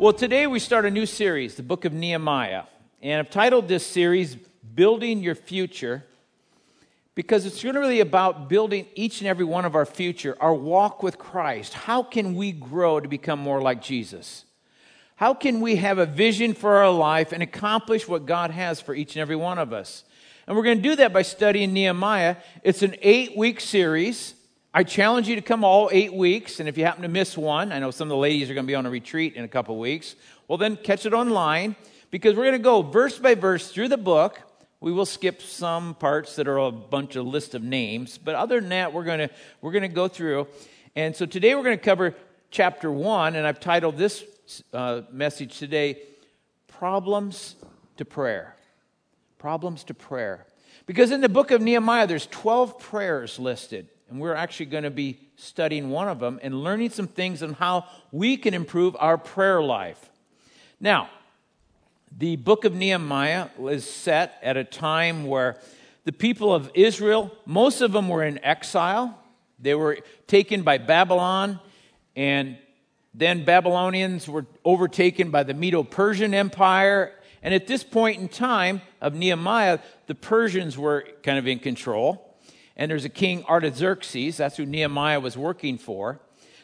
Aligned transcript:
Well, 0.00 0.14
today 0.14 0.46
we 0.46 0.60
start 0.60 0.86
a 0.86 0.90
new 0.90 1.04
series, 1.04 1.56
the 1.56 1.62
book 1.62 1.84
of 1.84 1.92
Nehemiah. 1.92 2.62
And 3.02 3.18
I've 3.18 3.28
titled 3.28 3.68
this 3.68 3.84
series, 3.84 4.34
Building 4.74 5.18
Your 5.18 5.34
Future, 5.34 6.06
because 7.14 7.44
it's 7.44 7.62
really 7.62 8.00
about 8.00 8.48
building 8.48 8.86
each 8.94 9.20
and 9.20 9.28
every 9.28 9.44
one 9.44 9.66
of 9.66 9.74
our 9.74 9.84
future, 9.84 10.38
our 10.40 10.54
walk 10.54 11.02
with 11.02 11.18
Christ. 11.18 11.74
How 11.74 12.02
can 12.02 12.34
we 12.34 12.50
grow 12.50 12.98
to 12.98 13.08
become 13.08 13.40
more 13.40 13.60
like 13.60 13.82
Jesus? 13.82 14.46
How 15.16 15.34
can 15.34 15.60
we 15.60 15.76
have 15.76 15.98
a 15.98 16.06
vision 16.06 16.54
for 16.54 16.78
our 16.78 16.90
life 16.90 17.32
and 17.32 17.42
accomplish 17.42 18.08
what 18.08 18.24
God 18.24 18.52
has 18.52 18.80
for 18.80 18.94
each 18.94 19.16
and 19.16 19.20
every 19.20 19.36
one 19.36 19.58
of 19.58 19.74
us? 19.74 20.04
And 20.46 20.56
we're 20.56 20.64
going 20.64 20.78
to 20.78 20.82
do 20.82 20.96
that 20.96 21.12
by 21.12 21.20
studying 21.20 21.74
Nehemiah. 21.74 22.36
It's 22.62 22.80
an 22.80 22.96
eight 23.02 23.36
week 23.36 23.60
series. 23.60 24.32
I 24.72 24.84
challenge 24.84 25.26
you 25.26 25.34
to 25.34 25.42
come 25.42 25.64
all 25.64 25.90
eight 25.92 26.14
weeks, 26.14 26.60
and 26.60 26.68
if 26.68 26.78
you 26.78 26.84
happen 26.84 27.02
to 27.02 27.08
miss 27.08 27.36
one, 27.36 27.72
I 27.72 27.80
know 27.80 27.90
some 27.90 28.06
of 28.06 28.10
the 28.10 28.16
ladies 28.16 28.48
are 28.50 28.54
going 28.54 28.66
to 28.66 28.70
be 28.70 28.76
on 28.76 28.86
a 28.86 28.90
retreat 28.90 29.34
in 29.34 29.42
a 29.42 29.48
couple 29.48 29.76
weeks, 29.76 30.14
well, 30.46 30.58
then 30.58 30.76
catch 30.76 31.06
it 31.06 31.12
online 31.12 31.74
because 32.12 32.36
we're 32.36 32.44
going 32.44 32.52
to 32.52 32.62
go 32.62 32.80
verse 32.80 33.18
by 33.18 33.34
verse 33.34 33.72
through 33.72 33.88
the 33.88 33.96
book. 33.96 34.40
We 34.80 34.92
will 34.92 35.06
skip 35.06 35.42
some 35.42 35.94
parts 35.96 36.36
that 36.36 36.46
are 36.46 36.58
a 36.58 36.70
bunch 36.70 37.16
of 37.16 37.26
list 37.26 37.56
of 37.56 37.64
names, 37.64 38.16
but 38.16 38.36
other 38.36 38.60
than 38.60 38.68
that, 38.68 38.92
we're 38.92 39.02
going 39.02 39.18
to, 39.18 39.30
we're 39.60 39.72
going 39.72 39.82
to 39.82 39.88
go 39.88 40.06
through. 40.06 40.46
And 40.94 41.16
so 41.16 41.26
today 41.26 41.56
we're 41.56 41.64
going 41.64 41.76
to 41.76 41.84
cover 41.84 42.14
chapter 42.52 42.92
one, 42.92 43.34
and 43.34 43.48
I've 43.48 43.58
titled 43.58 43.96
this 43.96 44.24
uh, 44.72 45.02
message 45.10 45.58
today, 45.58 46.00
Problems 46.68 47.56
to 47.96 48.04
Prayer. 48.04 48.54
Problems 49.36 49.82
to 49.84 49.94
Prayer. 49.94 50.46
Because 50.86 51.10
in 51.10 51.22
the 51.22 51.28
book 51.28 51.50
of 51.50 51.60
Nehemiah, 51.60 52.06
there's 52.06 52.26
12 52.28 52.78
prayers 52.78 53.36
listed. 53.40 53.88
And 54.10 54.20
we're 54.20 54.34
actually 54.34 54.66
going 54.66 54.82
to 54.82 54.90
be 54.90 55.20
studying 55.36 55.88
one 55.88 56.08
of 56.08 56.18
them 56.18 56.40
and 56.42 56.64
learning 56.64 56.90
some 56.90 57.06
things 57.06 57.44
on 57.44 57.52
how 57.54 57.86
we 58.10 58.36
can 58.36 58.54
improve 58.54 58.96
our 58.98 59.16
prayer 59.16 59.62
life. 59.62 60.10
Now, 60.80 61.08
the 62.18 62.34
book 62.34 62.64
of 62.64 62.74
Nehemiah 62.74 63.50
was 63.56 63.88
set 63.88 64.36
at 64.42 64.56
a 64.56 64.64
time 64.64 65.26
where 65.26 65.58
the 66.04 66.12
people 66.12 66.52
of 66.52 66.72
Israel, 66.74 67.30
most 67.46 67.82
of 67.82 67.92
them 67.92 68.08
were 68.08 68.24
in 68.24 68.44
exile. 68.44 69.16
They 69.60 69.76
were 69.76 69.98
taken 70.26 70.62
by 70.62 70.78
Babylon, 70.78 71.60
and 72.16 72.58
then 73.14 73.44
Babylonians 73.44 74.28
were 74.28 74.46
overtaken 74.64 75.30
by 75.30 75.44
the 75.44 75.54
Medo 75.54 75.84
Persian 75.84 76.34
Empire. 76.34 77.12
And 77.44 77.54
at 77.54 77.68
this 77.68 77.84
point 77.84 78.20
in 78.20 78.28
time 78.28 78.82
of 79.00 79.14
Nehemiah, 79.14 79.78
the 80.08 80.16
Persians 80.16 80.76
were 80.76 81.06
kind 81.22 81.38
of 81.38 81.46
in 81.46 81.60
control 81.60 82.29
and 82.76 82.90
there's 82.90 83.04
a 83.04 83.10
king 83.10 83.44
Artaxerxes. 83.44 84.36
That's 84.36 84.56
who 84.56 84.66
Nehemiah 84.66 85.20
was 85.20 85.36
working 85.36 85.78
for. 85.78 86.20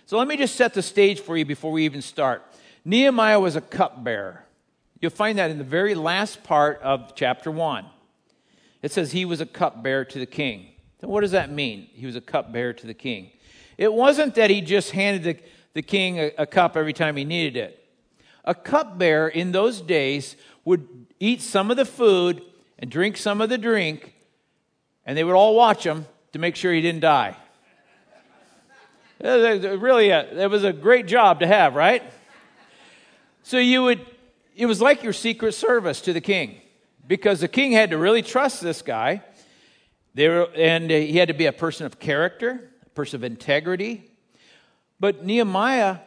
So 0.06 0.18
let 0.18 0.28
me 0.28 0.36
just 0.36 0.54
set 0.54 0.74
the 0.74 0.82
stage 0.82 1.20
for 1.20 1.36
you 1.36 1.44
before 1.44 1.72
we 1.72 1.84
even 1.84 2.02
start. 2.02 2.42
Nehemiah 2.84 3.40
was 3.40 3.56
a 3.56 3.60
cupbearer. 3.60 4.44
You'll 5.00 5.10
find 5.10 5.38
that 5.38 5.50
in 5.50 5.58
the 5.58 5.64
very 5.64 5.94
last 5.94 6.44
part 6.44 6.80
of 6.80 7.14
chapter 7.14 7.50
1. 7.50 7.84
It 8.82 8.92
says 8.92 9.12
he 9.12 9.24
was 9.24 9.40
a 9.40 9.46
cupbearer 9.46 10.04
to 10.04 10.18
the 10.18 10.26
king. 10.26 10.68
So 11.00 11.08
what 11.08 11.20
does 11.20 11.32
that 11.32 11.50
mean? 11.50 11.88
He 11.92 12.06
was 12.06 12.16
a 12.16 12.20
cupbearer 12.20 12.72
to 12.72 12.86
the 12.86 12.94
king. 12.94 13.30
It 13.76 13.92
wasn't 13.92 14.36
that 14.36 14.48
he 14.48 14.60
just 14.60 14.92
handed 14.92 15.24
the, 15.24 15.42
the 15.74 15.82
king 15.82 16.18
a, 16.18 16.32
a 16.38 16.46
cup 16.46 16.76
every 16.76 16.92
time 16.92 17.16
he 17.16 17.24
needed 17.24 17.56
it. 17.56 17.82
A 18.44 18.54
cupbearer 18.54 19.28
in 19.28 19.52
those 19.52 19.80
days 19.80 20.36
would 20.64 21.06
eat 21.20 21.42
some 21.42 21.70
of 21.70 21.76
the 21.76 21.84
food 21.84 22.42
and 22.78 22.90
drink 22.90 23.16
some 23.16 23.40
of 23.40 23.48
the 23.48 23.58
drink 23.58 24.14
and 25.06 25.16
they 25.16 25.24
would 25.24 25.34
all 25.34 25.54
watch 25.54 25.86
him 25.86 26.04
to 26.32 26.38
make 26.38 26.56
sure 26.56 26.72
he 26.72 26.82
didn't 26.82 27.00
die. 27.00 27.36
really, 29.22 30.10
a, 30.10 30.42
it 30.42 30.50
was 30.50 30.64
a 30.64 30.72
great 30.72 31.06
job 31.06 31.40
to 31.40 31.46
have, 31.46 31.74
right? 31.74 32.02
So 33.44 33.58
you 33.58 33.84
would, 33.84 34.04
it 34.56 34.66
was 34.66 34.82
like 34.82 35.02
your 35.02 35.12
secret 35.12 35.52
service 35.52 36.00
to 36.02 36.12
the 36.12 36.20
king, 36.20 36.60
because 37.06 37.40
the 37.40 37.48
king 37.48 37.72
had 37.72 37.90
to 37.90 37.98
really 37.98 38.22
trust 38.22 38.60
this 38.60 38.82
guy. 38.82 39.22
They 40.14 40.28
were, 40.28 40.48
and 40.54 40.90
he 40.90 41.16
had 41.16 41.28
to 41.28 41.34
be 41.34 41.46
a 41.46 41.52
person 41.52 41.86
of 41.86 41.98
character, 41.98 42.70
a 42.84 42.90
person 42.90 43.20
of 43.20 43.24
integrity. 43.24 44.10
But 44.98 45.24
Nehemiah 45.24 45.98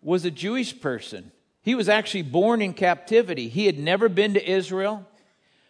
was 0.00 0.24
a 0.24 0.30
Jewish 0.30 0.80
person. 0.80 1.32
He 1.62 1.74
was 1.74 1.88
actually 1.88 2.22
born 2.22 2.62
in 2.62 2.72
captivity. 2.72 3.48
He 3.48 3.66
had 3.66 3.78
never 3.78 4.08
been 4.08 4.34
to 4.34 4.50
Israel 4.50 5.06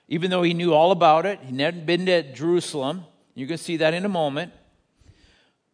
even 0.08 0.30
though 0.30 0.42
he 0.42 0.54
knew 0.54 0.72
all 0.72 0.90
about 0.90 1.26
it. 1.26 1.38
He 1.42 1.56
hadn't 1.60 1.86
been 1.86 2.06
to 2.06 2.22
Jerusalem. 2.32 3.04
You're 3.34 3.48
going 3.48 3.58
to 3.58 3.64
see 3.64 3.76
that 3.76 3.94
in 3.94 4.04
a 4.04 4.08
moment. 4.08 4.52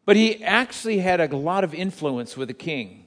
But 0.04 0.16
he 0.16 0.44
actually 0.44 0.98
had 0.98 1.20
a 1.20 1.34
lot 1.36 1.64
of 1.64 1.72
influence 1.72 2.36
with 2.36 2.48
the 2.48 2.54
king 2.54 3.06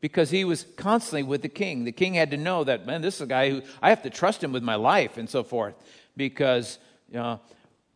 because 0.00 0.30
he 0.30 0.44
was 0.44 0.66
constantly 0.76 1.22
with 1.22 1.42
the 1.42 1.48
king. 1.48 1.84
The 1.84 1.92
king 1.92 2.14
had 2.14 2.30
to 2.30 2.36
know 2.36 2.64
that, 2.64 2.86
man, 2.86 3.02
this 3.02 3.16
is 3.16 3.20
a 3.22 3.26
guy 3.26 3.50
who 3.50 3.62
I 3.82 3.90
have 3.90 4.02
to 4.02 4.10
trust 4.10 4.42
him 4.42 4.52
with 4.52 4.62
my 4.62 4.74
life 4.76 5.16
and 5.16 5.28
so 5.28 5.42
forth 5.42 5.74
because 6.16 6.78
you 7.10 7.18
know, 7.18 7.40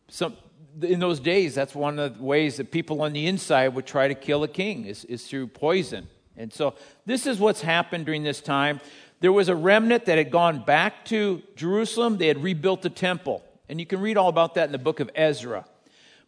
some, 0.09 0.35
in 0.81 0.99
those 0.99 1.19
days, 1.19 1.55
that's 1.55 1.73
one 1.73 1.97
of 1.97 2.17
the 2.17 2.23
ways 2.23 2.57
that 2.57 2.71
people 2.71 3.01
on 3.01 3.13
the 3.13 3.25
inside 3.25 3.69
would 3.69 3.85
try 3.85 4.07
to 4.07 4.15
kill 4.15 4.43
a 4.43 4.47
king 4.47 4.85
is, 4.85 5.05
is 5.05 5.27
through 5.27 5.47
poison. 5.47 6.07
And 6.37 6.53
so 6.53 6.75
this 7.05 7.25
is 7.25 7.39
what's 7.39 7.61
happened 7.61 8.05
during 8.05 8.23
this 8.23 8.41
time. 8.41 8.79
There 9.19 9.33
was 9.33 9.49
a 9.49 9.55
remnant 9.55 10.05
that 10.05 10.17
had 10.17 10.31
gone 10.31 10.63
back 10.63 11.05
to 11.05 11.41
Jerusalem. 11.55 12.17
They 12.17 12.27
had 12.27 12.41
rebuilt 12.41 12.81
the 12.81 12.89
temple. 12.89 13.43
And 13.67 13.79
you 13.79 13.85
can 13.85 13.99
read 13.99 14.17
all 14.17 14.29
about 14.29 14.55
that 14.55 14.65
in 14.65 14.71
the 14.71 14.77
book 14.77 14.99
of 14.99 15.09
Ezra. 15.13 15.65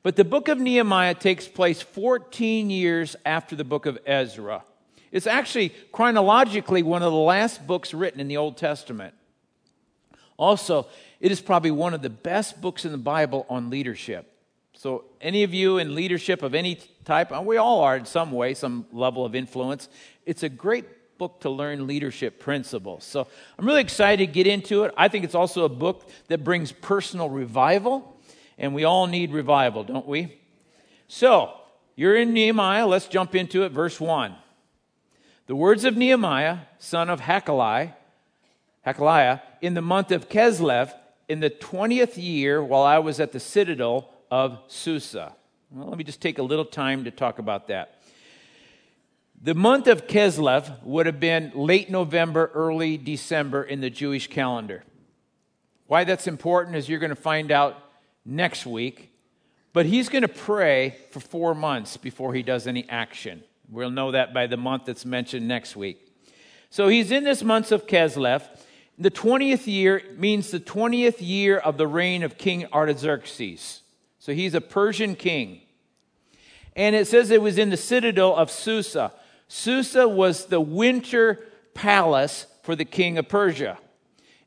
But 0.04 0.16
the 0.16 0.26
book 0.26 0.48
of 0.48 0.60
Nehemiah 0.60 1.14
takes 1.14 1.48
place 1.48 1.82
14 1.82 2.70
years 2.70 3.16
after 3.26 3.56
the 3.56 3.64
book 3.64 3.86
of 3.86 4.00
Ezra. 4.06 4.64
It's 5.12 5.28
actually 5.28 5.70
chronologically 5.92 6.84
one 6.84 7.04
of 7.04 7.12
the 7.12 7.18
last 7.18 7.66
books 7.68 7.94
written 7.94 8.20
in 8.20 8.28
the 8.28 8.38
Old 8.38 8.58
Testament. 8.58 9.14
Also, 10.38 10.88
it 11.20 11.32
is 11.32 11.40
probably 11.40 11.72
one 11.72 11.94
of 11.94 12.02
the 12.02 12.10
best 12.10 12.62
books 12.62 12.84
in 12.84 12.92
the 12.92 12.98
Bible 12.98 13.46
on 13.50 13.70
leadership. 13.70 14.28
So, 14.74 15.04
any 15.20 15.44
of 15.44 15.54
you 15.54 15.78
in 15.78 15.94
leadership 15.94 16.42
of 16.42 16.56
any 16.56 16.80
type, 17.06 17.32
we 17.44 17.58
all 17.58 17.82
are 17.82 17.98
in 17.98 18.06
some 18.06 18.32
way, 18.32 18.56
some 18.56 18.86
level 18.92 19.24
of 19.24 19.36
influence. 19.36 19.90
It's 20.26 20.42
a 20.42 20.50
great 20.50 20.86
book 21.22 21.40
to 21.40 21.52
learn 21.52 21.86
leadership 21.86 22.40
principles. 22.40 23.04
So 23.04 23.28
I'm 23.60 23.64
really 23.64 23.82
excited 23.82 24.26
to 24.26 24.32
get 24.32 24.48
into 24.48 24.86
it. 24.86 24.94
I 24.98 25.08
think 25.08 25.24
it's 25.24 25.36
also 25.36 25.66
a 25.66 25.70
book 25.70 26.10
that 26.30 26.44
brings 26.44 26.72
personal 26.72 27.30
revival, 27.30 28.20
and 28.58 28.74
we 28.74 28.86
all 28.86 29.06
need 29.06 29.32
revival, 29.32 29.84
don't 29.84 30.08
we? 30.08 30.40
So, 31.08 31.54
you're 31.96 32.16
in 32.16 32.34
Nehemiah. 32.34 32.88
Let's 32.88 33.08
jump 33.08 33.36
into 33.36 33.62
it. 33.62 33.72
Verse 33.72 34.00
1. 34.00 34.34
The 35.46 35.56
words 35.56 35.86
of 35.86 35.96
Nehemiah, 35.96 36.58
son 36.80 37.08
of 37.08 37.22
Hakaliah, 37.22 37.94
Hakaliah, 38.84 39.42
in 39.62 39.76
the 39.76 39.82
month 39.84 40.12
of 40.12 40.28
Kislev, 40.28 40.92
in 41.30 41.40
the 41.40 41.52
20th 41.52 42.14
year, 42.18 42.64
while 42.64 42.82
I 42.82 42.98
was 42.98 43.20
at 43.20 43.32
the 43.32 43.40
citadel 43.40 44.10
of 44.32 44.58
Susa. 44.70 45.36
Well, 45.70 45.88
let 45.88 46.00
me 46.00 46.04
just 46.04 46.20
take 46.20 46.40
a 46.40 46.44
little 46.44 46.66
time 46.66 47.04
to 47.04 47.12
talk 47.12 47.38
about 47.38 47.68
that. 47.68 48.01
The 49.44 49.56
month 49.56 49.88
of 49.88 50.06
Kislev 50.06 50.84
would 50.84 51.08
have 51.08 51.20
been 51.20 51.52
late 51.56 51.90
November, 51.90 52.52
early 52.54 52.96
December 52.96 53.64
in 53.64 53.82
the 53.82 53.90
Jewish 53.90 54.28
calendar. 54.28 54.84
Why 55.88 56.04
that's 56.04 56.28
important 56.28 56.76
is 56.76 56.88
you're 56.88 57.00
going 57.00 57.10
to 57.10 57.16
find 57.16 57.52
out 57.52 57.76
next 58.24 58.68
week. 58.68 59.12
But 59.74 59.88
he's 59.88 60.10
going 60.10 60.22
to 60.22 60.28
pray 60.28 60.98
for 61.10 61.20
four 61.20 61.56
months 61.56 61.98
before 61.98 62.36
he 62.36 62.44
does 62.44 62.68
any 62.68 62.88
action. 62.88 63.44
We'll 63.68 63.90
know 63.90 64.12
that 64.12 64.32
by 64.32 64.46
the 64.46 64.58
month 64.58 64.86
that's 64.86 65.06
mentioned 65.06 65.48
next 65.48 65.76
week. 65.76 66.08
So 66.70 66.88
he's 66.88 67.10
in 67.10 67.24
this 67.24 67.42
month 67.42 67.72
of 67.72 67.88
Kislev. 67.88 68.44
The 69.00 69.10
20th 69.10 69.66
year 69.66 70.04
means 70.18 70.52
the 70.52 70.60
20th 70.60 71.18
year 71.20 71.58
of 71.58 71.78
the 71.78 71.88
reign 71.88 72.22
of 72.22 72.38
King 72.38 72.68
Artaxerxes. 72.72 73.82
So 74.20 74.34
he's 74.34 74.54
a 74.54 74.62
Persian 74.62 75.16
king. 75.16 75.62
And 76.76 76.96
it 76.96 77.08
says 77.08 77.32
it 77.32 77.42
was 77.42 77.58
in 77.58 77.72
the 77.72 77.78
citadel 77.78 78.36
of 78.36 78.52
Susa. 78.52 79.14
Susa 79.54 80.08
was 80.08 80.46
the 80.46 80.62
winter 80.62 81.46
palace 81.74 82.46
for 82.64 82.74
the 82.74 82.86
king 82.86 83.18
of 83.18 83.28
Persia. 83.28 83.78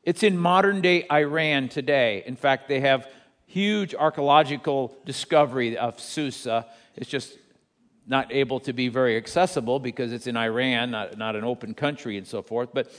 It's 0.01 0.23
in 0.23 0.35
modern 0.35 0.81
day 0.81 1.05
Iran 1.11 1.69
today. 1.69 2.23
In 2.25 2.35
fact, 2.35 2.67
they 2.67 2.79
have 2.79 3.07
huge 3.45 3.93
archaeological 3.93 4.97
discovery 5.05 5.77
of 5.77 5.99
Susa. 5.99 6.65
It's 6.95 7.07
just 7.07 7.37
not 8.07 8.33
able 8.33 8.59
to 8.61 8.73
be 8.73 8.87
very 8.87 9.15
accessible 9.15 9.77
because 9.77 10.11
it's 10.11 10.25
in 10.25 10.35
Iran, 10.35 10.89
not, 10.89 11.19
not 11.19 11.35
an 11.35 11.43
open 11.43 11.75
country 11.75 12.17
and 12.17 12.25
so 12.25 12.41
forth. 12.41 12.69
But 12.73 12.91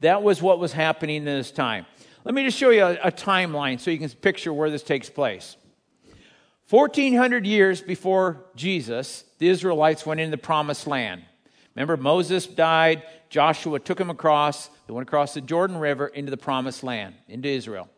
that 0.00 0.22
was 0.22 0.42
what 0.42 0.58
was 0.58 0.74
happening 0.74 1.16
in 1.16 1.24
this 1.24 1.50
time. 1.50 1.86
Let 2.24 2.34
me 2.34 2.44
just 2.44 2.58
show 2.58 2.68
you 2.68 2.84
a, 2.84 2.92
a 3.04 3.10
timeline 3.10 3.80
so 3.80 3.90
you 3.90 3.98
can 3.98 4.10
picture 4.10 4.52
where 4.52 4.68
this 4.68 4.82
takes 4.82 5.08
place. 5.08 5.56
1400 6.68 7.46
years 7.46 7.80
before 7.80 8.44
Jesus, 8.54 9.24
the 9.38 9.48
Israelites 9.48 10.04
went 10.04 10.20
into 10.20 10.32
the 10.32 10.42
promised 10.42 10.86
land. 10.86 11.22
Remember, 11.74 11.96
Moses 11.96 12.46
died, 12.46 13.02
Joshua 13.30 13.80
took 13.80 14.00
him 14.00 14.10
across, 14.10 14.68
they 14.86 14.92
went 14.92 15.08
across 15.08 15.34
the 15.34 15.40
Jordan 15.40 15.78
River 15.78 16.06
into 16.06 16.30
the 16.30 16.36
promised 16.36 16.84
land, 16.84 17.14
into 17.28 17.48
Israel, 17.48 17.88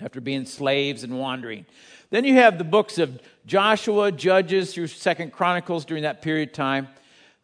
after 0.00 0.20
being 0.20 0.44
slaves 0.44 1.04
and 1.04 1.18
wandering. 1.18 1.66
Then 2.10 2.24
you 2.24 2.34
have 2.34 2.58
the 2.58 2.64
books 2.64 2.98
of 2.98 3.20
Joshua, 3.46 4.10
Judges 4.10 4.74
through 4.74 4.88
Second 4.88 5.32
Chronicles 5.32 5.84
during 5.84 6.02
that 6.02 6.22
period 6.22 6.48
of 6.48 6.54
time. 6.54 6.88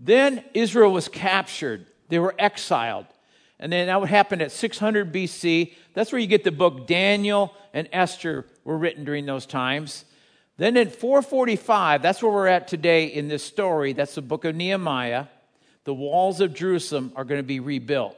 Then 0.00 0.44
Israel 0.52 0.92
was 0.92 1.08
captured 1.08 1.86
They 2.08 2.18
were 2.18 2.34
exiled. 2.38 3.06
And 3.58 3.72
then 3.72 3.86
that 3.86 3.98
would 4.00 4.10
happen 4.10 4.40
at 4.40 4.52
600 4.52 5.12
BC. 5.12 5.72
That's 5.94 6.12
where 6.12 6.20
you 6.20 6.26
get 6.26 6.44
the 6.44 6.52
book 6.52 6.86
Daniel 6.86 7.54
and 7.72 7.88
Esther 7.90 8.46
were 8.64 8.76
written 8.76 9.04
during 9.04 9.26
those 9.26 9.46
times. 9.46 10.04
Then 10.58 10.76
in 10.76 10.90
445, 10.90 12.02
that's 12.02 12.22
where 12.22 12.32
we're 12.32 12.46
at 12.46 12.68
today 12.68 13.06
in 13.06 13.28
this 13.28 13.42
story. 13.42 13.92
That's 13.92 14.14
the 14.14 14.22
book 14.22 14.44
of 14.44 14.54
Nehemiah. 14.54 15.26
The 15.86 15.94
walls 15.94 16.40
of 16.40 16.52
Jerusalem 16.52 17.12
are 17.14 17.24
going 17.24 17.38
to 17.38 17.46
be 17.46 17.60
rebuilt. 17.60 18.16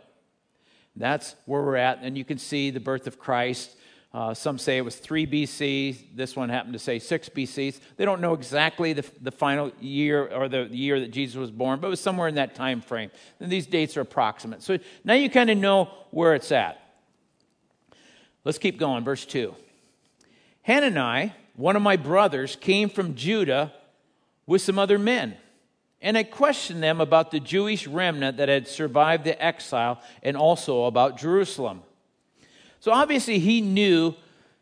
That's 0.97 1.37
where 1.44 1.62
we're 1.62 1.76
at. 1.76 1.99
And 2.00 2.17
you 2.17 2.25
can 2.25 2.38
see 2.38 2.70
the 2.70 2.81
birth 2.81 3.06
of 3.06 3.19
Christ. 3.19 3.76
Uh, 4.12 4.32
some 4.32 4.59
say 4.59 4.79
it 4.79 4.85
was 4.87 4.97
3 4.97 5.26
BC. 5.26 6.17
This 6.17 6.35
one 6.35 6.49
happened 6.49 6.73
to 6.73 6.79
say 6.79 6.99
6 6.99 7.29
BC. 7.29 7.79
They 7.99 8.06
don't 8.06 8.23
know 8.23 8.32
exactly 8.32 8.94
the, 8.94 9.05
the 9.20 9.31
final 9.31 9.70
year 9.81 10.26
or 10.26 10.49
the, 10.49 10.65
year 10.70 10.99
that 11.00 11.11
Jesus 11.11 11.37
was 11.37 11.50
born, 11.50 11.79
but 11.79 11.88
it 11.88 11.91
was 11.91 12.00
somewhere 12.00 12.26
in 12.26 12.37
that 12.37 12.55
time 12.55 12.81
frame. 12.81 13.11
And 13.38 13.53
these 13.53 13.67
dates 13.67 13.99
are 13.99 14.00
approximate. 14.00 14.62
So 14.62 14.79
now 15.05 15.12
you 15.12 15.29
kind 15.29 15.50
of 15.50 15.59
know 15.59 15.91
where 16.11 16.35
it's 16.35 16.50
at. 16.50 16.81
Let's 18.44 18.59
keep 18.59 18.79
going. 18.79 19.05
Verse 19.05 19.26
2. 19.26 19.55
Hanani, 20.62 21.35
one 21.55 21.76
of 21.76 21.82
my 21.82 21.99
brothers, 21.99 22.56
came 22.56 22.88
from 22.88 23.15
Judah 23.15 23.75
with 24.47 24.62
some 24.62 24.79
other 24.79 24.99
men. 24.99 25.37
And 26.00 26.16
I 26.16 26.22
questioned 26.22 26.82
them 26.82 27.00
about 27.00 27.30
the 27.30 27.40
Jewish 27.40 27.86
remnant 27.86 28.36
that 28.36 28.48
had 28.48 28.68
survived 28.68 29.24
the 29.24 29.42
exile 29.42 30.00
and 30.22 30.36
also 30.36 30.84
about 30.84 31.18
Jerusalem. 31.18 31.82
So 32.80 32.92
obviously, 32.92 33.40
he 33.40 33.60
knew 33.60 34.14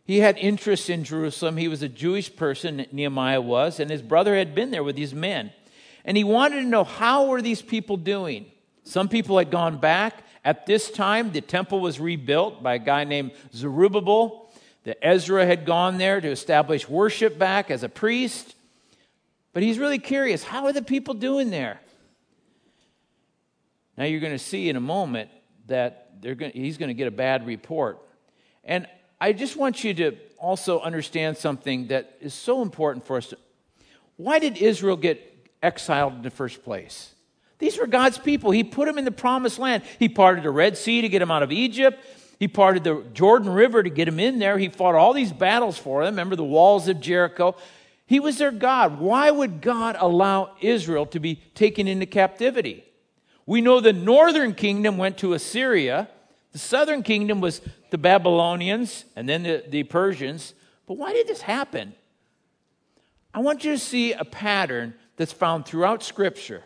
he 0.05 0.21
had 0.21 0.39
interest 0.39 0.89
in 0.89 1.05
Jerusalem. 1.05 1.57
He 1.57 1.69
was 1.69 1.83
a 1.83 1.89
Jewish 1.89 2.35
person, 2.35 2.87
Nehemiah 2.91 3.41
was, 3.41 3.81
and 3.81 3.91
his 3.91 4.03
brother 4.03 4.37
had 4.37 4.55
been 4.55 4.71
there 4.71 4.85
with 4.85 4.97
these 4.97 5.13
men. 5.13 5.53
And 6.05 6.17
he 6.17 6.25
wanted 6.25 6.63
to 6.63 6.69
know 6.69 6.85
how 6.85 7.27
were 7.27 7.43
these 7.43 7.61
people 7.61 7.97
doing? 7.97 8.47
Some 8.85 9.09
people 9.09 9.37
had 9.37 9.51
gone 9.51 9.79
back. 9.79 10.23
At 10.45 10.65
this 10.65 10.91
time, 10.91 11.33
the 11.33 11.41
temple 11.41 11.81
was 11.81 11.99
rebuilt 11.99 12.63
by 12.63 12.75
a 12.75 12.79
guy 12.79 13.05
named 13.05 13.33
Zerubbabel. 13.53 14.49
The 14.85 15.05
Ezra 15.05 15.45
had 15.45 15.67
gone 15.67 15.99
there 15.99 16.21
to 16.21 16.29
establish 16.29 16.89
worship 16.89 17.37
back 17.39 17.71
as 17.71 17.83
a 17.83 17.89
priest. 17.89 18.55
But 19.57 19.63
he's 19.63 19.79
really 19.79 19.99
curious 19.99 20.45
how 20.45 20.67
are 20.67 20.73
the 20.75 20.83
people 20.83 21.15
doing 21.15 21.49
there? 21.49 21.81
Now 23.97 24.05
you're 24.05 24.21
going 24.21 24.35
to 24.35 24.39
see 24.39 24.69
in 24.69 24.77
a 24.77 24.81
moment 24.81 25.31
that 25.67 26.21
going, 26.21 26.53
he's 26.53 26.77
going 26.77 26.91
to 26.91 26.95
get 26.95 27.09
a 27.09 27.11
bad 27.11 27.47
report. 27.47 27.99
And 28.65 28.87
I 29.19 29.33
just 29.33 29.57
want 29.57 29.83
you 29.83 29.95
to 29.95 30.19
also 30.37 30.81
understand 30.81 31.39
something 31.39 31.87
that 31.87 32.19
is 32.21 32.35
so 32.35 32.61
important 32.61 33.07
for 33.07 33.17
us. 33.17 33.33
Why 34.19 34.41
did 34.41 34.59
Israel 34.59 34.95
get 34.95 35.49
exiled 35.63 36.13
in 36.17 36.21
the 36.21 36.29
first 36.29 36.63
place? 36.63 37.15
These 37.59 37.79
were 37.79 37.87
God's 37.87 38.19
people. 38.19 38.51
He 38.51 38.63
put 38.63 38.85
them 38.85 38.99
in 38.99 39.07
the 39.07 39.11
promised 39.11 39.59
land. 39.59 39.85
He 39.99 40.11
parted 40.11 40.45
the 40.45 40.51
Red 40.51 40.77
Sea 40.77 41.01
to 41.01 41.09
get 41.09 41.21
them 41.21 41.31
out 41.31 41.43
of 41.43 41.51
Egypt. 41.51 42.05
He 42.39 42.47
parted 42.47 42.85
the 42.85 43.07
Jordan 43.15 43.49
River 43.49 43.83
to 43.83 43.89
get 43.89 44.05
them 44.05 44.21
in 44.21 44.39
there. 44.39 44.59
He 44.59 44.69
fought 44.69 44.95
all 44.95 45.15
these 45.15 45.33
battles 45.33 45.79
for 45.79 46.05
them. 46.05 46.13
Remember 46.13 46.37
the 46.37 46.45
walls 46.45 46.89
of 46.89 47.01
Jericho? 47.01 47.57
He 48.07 48.21
was 48.21 48.39
their 48.39 48.53
God. 48.53 49.01
Why 49.01 49.31
would 49.31 49.61
God 49.61 49.97
allow 49.99 50.53
Israel 50.61 51.07
to 51.07 51.19
be 51.19 51.43
taken 51.55 51.89
into 51.89 52.07
captivity? 52.07 52.85
We 53.47 53.61
know 53.61 53.81
the 53.81 53.93
northern 53.93 54.55
kingdom 54.55 54.97
went 54.97 55.19
to 55.19 55.33
Assyria. 55.33 56.09
The 56.53 56.59
southern 56.59 57.03
kingdom 57.03 57.41
was 57.41 57.61
the 57.91 57.99
Babylonians 57.99 59.05
and 59.17 59.29
then 59.29 59.43
the, 59.43 59.65
the 59.69 59.83
Persians. 59.83 60.55
But 60.87 60.99
why 60.99 61.13
did 61.13 61.27
this 61.27 61.43
happen? 61.43 61.95
I 63.35 63.41
want 63.41 63.65
you 63.65 63.73
to 63.73 63.79
see 63.79 64.13
a 64.13 64.25
pattern 64.25 64.95
that's 65.17 65.33
found 65.33 65.67
throughout 65.67 66.03
Scripture. 66.03 66.63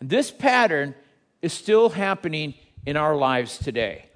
And 0.00 0.10
this 0.10 0.30
pattern 0.30 0.94
is 1.42 1.52
still 1.52 1.90
happening 1.90 2.54
in 2.84 2.96
our 2.96 3.16
lives 3.16 3.58
today. 3.58 4.06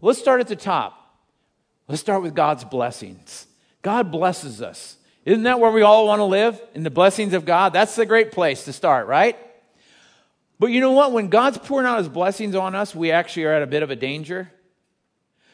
Let's 0.00 0.18
start 0.18 0.40
at 0.40 0.48
the 0.48 0.56
top. 0.56 1.18
Let's 1.88 2.00
start 2.00 2.22
with 2.22 2.34
God's 2.34 2.64
blessings. 2.64 3.46
God 3.86 4.10
blesses 4.10 4.60
us. 4.60 4.96
Isn't 5.24 5.44
that 5.44 5.60
where 5.60 5.70
we 5.70 5.82
all 5.82 6.08
want 6.08 6.18
to 6.18 6.24
live? 6.24 6.60
In 6.74 6.82
the 6.82 6.90
blessings 6.90 7.34
of 7.34 7.44
God? 7.44 7.72
That's 7.72 7.94
the 7.94 8.04
great 8.04 8.32
place 8.32 8.64
to 8.64 8.72
start, 8.72 9.06
right? 9.06 9.38
But 10.58 10.72
you 10.72 10.80
know 10.80 10.90
what? 10.90 11.12
When 11.12 11.28
God's 11.28 11.58
pouring 11.58 11.86
out 11.86 11.98
his 11.98 12.08
blessings 12.08 12.56
on 12.56 12.74
us, 12.74 12.96
we 12.96 13.12
actually 13.12 13.44
are 13.44 13.52
at 13.52 13.62
a 13.62 13.66
bit 13.68 13.84
of 13.84 13.92
a 13.92 13.94
danger. 13.94 14.50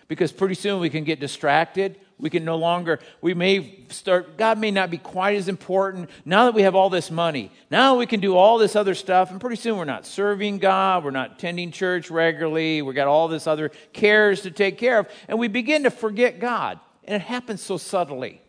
Because 0.09 0.33
pretty 0.33 0.55
soon 0.55 0.81
we 0.81 0.89
can 0.89 1.05
get 1.05 1.21
distracted. 1.21 1.97
We 2.19 2.31
can 2.31 2.43
no 2.43 2.57
longer, 2.57 3.01
we 3.21 3.35
may 3.35 3.85
start, 3.91 4.39
God 4.39 4.57
may 4.57 4.71
not 4.71 4.89
be 4.89 4.97
quite 4.97 5.37
as 5.37 5.47
important 5.47 6.09
now 6.25 6.47
that 6.47 6.55
we 6.55 6.63
have 6.63 6.75
all 6.75 6.89
this 6.89 7.11
money. 7.11 7.51
Now 7.71 7.99
we 7.99 8.07
can 8.07 8.21
do 8.21 8.35
all 8.35 8.57
this 8.57 8.75
other 8.75 8.95
stuff, 8.95 9.31
and 9.31 9.43
pretty 9.43 9.57
soon 9.57 9.77
we're 9.77 9.85
not 9.85 10.07
serving 10.07 10.57
God, 10.57 11.05
we're 11.05 11.11
not 11.11 11.33
attending 11.33 11.71
church 11.71 12.11
regularly, 12.11 12.81
we've 12.81 12.95
got 12.95 13.09
all 13.09 13.29
this 13.29 13.47
other 13.47 13.73
cares 13.93 14.41
to 14.43 14.51
take 14.51 14.79
care 14.79 15.01
of, 15.01 15.09
and 15.29 15.39
we 15.39 15.49
begin 15.49 15.83
to 15.83 15.91
forget 15.91 16.39
God. 16.41 16.81
And 17.05 17.17
it 17.17 17.23
happens 17.23 17.61
so 17.61 17.77
subtly. 17.77 18.41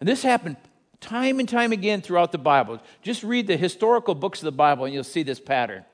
And 0.00 0.08
this 0.08 0.22
happened 0.22 0.56
time 1.00 1.38
and 1.38 1.48
time 1.48 1.72
again 1.72 2.00
throughout 2.00 2.32
the 2.32 2.38
Bible. 2.38 2.80
Just 3.02 3.22
read 3.22 3.46
the 3.46 3.56
historical 3.56 4.14
books 4.14 4.40
of 4.40 4.44
the 4.44 4.52
Bible 4.52 4.84
and 4.84 4.94
you'll 4.94 5.04
see 5.04 5.22
this 5.22 5.40
pattern. 5.40 5.84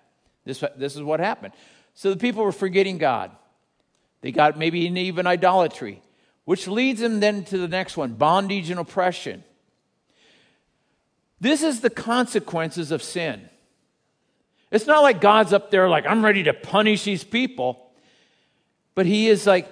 This, 0.45 0.63
this 0.77 0.97
is 0.97 1.03
what 1.03 1.21
happened. 1.21 1.55
So 1.95 2.11
the 2.11 2.17
people 2.17 2.45
were 2.45 2.53
forgetting 2.53 2.99
God. 2.99 3.31
They 4.21 4.33
got 4.33 4.59
maybe 4.59 4.81
even 4.81 5.27
idolatry, 5.27 6.03
which 6.45 6.67
leads 6.67 7.01
them 7.01 7.21
then 7.21 7.45
to 7.45 7.59
the 7.59 7.69
next 7.69 7.97
one 7.97 8.15
bondage 8.15 8.71
and 8.71 8.81
oppression. 8.81 9.45
This 11.41 11.63
is 11.63 11.81
the 11.81 11.91
consequences 11.91 12.91
of 12.91 13.03
sin. 13.03 13.49
It's 14.71 14.87
not 14.87 15.03
like 15.03 15.21
God's 15.21 15.53
up 15.53 15.71
there 15.71 15.89
like, 15.89 16.07
I'm 16.07 16.25
ready 16.25 16.45
to 16.45 16.55
punish 16.55 17.05
these 17.05 17.23
people. 17.23 17.91
But 18.95 19.07
He 19.07 19.29
is 19.29 19.47
like, 19.47 19.69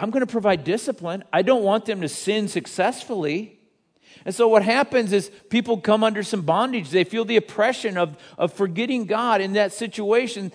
I'm 0.00 0.08
going 0.08 0.24
to 0.24 0.32
provide 0.32 0.64
discipline. 0.64 1.24
I 1.30 1.42
don't 1.42 1.62
want 1.62 1.84
them 1.84 2.00
to 2.00 2.08
sin 2.08 2.48
successfully. 2.48 3.58
And 4.24 4.34
so 4.34 4.48
what 4.48 4.62
happens 4.62 5.12
is 5.12 5.30
people 5.50 5.76
come 5.76 6.02
under 6.02 6.22
some 6.22 6.40
bondage. 6.40 6.88
They 6.88 7.04
feel 7.04 7.26
the 7.26 7.36
oppression 7.36 7.98
of, 7.98 8.16
of 8.38 8.54
forgetting 8.54 9.04
God 9.04 9.42
in 9.42 9.52
that 9.52 9.74
situation. 9.74 10.52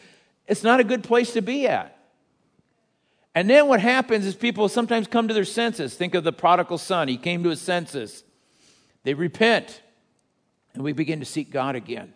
It's 0.47 0.63
not 0.63 0.79
a 0.79 0.83
good 0.83 1.03
place 1.03 1.33
to 1.33 1.43
be 1.43 1.67
at. 1.67 1.95
And 3.35 3.47
then 3.47 3.67
what 3.67 3.81
happens 3.81 4.25
is 4.25 4.33
people 4.33 4.67
sometimes 4.67 5.05
come 5.05 5.27
to 5.27 5.33
their 5.33 5.45
senses. 5.45 5.93
Think 5.93 6.15
of 6.15 6.23
the 6.23 6.33
prodigal 6.33 6.79
son. 6.79 7.07
He 7.07 7.17
came 7.17 7.43
to 7.43 7.49
his 7.49 7.61
senses. 7.61 8.23
They 9.03 9.13
repent, 9.13 9.79
and 10.73 10.83
we 10.83 10.91
begin 10.91 11.19
to 11.19 11.25
seek 11.25 11.51
God 11.51 11.75
again. 11.75 12.14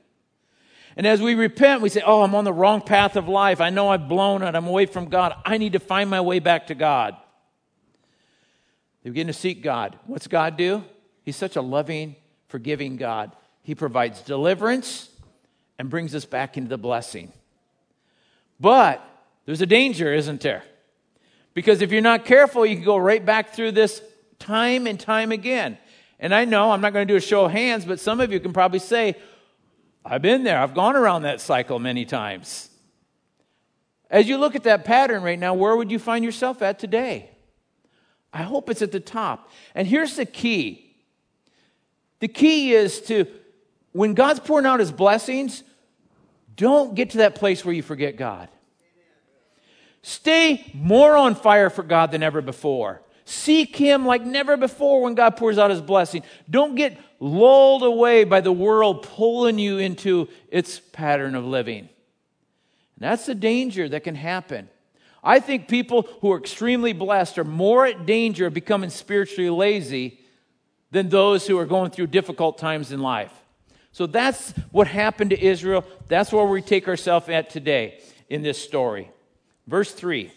And 1.00 1.08
as 1.08 1.22
we 1.22 1.34
repent, 1.34 1.80
we 1.80 1.88
say, 1.88 2.02
Oh, 2.06 2.24
I'm 2.24 2.36
on 2.36 2.44
the 2.44 2.52
wrong 2.52 2.82
path 2.82 3.16
of 3.16 3.30
life. 3.30 3.62
I 3.62 3.70
know 3.70 3.88
I've 3.88 4.10
blown 4.10 4.44
it. 4.44 4.54
I'm 4.54 4.68
away 4.68 4.86
from 4.86 5.06
God. 5.06 5.34
I 5.46 5.58
need 5.58 5.72
to 5.72 5.80
find 5.80 6.10
my 6.10 6.20
way 6.20 6.40
back 6.40 6.68
to 6.68 6.76
God. 6.76 7.16
They 9.02 9.10
begin 9.10 9.28
to 9.28 9.34
seek 9.34 9.64
God. 9.64 9.98
What's 10.08 10.28
God 10.28 10.58
do? 10.58 10.84
He's 11.24 11.38
such 11.38 11.56
a 11.56 11.62
loving, 11.62 12.18
forgiving 12.50 12.98
God. 12.98 13.32
He 13.64 13.76
provides 13.76 14.20
deliverance 14.24 15.10
and 15.78 15.90
brings 15.90 16.14
us 16.14 16.26
back 16.26 16.58
into 16.58 16.68
the 16.68 16.78
blessing. 16.78 17.32
But 18.60 19.02
there's 19.46 19.62
a 19.62 19.66
danger, 19.66 20.14
isn't 20.14 20.42
there? 20.42 20.64
Because 21.54 21.82
if 21.82 21.94
you're 21.94 22.02
not 22.02 22.26
careful, 22.26 22.66
you 22.66 22.76
can 22.76 22.84
go 22.84 22.98
right 22.98 23.26
back 23.26 23.54
through 23.54 23.72
this 23.72 24.02
time 24.38 24.86
and 24.86 25.00
time 25.00 25.32
again. 25.32 25.78
And 26.20 26.36
I 26.36 26.44
know 26.44 26.72
I'm 26.72 26.82
not 26.82 26.92
going 26.92 27.08
to 27.08 27.14
do 27.14 27.16
a 27.16 27.22
show 27.22 27.46
of 27.46 27.54
hands, 27.54 27.86
but 27.86 28.02
some 28.02 28.20
of 28.20 28.34
you 28.34 28.42
can 28.42 28.52
probably 28.52 28.80
say, 28.80 29.16
I've 30.10 30.24
been 30.24 30.44
there. 30.44 30.60
I've 30.60 30.74
gone 30.74 30.96
around 30.96 31.22
that 31.22 31.40
cycle 31.40 31.78
many 31.78 32.04
times. 32.04 32.70
As 34.10 34.28
you 34.28 34.38
look 34.38 34.56
at 34.56 34.64
that 34.64 34.84
pattern 34.84 35.22
right 35.22 35.38
now, 35.38 35.54
where 35.54 35.76
would 35.76 35.92
you 35.92 36.00
find 36.00 36.26
yourself 36.26 36.64
at 36.64 36.80
today? 36.80 37.30
I 38.34 38.42
hope 38.42 38.72
it's 38.72 38.82
at 38.82 38.92
the 38.92 39.00
top. 39.00 39.52
And 39.76 39.88
here's 39.88 40.16
the 40.16 40.26
key 40.26 40.86
the 42.20 42.28
key 42.28 42.74
is 42.74 43.00
to, 43.04 43.26
when 43.94 44.14
God's 44.14 44.42
pouring 44.42 44.66
out 44.66 44.80
his 44.80 44.92
blessings, 44.92 45.64
don't 46.56 46.96
get 46.96 47.12
to 47.12 47.20
that 47.20 47.36
place 47.36 47.64
where 47.64 47.74
you 47.74 47.82
forget 47.82 48.18
God. 48.18 48.50
Stay 50.02 50.70
more 50.74 51.16
on 51.16 51.36
fire 51.36 51.70
for 51.70 51.84
God 51.84 52.12
than 52.12 52.24
ever 52.24 52.42
before. 52.42 53.02
Seek 53.30 53.76
Him 53.76 54.08
like 54.08 54.26
never 54.26 54.58
before 54.58 55.04
when 55.04 55.14
God 55.14 55.38
pours 55.38 55.60
out 55.60 55.70
His 55.70 55.82
blessing. 55.82 56.24
Don't 56.50 56.74
get 56.74 56.98
lulled 57.20 57.84
away 57.84 58.24
by 58.24 58.42
the 58.42 58.52
world 58.52 59.04
pulling 59.04 59.60
you 59.60 59.78
into 59.78 60.30
its 60.48 60.80
pattern 60.80 61.36
of 61.36 61.46
living. 61.46 61.82
And 61.82 61.90
that's 62.98 63.28
the 63.28 63.36
danger 63.36 63.88
that 63.88 64.04
can 64.04 64.16
happen. 64.16 64.68
I 65.24 65.40
think 65.40 65.68
people 65.68 66.10
who 66.22 66.32
are 66.32 66.40
extremely 66.40 66.92
blessed 66.92 67.38
are 67.38 67.44
more 67.44 67.86
at 67.86 68.08
danger 68.08 68.48
of 68.48 68.56
becoming 68.56 68.90
spiritually 68.90 69.52
lazy 69.52 70.20
than 70.90 71.10
those 71.10 71.46
who 71.46 71.56
are 71.60 71.68
going 71.68 71.92
through 71.92 72.08
difficult 72.08 72.58
times 72.58 72.92
in 72.92 73.00
life. 73.00 73.34
So 73.92 74.08
that's 74.08 74.54
what 74.72 74.88
happened 74.88 75.30
to 75.30 75.40
Israel. 75.40 75.86
That's 76.08 76.32
where 76.32 76.46
we 76.46 76.64
take 76.64 76.88
ourselves 76.88 77.30
at 77.30 77.52
today 77.52 78.02
in 78.28 78.42
this 78.42 78.60
story. 78.60 79.12
Verse 79.68 79.92
3. 79.92 80.32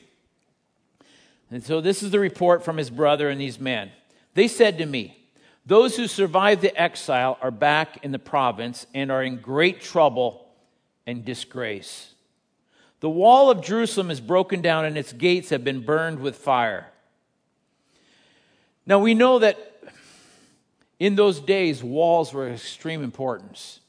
And 1.52 1.62
so 1.62 1.82
this 1.82 2.02
is 2.02 2.10
the 2.10 2.18
report 2.18 2.64
from 2.64 2.78
his 2.78 2.88
brother 2.88 3.28
and 3.28 3.38
these 3.38 3.60
men. 3.60 3.90
They 4.32 4.48
said 4.48 4.78
to 4.78 4.86
me, 4.86 5.18
Those 5.66 5.96
who 5.96 6.06
survived 6.06 6.62
the 6.62 6.74
exile 6.80 7.36
are 7.42 7.50
back 7.50 8.02
in 8.02 8.10
the 8.10 8.18
province 8.18 8.86
and 8.94 9.12
are 9.12 9.22
in 9.22 9.36
great 9.36 9.82
trouble 9.82 10.48
and 11.06 11.26
disgrace. 11.26 12.14
The 13.00 13.10
wall 13.10 13.50
of 13.50 13.62
Jerusalem 13.62 14.10
is 14.10 14.20
broken 14.20 14.62
down 14.62 14.86
and 14.86 14.96
its 14.96 15.12
gates 15.12 15.50
have 15.50 15.62
been 15.62 15.84
burned 15.84 16.20
with 16.20 16.36
fire. 16.36 16.86
Now 18.86 19.00
we 19.00 19.12
know 19.12 19.38
that 19.40 19.58
in 20.98 21.16
those 21.16 21.38
days, 21.38 21.82
walls 21.82 22.32
were 22.32 22.46
of 22.46 22.54
extreme 22.54 23.04
importance. 23.04 23.80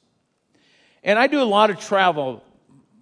And 1.01 1.17
I 1.17 1.27
do 1.27 1.41
a 1.41 1.43
lot 1.43 1.69
of 1.69 1.79
travel. 1.79 2.43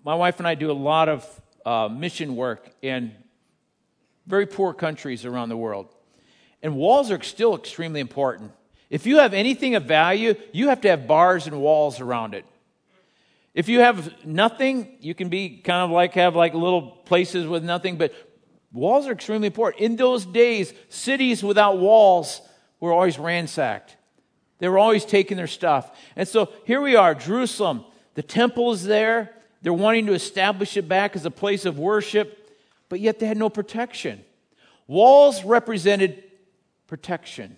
My 0.03 0.13
wife 0.13 0.37
and 0.37 0.47
I 0.47 0.53
do 0.53 0.69
a 0.69 0.73
lot 0.73 1.09
of 1.09 1.41
uh, 1.65 1.89
mission 1.89 2.35
work 2.35 2.69
in 2.81 3.15
very 4.31 4.47
poor 4.47 4.73
countries 4.73 5.25
around 5.25 5.49
the 5.49 5.57
world. 5.57 5.87
And 6.63 6.75
walls 6.75 7.11
are 7.11 7.21
still 7.21 7.55
extremely 7.55 7.99
important. 7.99 8.51
If 8.89 9.05
you 9.05 9.17
have 9.17 9.33
anything 9.33 9.75
of 9.75 9.83
value, 9.83 10.33
you 10.51 10.69
have 10.69 10.81
to 10.81 10.89
have 10.89 11.05
bars 11.05 11.45
and 11.45 11.61
walls 11.61 11.99
around 11.99 12.33
it. 12.33 12.45
If 13.53 13.69
you 13.69 13.81
have 13.81 14.25
nothing, 14.25 14.97
you 15.01 15.13
can 15.13 15.29
be 15.29 15.57
kind 15.57 15.83
of 15.83 15.91
like 15.91 16.13
have 16.13 16.35
like 16.35 16.53
little 16.53 16.81
places 16.81 17.45
with 17.45 17.63
nothing, 17.63 17.97
but 17.97 18.13
walls 18.71 19.05
are 19.07 19.11
extremely 19.11 19.47
important. 19.47 19.83
In 19.83 19.97
those 19.97 20.25
days, 20.25 20.73
cities 20.89 21.43
without 21.43 21.77
walls 21.77 22.41
were 22.79 22.93
always 22.93 23.19
ransacked. 23.19 23.97
They 24.59 24.69
were 24.69 24.79
always 24.79 25.03
taking 25.03 25.37
their 25.37 25.47
stuff. 25.47 25.91
And 26.15 26.27
so 26.27 26.49
here 26.65 26.81
we 26.81 26.95
are, 26.95 27.13
Jerusalem. 27.13 27.83
The 28.15 28.23
temple 28.23 28.71
is 28.71 28.85
there. 28.85 29.35
They're 29.61 29.73
wanting 29.73 30.05
to 30.05 30.13
establish 30.13 30.77
it 30.77 30.87
back 30.87 31.15
as 31.15 31.25
a 31.25 31.31
place 31.31 31.65
of 31.65 31.77
worship, 31.77 32.40
but 32.91 32.99
yet 32.99 33.19
they 33.19 33.25
had 33.25 33.37
no 33.37 33.49
protection. 33.49 34.21
Walls 34.85 35.45
represented 35.45 36.25
protection, 36.87 37.57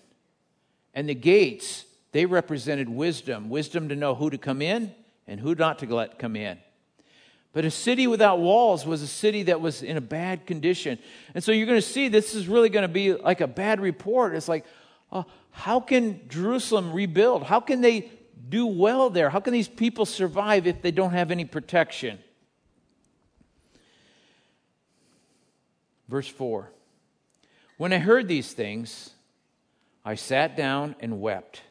and 0.94 1.08
the 1.08 1.14
gates, 1.14 1.86
they 2.12 2.24
represented 2.24 2.88
wisdom 2.88 3.50
wisdom 3.50 3.88
to 3.88 3.96
know 3.96 4.14
who 4.14 4.30
to 4.30 4.38
come 4.38 4.62
in 4.62 4.94
and 5.26 5.40
who 5.40 5.56
not 5.56 5.80
to 5.80 5.92
let 5.92 6.20
come 6.20 6.36
in. 6.36 6.56
But 7.52 7.64
a 7.64 7.70
city 7.70 8.06
without 8.06 8.38
walls 8.38 8.86
was 8.86 9.02
a 9.02 9.08
city 9.08 9.42
that 9.44 9.60
was 9.60 9.82
in 9.82 9.96
a 9.96 10.00
bad 10.00 10.46
condition. 10.46 11.00
And 11.34 11.42
so 11.42 11.50
you're 11.50 11.66
going 11.66 11.80
to 11.80 11.82
see 11.82 12.06
this 12.06 12.36
is 12.36 12.46
really 12.46 12.68
going 12.68 12.82
to 12.82 12.88
be 12.88 13.14
like 13.14 13.40
a 13.40 13.48
bad 13.48 13.80
report. 13.80 14.36
It's 14.36 14.46
like, 14.46 14.64
uh, 15.10 15.24
how 15.50 15.80
can 15.80 16.28
Jerusalem 16.28 16.92
rebuild? 16.92 17.42
How 17.42 17.58
can 17.58 17.80
they 17.80 18.12
do 18.48 18.66
well 18.66 19.10
there? 19.10 19.30
How 19.30 19.40
can 19.40 19.52
these 19.52 19.68
people 19.68 20.06
survive 20.06 20.68
if 20.68 20.80
they 20.80 20.92
don't 20.92 21.12
have 21.12 21.32
any 21.32 21.44
protection? 21.44 22.20
Verse 26.08 26.28
4 26.28 26.70
When 27.76 27.92
I 27.92 27.98
heard 27.98 28.28
these 28.28 28.52
things, 28.52 29.10
I 30.04 30.14
sat 30.14 30.56
down 30.56 30.94
and 31.00 31.20
wept. 31.20 31.62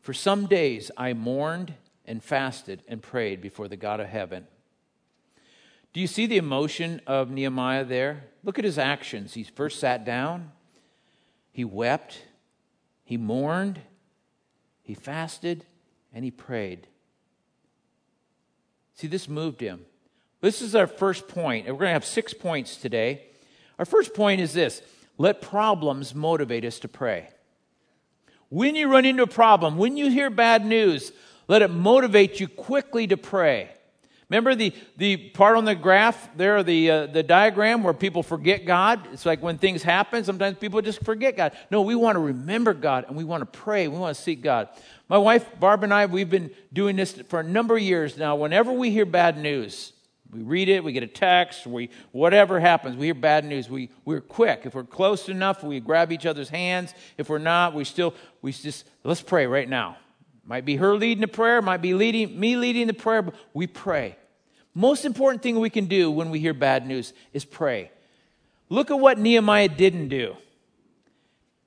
For 0.00 0.12
some 0.12 0.46
days 0.46 0.90
I 0.96 1.12
mourned 1.12 1.74
and 2.04 2.22
fasted 2.22 2.82
and 2.88 3.02
prayed 3.02 3.40
before 3.40 3.68
the 3.68 3.76
God 3.76 4.00
of 4.00 4.08
heaven. 4.08 4.46
Do 5.92 6.00
you 6.00 6.06
see 6.06 6.26
the 6.26 6.38
emotion 6.38 7.00
of 7.06 7.30
Nehemiah 7.30 7.84
there? 7.84 8.24
Look 8.42 8.58
at 8.58 8.64
his 8.64 8.78
actions. 8.78 9.34
He 9.34 9.44
first 9.44 9.78
sat 9.78 10.04
down, 10.04 10.52
he 11.52 11.64
wept, 11.64 12.24
he 13.04 13.16
mourned, 13.16 13.80
he 14.82 14.94
fasted, 14.94 15.64
and 16.12 16.24
he 16.24 16.30
prayed. 16.30 16.86
See, 18.94 19.06
this 19.06 19.28
moved 19.28 19.60
him. 19.60 19.84
This 20.40 20.62
is 20.62 20.74
our 20.74 20.86
first 20.86 21.28
point, 21.28 21.66
and 21.66 21.74
we're 21.74 21.80
going 21.80 21.90
to 21.90 21.94
have 21.94 22.04
six 22.04 22.34
points 22.34 22.76
today. 22.76 23.26
Our 23.82 23.86
first 23.86 24.14
point 24.14 24.40
is 24.40 24.52
this 24.52 24.80
let 25.18 25.42
problems 25.42 26.14
motivate 26.14 26.64
us 26.64 26.78
to 26.78 26.88
pray. 26.88 27.26
When 28.48 28.76
you 28.76 28.86
run 28.86 29.04
into 29.04 29.24
a 29.24 29.26
problem, 29.26 29.76
when 29.76 29.96
you 29.96 30.08
hear 30.08 30.30
bad 30.30 30.64
news, 30.64 31.10
let 31.48 31.62
it 31.62 31.68
motivate 31.72 32.38
you 32.38 32.46
quickly 32.46 33.08
to 33.08 33.16
pray. 33.16 33.70
Remember 34.30 34.54
the, 34.54 34.72
the 34.98 35.16
part 35.30 35.56
on 35.56 35.64
the 35.64 35.74
graph 35.74 36.28
there, 36.36 36.62
the, 36.62 36.90
uh, 36.92 37.06
the 37.06 37.24
diagram 37.24 37.82
where 37.82 37.92
people 37.92 38.22
forget 38.22 38.66
God? 38.66 39.00
It's 39.12 39.26
like 39.26 39.42
when 39.42 39.58
things 39.58 39.82
happen, 39.82 40.22
sometimes 40.22 40.58
people 40.58 40.80
just 40.80 41.04
forget 41.04 41.36
God. 41.36 41.50
No, 41.68 41.82
we 41.82 41.96
want 41.96 42.14
to 42.14 42.20
remember 42.20 42.74
God 42.74 43.06
and 43.08 43.16
we 43.16 43.24
want 43.24 43.40
to 43.40 43.58
pray. 43.58 43.88
We 43.88 43.98
want 43.98 44.16
to 44.16 44.22
seek 44.22 44.42
God. 44.42 44.68
My 45.08 45.18
wife, 45.18 45.58
Barb, 45.58 45.82
and 45.82 45.92
I, 45.92 46.06
we've 46.06 46.30
been 46.30 46.52
doing 46.72 46.94
this 46.94 47.14
for 47.14 47.40
a 47.40 47.44
number 47.44 47.74
of 47.74 47.82
years 47.82 48.16
now. 48.16 48.36
Whenever 48.36 48.70
we 48.72 48.90
hear 48.90 49.06
bad 49.06 49.38
news, 49.38 49.92
we 50.32 50.42
read 50.42 50.70
it, 50.70 50.82
we 50.82 50.92
get 50.92 51.02
a 51.02 51.08
text, 51.08 51.66
we, 51.66 51.90
whatever 52.10 52.58
happens, 52.58 52.96
we 52.96 53.06
hear 53.06 53.14
bad 53.14 53.44
news, 53.44 53.68
we, 53.68 53.90
we're 54.06 54.22
quick. 54.22 54.62
If 54.64 54.74
we're 54.74 54.84
close 54.84 55.28
enough, 55.28 55.62
we 55.62 55.78
grab 55.78 56.10
each 56.10 56.24
other's 56.24 56.48
hands. 56.48 56.94
If 57.18 57.28
we're 57.28 57.38
not, 57.38 57.74
we 57.74 57.84
still, 57.84 58.14
we 58.40 58.52
just, 58.52 58.86
let's 59.04 59.20
pray 59.20 59.46
right 59.46 59.68
now. 59.68 59.98
Might 60.44 60.64
be 60.64 60.76
her 60.76 60.96
leading 60.96 61.20
the 61.20 61.28
prayer, 61.28 61.60
might 61.60 61.82
be 61.82 61.92
leading, 61.92 62.38
me 62.40 62.56
leading 62.56 62.86
the 62.86 62.94
prayer, 62.94 63.20
but 63.22 63.34
we 63.52 63.66
pray. 63.66 64.16
Most 64.74 65.04
important 65.04 65.42
thing 65.42 65.60
we 65.60 65.68
can 65.68 65.84
do 65.84 66.10
when 66.10 66.30
we 66.30 66.40
hear 66.40 66.54
bad 66.54 66.86
news 66.86 67.12
is 67.34 67.44
pray. 67.44 67.90
Look 68.70 68.90
at 68.90 68.98
what 68.98 69.18
Nehemiah 69.18 69.68
didn't 69.68 70.08
do. 70.08 70.34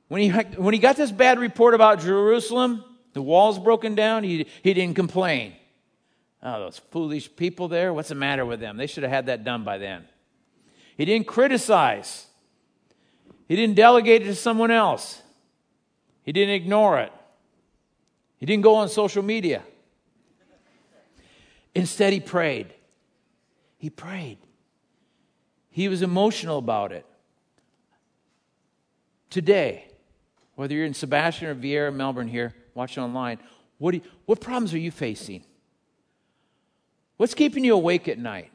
When 0.07 0.22
he, 0.22 0.29
when 0.29 0.74
he 0.74 0.79
got 0.79 0.98
this 0.98 1.12
bad 1.12 1.39
report 1.39 1.75
about 1.75 2.01
Jerusalem, 2.01 2.84
the 3.13 3.22
walls 3.22 3.60
broken 3.60 3.93
down, 3.93 4.24
he, 4.24 4.48
he 4.63 4.74
didn't 4.74 4.95
complain. 4.95 5.53
Oh, 6.48 6.60
those 6.60 6.78
foolish 6.92 7.36
people 7.36 7.68
there, 7.68 7.92
what's 7.92 8.10
the 8.10 8.16
matter 8.16 8.46
with 8.46 8.60
them? 8.60 8.78
They 8.78 8.86
should 8.86 9.02
have 9.02 9.12
had 9.12 9.25
that 9.25 9.44
done 9.44 9.64
by 9.64 9.80
then. 9.80 10.06
He 10.96 11.04
didn't 11.04 11.25
criticize. 11.25 12.28
He 13.48 13.56
didn't 13.56 13.75
delegate 13.75 14.22
it 14.22 14.25
to 14.25 14.36
someone 14.36 14.70
else. 14.70 15.24
He 16.22 16.32
didn't 16.32 16.54
ignore 16.54 17.00
it. 17.00 17.12
He 18.38 18.46
didn't 18.46 18.62
go 18.62 18.75
on 18.75 18.90
social 18.90 19.24
media. 19.24 19.64
Instead, 21.74 22.14
he 22.14 22.20
prayed. 22.20 22.68
He 23.80 23.90
prayed. 23.90 24.38
He 25.72 25.88
was 25.88 26.04
emotional 26.04 26.60
about 26.60 26.92
it. 26.92 27.08
Today, 29.32 29.88
whether 30.54 30.75
you're 30.75 30.86
in 30.86 30.94
Sebastian 30.94 31.48
or 31.48 31.56
Viera, 31.56 31.94
Melbourne 31.94 32.28
here, 32.28 32.54
watching 32.75 33.02
online, 33.02 33.40
what, 33.80 33.96
you, 33.96 34.02
what 34.28 34.40
problems 34.40 34.75
are 34.75 34.80
you 34.80 34.92
facing? 34.92 35.44
What's 37.17 37.34
keeping 37.34 37.63
you 37.63 37.75
awake 37.75 38.07
at 38.07 38.17
night? 38.17 38.51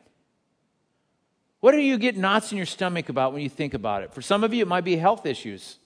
What 1.61 1.73
do 1.73 1.79
you 1.79 1.99
get 1.99 2.17
knots 2.17 2.53
in 2.53 2.57
your 2.57 2.67
stomach 2.67 3.09
about 3.09 3.33
when 3.33 3.43
you 3.43 3.49
think 3.49 3.75
about 3.75 4.03
it? 4.03 4.15
For 4.15 4.23
some 4.23 4.45
of 4.45 4.55
you, 4.55 4.63
it 4.63 4.69
might 4.69 4.85
be 4.85 4.97
health 4.97 5.27
issues. 5.27 5.77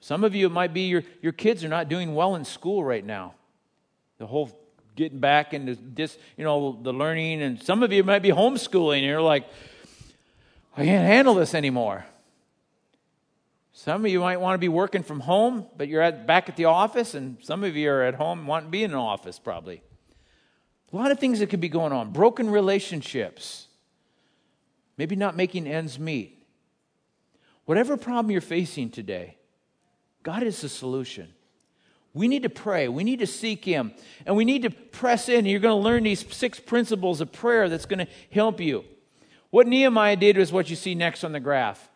Some 0.00 0.24
of 0.24 0.34
you, 0.34 0.46
it 0.46 0.52
might 0.52 0.72
be 0.72 0.82
your, 0.82 1.02
your 1.22 1.32
kids 1.32 1.64
are 1.64 1.68
not 1.68 1.88
doing 1.88 2.14
well 2.14 2.34
in 2.34 2.44
school 2.44 2.84
right 2.84 3.04
now. 3.04 3.34
The 4.18 4.26
whole 4.26 4.50
getting 4.96 5.18
back 5.18 5.54
into 5.54 5.76
this, 5.76 6.18
you 6.36 6.44
know, 6.44 6.78
the 6.82 6.92
learning. 6.92 7.42
And 7.42 7.62
some 7.62 7.82
of 7.82 7.92
you 7.92 8.04
might 8.04 8.20
be 8.20 8.30
homeschooling 8.30 8.98
and 8.98 9.06
you're 9.06 9.22
like, 9.22 9.46
I 10.76 10.84
can't 10.84 11.06
handle 11.06 11.34
this 11.34 11.54
anymore. 11.54 12.04
Some 13.72 14.04
of 14.04 14.10
you 14.10 14.20
might 14.20 14.38
want 14.38 14.54
to 14.54 14.58
be 14.58 14.68
working 14.68 15.02
from 15.02 15.20
home, 15.20 15.66
but 15.76 15.88
you're 15.88 16.02
at, 16.02 16.26
back 16.26 16.50
at 16.50 16.56
the 16.56 16.66
office, 16.66 17.14
and 17.14 17.38
some 17.40 17.64
of 17.64 17.76
you 17.76 17.90
are 17.90 18.02
at 18.02 18.14
home 18.14 18.46
wanting 18.46 18.66
to 18.66 18.70
be 18.70 18.84
in 18.84 18.90
an 18.90 18.96
office 18.98 19.38
probably. 19.38 19.82
A 20.92 20.96
lot 20.96 21.10
of 21.10 21.18
things 21.18 21.38
that 21.38 21.48
could 21.50 21.60
be 21.60 21.68
going 21.68 21.92
on. 21.92 22.10
Broken 22.10 22.50
relationships. 22.50 23.68
Maybe 24.96 25.16
not 25.16 25.36
making 25.36 25.66
ends 25.66 25.98
meet. 25.98 26.44
Whatever 27.64 27.96
problem 27.96 28.30
you're 28.30 28.40
facing 28.40 28.90
today, 28.90 29.36
God 30.22 30.42
is 30.42 30.60
the 30.60 30.68
solution. 30.68 31.28
We 32.12 32.26
need 32.26 32.42
to 32.42 32.50
pray. 32.50 32.88
We 32.88 33.04
need 33.04 33.20
to 33.20 33.26
seek 33.26 33.64
Him. 33.64 33.92
And 34.26 34.34
we 34.36 34.44
need 34.44 34.62
to 34.62 34.70
press 34.70 35.28
in. 35.28 35.46
You're 35.46 35.60
going 35.60 35.80
to 35.80 35.84
learn 35.84 36.02
these 36.02 36.26
six 36.34 36.58
principles 36.58 37.20
of 37.20 37.30
prayer 37.30 37.68
that's 37.68 37.86
going 37.86 38.04
to 38.04 38.08
help 38.32 38.60
you. 38.60 38.84
What 39.50 39.66
Nehemiah 39.66 40.16
did 40.16 40.36
was 40.36 40.52
what 40.52 40.70
you 40.70 40.76
see 40.76 40.94
next 40.94 41.24
on 41.24 41.32
the 41.32 41.40
graph, 41.40 41.88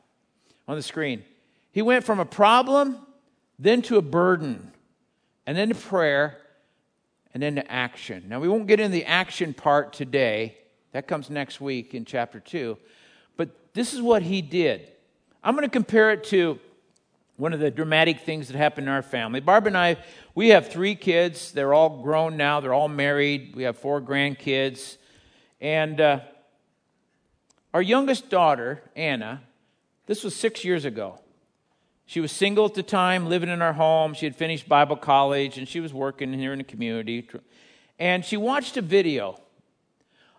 on 0.69 0.77
the 0.77 0.83
screen. 0.83 1.25
He 1.73 1.83
went 1.83 2.05
from 2.05 2.21
a 2.21 2.25
problem, 2.25 2.99
then 3.59 3.83
to 3.83 3.97
a 3.97 4.03
burden, 4.03 4.73
and 5.47 5.57
then 5.57 5.69
to 5.69 5.75
prayer, 5.75 6.39
and 7.35 7.43
then 7.43 7.57
to 7.57 7.71
action. 7.71 8.25
Now, 8.29 8.41
we 8.41 8.49
won't 8.49 8.69
get 8.69 8.81
into 8.81 8.93
the 8.93 9.05
action 9.05 9.53
part 9.53 9.93
today. 9.93 10.57
That 10.93 11.09
comes 11.09 11.29
next 11.29 11.61
week 11.61 11.93
in 11.93 12.05
chapter 12.05 12.39
2. 12.39 12.79
But 13.37 13.75
this 13.75 13.93
is 13.93 14.01
what 14.01 14.23
he 14.23 14.41
did. 14.41 14.89
I'm 15.43 15.55
going 15.55 15.67
to 15.67 15.71
compare 15.71 16.13
it 16.13 16.23
to 16.25 16.61
one 17.37 17.53
of 17.53 17.59
the 17.59 17.71
dramatic 17.71 18.21
things 18.21 18.47
that 18.47 18.57
happened 18.57 18.87
in 18.87 18.93
our 18.93 19.03
family. 19.03 19.41
Barb 19.41 19.67
and 19.67 19.77
I, 19.77 19.97
we 20.37 20.51
have 20.51 20.71
three 20.71 20.95
kids. 20.95 21.51
They're 21.51 21.75
all 21.75 22.01
grown 22.03 22.37
now, 22.37 22.61
they're 22.61 22.73
all 22.73 22.89
married. 22.89 23.55
We 23.57 23.65
have 23.65 23.77
four 23.77 24.01
grandkids. 24.01 24.97
And 25.61 26.01
uh, 26.01 26.21
our 27.73 27.83
youngest 27.83 28.31
daughter, 28.31 28.83
Anna, 28.95 29.43
this 30.07 30.23
was 30.23 30.37
six 30.37 30.65
years 30.65 30.85
ago. 30.85 31.19
She 32.07 32.21
was 32.21 32.33
single 32.33 32.67
at 32.67 32.75
the 32.75 32.83
time, 32.83 33.29
living 33.29 33.49
in 33.49 33.61
her 33.61 33.73
home. 33.73 34.15
She 34.15 34.27
had 34.27 34.37
finished 34.37 34.69
Bible 34.69 34.97
college 34.97 35.59
and 35.59 35.69
she 35.69 35.81
was 35.81 35.93
working 35.93 36.33
here 36.33 36.53
in 36.53 36.59
the 36.59 36.65
community. 36.65 37.29
And 37.99 38.25
she 38.25 38.37
watched 38.37 38.77
a 38.77 38.83
video 38.83 39.41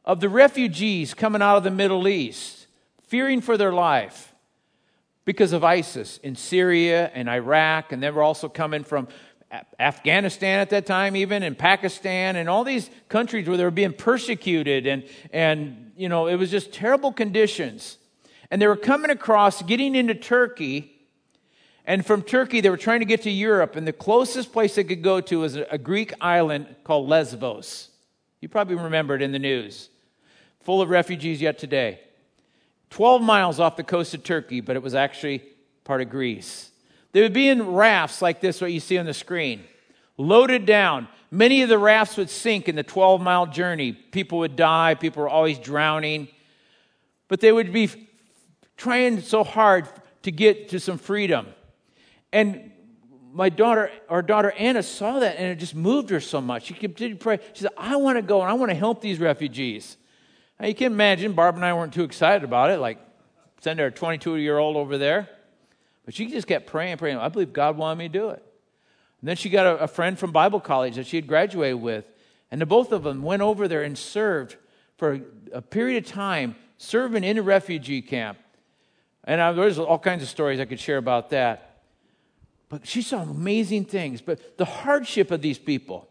of 0.04 0.20
the 0.20 0.30
refugees 0.30 1.14
coming 1.14 1.42
out 1.42 1.58
of 1.58 1.64
the 1.64 1.72
Middle 1.72 2.08
East, 2.08 2.68
fearing 3.08 3.42
for 3.42 3.58
their 3.58 3.74
life 3.74 4.34
because 5.26 5.54
of 5.54 5.64
ISIS 5.64 6.20
in 6.22 6.36
Syria 6.36 7.10
and 7.16 7.28
Iraq, 7.28 7.92
and 7.92 8.02
they 8.02 8.12
were 8.12 8.22
also 8.22 8.48
coming 8.48 8.84
from 8.84 9.08
Afghanistan 9.80 10.60
at 10.60 10.70
that 10.70 10.86
time, 10.86 11.16
even, 11.16 11.42
and 11.42 11.58
Pakistan, 11.58 12.36
and 12.36 12.48
all 12.48 12.64
these 12.64 12.90
countries 13.10 13.48
where 13.48 13.58
they 13.58 13.64
were 13.64 13.72
being 13.72 13.94
persecuted, 13.94 14.86
and, 14.86 15.04
and 15.32 15.92
you 15.98 16.10
know, 16.10 16.28
it 16.28 16.36
was 16.36 16.52
just 16.52 16.72
terrible 16.72 17.12
conditions. 17.12 17.98
And 18.52 18.62
they 18.62 18.68
were 18.68 18.76
coming 18.76 19.10
across, 19.10 19.64
getting 19.64 19.96
into 19.96 20.14
Turkey, 20.14 20.95
and 21.86 22.06
from 22.06 22.24
Turkey, 22.24 22.62
they 22.62 22.70
were 22.70 22.78
trying 22.78 23.00
to 23.00 23.06
get 23.06 23.22
to 23.24 23.32
Europe, 23.32 23.76
and 23.76 23.88
the 23.88 23.94
closest 23.94 24.52
place 24.52 24.76
they 24.76 24.84
could 24.84 25.04
go 25.04 25.22
to 25.22 25.40
was 25.40 25.56
a 25.56 25.78
Greek 25.78 26.14
island 26.20 26.76
called 26.84 27.08
Lesbos. 27.08 27.90
You 28.42 28.50
probably 28.50 28.76
remember 28.76 29.16
it 29.16 29.22
in 29.22 29.32
the 29.32 29.40
news. 29.40 29.90
Full 30.62 30.82
of 30.82 30.90
refugees 30.90 31.42
yet 31.42 31.60
today. 31.60 32.00
12 32.90 33.22
miles 33.22 33.60
off 33.60 33.76
the 33.76 33.84
coast 33.84 34.14
of 34.14 34.24
Turkey, 34.24 34.62
but 34.62 34.76
it 34.76 34.82
was 34.82 34.96
actually 34.96 35.44
part 35.84 36.02
of 36.02 36.10
Greece. 36.10 36.72
They 37.12 37.22
would 37.22 37.34
be 37.34 37.50
in 37.50 37.74
rafts 37.74 38.22
like 38.22 38.42
this, 38.42 38.62
what 38.62 38.72
you 38.72 38.80
see 38.80 38.98
on 38.98 39.06
the 39.06 39.14
screen, 39.14 39.64
loaded 40.18 40.66
down. 40.66 41.08
Many 41.32 41.62
of 41.62 41.70
the 41.70 41.78
rafts 41.78 42.18
would 42.18 42.30
sink 42.30 42.68
in 42.68 42.76
the 42.76 42.84
12 42.84 43.22
mile 43.22 43.46
journey. 43.46 43.94
People 43.94 44.40
would 44.40 44.56
die, 44.56 44.96
people 44.96 45.24
were 45.24 45.30
always 45.30 45.60
drowning. 45.60 46.28
But 47.28 47.42
they 47.42 47.52
would 47.52 47.72
be 47.72 47.90
trying 48.76 49.22
so 49.22 49.44
hard 49.44 49.88
to 50.24 50.32
get 50.32 50.70
to 50.70 50.80
some 50.80 50.98
freedom. 50.98 51.48
And 52.36 52.72
my 53.32 53.48
daughter, 53.48 53.90
our 54.10 54.22
daughter 54.22 54.52
Anna, 54.58 54.84
saw 54.84 55.20
that 55.20 55.38
and 55.38 55.48
it 55.48 55.56
just 55.56 55.74
moved 55.74 56.10
her 56.10 56.20
so 56.20 56.42
much. 56.42 56.66
She 56.66 56.74
continued 56.74 57.18
to 57.18 57.24
pray. 57.24 57.40
She 57.54 57.62
said, 57.62 57.72
I 57.78 57.96
want 57.96 58.18
to 58.18 58.22
go 58.22 58.42
and 58.42 58.50
I 58.50 58.54
want 58.56 58.72
to 58.72 58.76
help 58.76 59.00
these 59.00 59.20
refugees. 59.20 59.96
Now, 60.60 60.68
you 60.68 60.76
can 60.76 60.92
imagine, 60.92 61.32
Barb 61.32 61.56
and 61.56 61.64
I 61.64 61.72
weren't 61.72 61.94
too 61.94 62.04
excited 62.04 62.44
about 62.44 62.72
it, 62.72 62.80
like 62.80 62.98
send 63.62 63.80
our 63.80 63.90
22 63.90 64.36
year 64.36 64.58
old 64.58 64.76
over 64.76 64.98
there. 64.98 65.30
But 66.04 66.14
she 66.14 66.26
just 66.26 66.46
kept 66.46 66.68
praying, 66.68 66.98
praying. 66.98 67.18
I 67.20 67.30
believe 67.30 67.54
God 67.54 67.78
wanted 67.78 68.00
me 68.00 68.10
to 68.10 68.14
do 68.14 68.30
it. 68.32 68.44
And 69.22 69.30
then 69.30 69.38
she 69.38 69.50
got 69.50 69.66
a, 69.66 69.84
a 69.84 69.88
friend 69.88 70.20
from 70.20 70.34
Bible 70.34 70.60
college 70.60 70.98
that 70.98 71.08
she 71.08 71.16
had 71.16 71.28
graduated 71.28 71.82
with. 71.82 72.04
And 72.52 72.60
the 72.60 72.66
both 72.66 72.92
of 72.92 73.04
them 73.04 73.22
went 73.22 73.42
over 73.42 73.70
there 73.70 73.84
and 73.84 73.98
served 73.98 74.58
for 74.98 75.22
a, 75.54 75.62
period 75.62 76.04
of 76.04 76.12
time, 76.12 76.58
serving 76.78 77.24
in 77.24 77.38
a 77.38 77.42
refugee 77.42 78.02
camp. 78.02 78.38
And 79.24 79.40
I, 79.40 79.54
there's 79.54 79.80
all 79.80 80.00
kinds 80.00 80.22
of 80.22 80.28
stories 80.28 80.60
I 80.60 80.66
could 80.66 80.82
share 80.82 80.98
about 80.98 81.30
that. 81.30 81.75
But 82.80 82.88
she 82.88 83.02
saw 83.02 83.22
amazing 83.22 83.86
things. 83.86 84.22
But 84.22 84.58
the 84.58 84.66
hardship 84.66 85.32
of 85.32 85.42
these 85.42 85.58
people, 85.58 86.10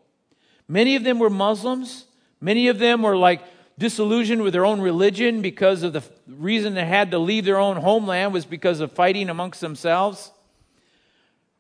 many 0.67 0.97
of 0.97 1.05
them 1.05 1.19
were 1.19 1.31
Muslims, 1.31 2.07
many 2.41 2.69
of 2.69 2.79
them 2.79 3.03
were 3.03 3.17
like 3.17 3.43
disillusioned 3.77 4.43
with 4.43 4.53
their 4.53 4.65
own 4.65 4.81
religion 4.81 5.43
because 5.43 5.83
of 5.83 5.93
the 5.93 6.03
reason 6.27 6.75
they 6.75 6.87
had 6.87 7.11
to 7.11 7.19
leave 7.19 7.45
their 7.45 7.59
own 7.59 7.77
homeland 7.77 8.33
was 8.33 8.45
because 8.45 8.81
of 8.81 8.93
fighting 8.93 9.29
amongst 9.29 9.61
themselves. 9.61 10.31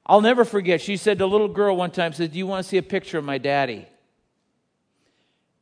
I'll 0.07 0.21
never 0.21 0.45
forget, 0.45 0.81
she 0.81 0.97
said 0.97 1.19
to 1.19 1.25
a 1.25 1.27
little 1.27 1.49
girl 1.49 1.77
one 1.77 1.91
time, 1.91 2.13
said, 2.13 2.33
Do 2.33 2.39
you 2.39 2.47
want 2.47 2.65
to 2.65 2.69
see 2.69 2.79
a 2.79 2.83
picture 2.83 3.19
of 3.19 3.25
my 3.25 3.39
daddy? 3.39 3.87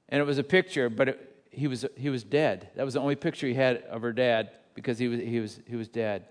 And 0.08 0.20
it 0.20 0.24
was 0.24 0.38
a 0.38 0.44
picture, 0.44 0.88
but 0.88 1.08
it, 1.08 1.36
he, 1.50 1.66
was, 1.66 1.84
he 1.96 2.10
was 2.10 2.22
dead. 2.22 2.68
That 2.76 2.84
was 2.84 2.94
the 2.94 3.00
only 3.00 3.16
picture 3.16 3.46
he 3.46 3.54
had 3.54 3.78
of 3.90 4.02
her 4.02 4.12
dad 4.12 4.50
because 4.74 4.98
he 4.98 5.08
was, 5.08 5.20
he 5.20 5.40
was, 5.40 5.60
he 5.66 5.76
was 5.76 5.88
dead. 5.88 6.26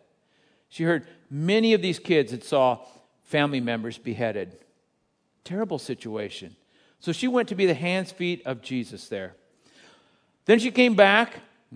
She 0.69 0.83
heard 0.83 1.07
many 1.29 1.73
of 1.73 1.81
these 1.81 1.99
kids 1.99 2.31
that 2.31 2.45
saw 2.45 2.85
family 3.31 3.61
members 3.61 3.97
beheaded. 3.97 4.57
Terrible 5.45 5.79
situation. 5.79 6.55
So 6.99 7.13
she 7.13 7.27
went 7.27 7.47
to 7.47 7.55
be 7.55 7.65
the 7.65 7.73
hands, 7.73 8.11
feet 8.11 8.43
of 8.45 8.61
Jesus 8.61 9.07
there. 9.07 9.35
Then 10.45 10.59
she 10.59 10.69
came 10.69 10.95
back. 10.95 11.33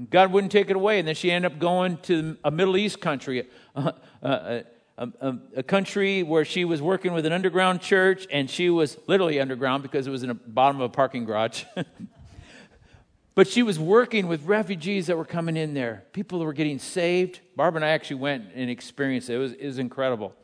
God 0.09 0.33
wouldn't 0.33 0.51
take 0.51 0.69
it 0.69 0.75
away. 0.75 0.99
And 0.99 1.07
then 1.07 1.15
she 1.15 1.31
ended 1.31 1.53
up 1.53 1.57
going 1.57 1.97
to 2.03 2.37
a 2.43 2.51
Middle 2.51 2.75
East 2.75 2.99
country, 2.99 3.47
a, 3.73 3.93
a, 4.21 4.63
a, 4.97 5.35
a, 5.55 5.63
country 5.63 6.23
where 6.23 6.43
she 6.43 6.65
was 6.65 6.81
working 6.81 7.13
with 7.13 7.25
an 7.25 7.31
underground 7.31 7.81
church, 7.81 8.27
and 8.29 8.49
she 8.49 8.69
was 8.69 8.97
literally 9.07 9.39
underground 9.39 9.81
because 9.81 10.05
it 10.07 10.11
was 10.11 10.23
in 10.23 10.29
the 10.29 10.35
bottom 10.35 10.81
of 10.81 10.91
a 10.91 10.93
parking 10.93 11.23
garage. 11.23 11.63
but 13.35 13.47
she 13.47 13.63
was 13.63 13.79
working 13.79 14.27
with 14.27 14.43
refugees 14.43 15.07
that 15.07 15.17
were 15.17 15.25
coming 15.25 15.55
in 15.55 15.73
there, 15.73 16.03
people 16.11 16.39
that 16.39 16.45
were 16.45 16.53
getting 16.53 16.79
saved. 16.79 17.39
Barbara 17.55 17.79
and 17.79 17.85
I 17.85 17.89
actually 17.89 18.17
went 18.17 18.45
and 18.53 18.69
experienced 18.69 19.29
it. 19.29 19.35
It 19.35 19.37
was, 19.37 19.51
it 19.53 19.65
was 19.65 19.79
incredible. 19.79 20.35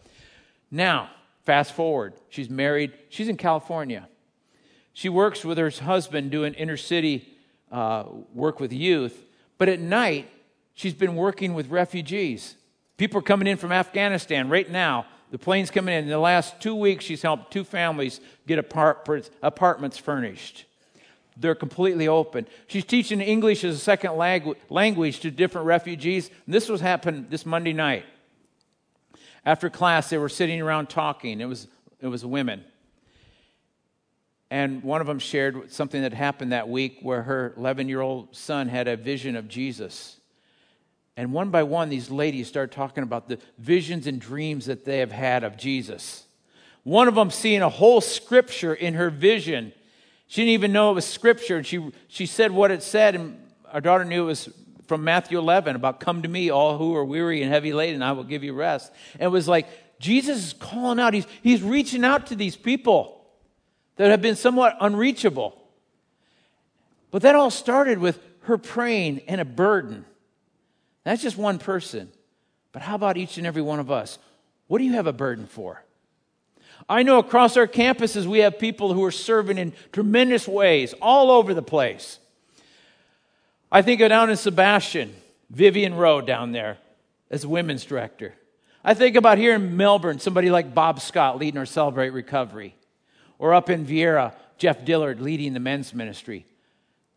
Now, 0.72 1.10
fast 1.44 1.74
forward. 1.74 2.14
She's 2.30 2.50
married. 2.50 2.94
She's 3.10 3.28
in 3.28 3.38
California. 3.38 4.08
She 4.94 5.10
works 5.10 5.46
with 5.46 5.58
her 5.58 5.70
husband 5.70 6.32
doing 6.32 6.54
inner 6.54 6.78
city 6.78 7.28
uh, 7.72 8.06
work 8.34 8.60
with 8.60 8.74
youth, 8.74 9.26
but 9.58 9.70
at 9.70 9.80
night, 9.80 10.30
she's 10.74 10.94
been 10.94 11.16
working 11.16 11.54
with 11.54 11.70
refugees. 11.70 12.56
People 12.98 13.20
are 13.20 13.24
coming 13.24 13.48
in 13.48 13.58
from 13.58 13.72
Afghanistan 13.72 14.50
right 14.50 14.70
now. 14.70 15.06
The 15.32 15.38
plane's 15.38 15.72
coming 15.72 15.96
in. 15.96 16.04
In 16.04 16.10
the 16.10 16.20
last 16.20 16.60
two 16.60 16.76
weeks, 16.76 17.06
she's 17.06 17.22
helped 17.22 17.52
two 17.52 17.64
families 17.64 18.20
get 18.48 18.60
apartments 18.60 19.98
furnished. 19.98 20.66
They're 21.38 21.56
completely 21.56 22.10
open. 22.10 22.48
She's 22.68 22.84
teaching 22.84 23.22
English 23.22 23.64
as 23.64 23.76
a 23.76 23.80
second 23.80 24.18
language 24.70 25.22
to 25.22 25.32
different 25.32 25.68
refugees. 25.68 26.30
And 26.46 26.54
this 26.54 26.68
was 26.68 26.82
happened 26.82 27.30
this 27.30 27.46
Monday 27.46 27.72
night. 27.72 28.04
After 29.46 29.70
class, 29.70 30.10
they 30.10 30.18
were 30.18 30.30
sitting 30.30 30.62
around 30.62 30.90
talking. 30.90 31.42
It 31.42 31.46
was, 31.46 31.68
it 32.00 32.08
was 32.08 32.26
women. 32.26 32.64
And 34.52 34.84
one 34.84 35.02
of 35.02 35.08
them 35.08 35.20
shared 35.20 35.72
something 35.72 36.02
that 36.02 36.14
happened 36.14 36.52
that 36.52 36.68
week 36.68 37.00
where 37.02 37.24
her 37.24 37.54
11 37.58 37.88
year 37.88 38.02
old 38.02 38.36
son 38.36 38.68
had 38.68 38.88
a 38.88 38.98
vision 38.98 39.36
of 39.36 39.48
Jesus. 39.48 40.18
And 41.16 41.32
one 41.32 41.50
by 41.50 41.64
one, 41.64 41.90
these 41.90 42.12
ladies 42.12 42.48
started 42.48 42.74
talking 42.74 43.04
about 43.04 43.28
the 43.28 43.40
visions 43.58 44.08
and 44.08 44.20
dreams 44.20 44.66
that 44.66 44.86
they 44.86 45.00
have 45.00 45.12
had 45.12 45.44
of 45.44 45.58
Jesus. 45.58 46.26
One 46.84 47.08
of 47.08 47.16
them 47.16 47.30
seeing 47.30 47.62
a 47.62 47.70
whole 47.70 48.02
scripture 48.02 48.74
in 48.74 48.96
her 48.96 49.10
vision. 49.10 49.72
She 50.28 50.42
didn't 50.42 50.54
even 50.54 50.74
know 50.74 50.92
it 50.92 50.96
was 50.96 51.06
scripture. 51.06 51.58
And 51.58 51.66
she, 51.66 51.92
she 52.08 52.26
said 52.26 52.52
what 52.52 52.72
it 52.72 52.84
said, 52.84 53.16
and 53.16 53.38
our 53.72 53.82
daughter 53.82 54.04
knew 54.04 54.24
it 54.24 54.28
was 54.28 54.50
from 54.92 55.06
Matthew 55.06 55.40
11 55.40 55.78
about 55.78 56.02
come 56.02 56.22
to 56.24 56.28
me, 56.28 56.50
all 56.50 56.78
who 56.78 56.94
are 56.98 57.06
weary 57.06 57.42
and 57.42 57.50
heavy 57.50 57.72
laden, 57.72 58.04
I 58.04 58.12
will 58.12 58.26
give 58.26 58.44
you 58.44 58.52
rest. 58.52 58.92
And 59.14 59.22
it 59.22 59.30
was 59.30 59.48
like 59.48 59.70
Jesus 60.00 60.48
is 60.48 60.52
calling 60.52 61.00
out, 61.00 61.14
he's, 61.14 61.26
he's 61.42 61.62
reaching 61.62 62.04
out 62.04 62.28
to 62.28 62.36
these 62.36 62.58
people 62.58 63.26
that 63.96 64.12
have 64.12 64.22
been 64.22 64.36
somewhat 64.36 64.76
unreachable. 64.82 65.58
But 67.10 67.22
that 67.22 67.36
all 67.36 67.50
started 67.50 68.00
with 68.00 68.20
her 68.42 68.58
praying 68.58 69.22
and 69.30 69.40
a 69.40 69.46
burden. 69.46 70.04
That's 71.06 71.22
just 71.22 71.38
one 71.38 71.58
person. 71.58 72.12
But 72.74 72.82
how 72.82 72.96
about 72.96 73.16
each 73.16 73.38
and 73.38 73.48
every 73.48 73.62
one 73.62 73.80
of 73.80 73.90
us? 73.90 74.20
What 74.68 74.80
do 74.80 74.84
you 74.84 74.92
have 74.92 75.08
a 75.08 75.14
burden 75.14 75.46
for? 75.46 75.86
I 76.90 77.04
know 77.04 77.18
across 77.18 77.56
our 77.56 77.66
campuses 77.66 78.26
we 78.26 78.40
have 78.40 78.60
people 78.60 78.92
who 78.92 79.06
are 79.06 79.12
serving 79.12 79.58
in 79.58 79.72
tremendous 79.94 80.50
ways 80.50 80.94
all 81.02 81.32
over 81.32 81.54
the 81.54 81.62
place. 81.62 82.20
I 83.72 83.82
think 83.82 84.02
of 84.02 84.10
down 84.10 84.30
in 84.30 84.36
Sebastian, 84.36 85.16
Vivian 85.50 85.94
Rowe 85.94 86.22
down 86.22 86.52
there 86.52 86.78
as 87.30 87.46
women's 87.46 87.86
director. 87.86 88.34
I 88.84 88.94
think 88.94 89.16
about 89.16 89.38
here 89.38 89.56
in 89.56 89.78
Melbourne, 89.78 90.20
somebody 90.20 90.50
like 90.50 90.74
Bob 90.74 91.00
Scott 91.00 91.38
leading 91.38 91.58
our 91.58 91.66
Celebrate 91.66 92.10
Recovery 92.10 92.76
or 93.40 93.54
up 93.54 93.70
in 93.70 93.86
Viera, 93.86 94.34
Jeff 94.58 94.84
Dillard 94.84 95.22
leading 95.22 95.54
the 95.54 95.60
men's 95.60 95.94
ministry. 95.94 96.46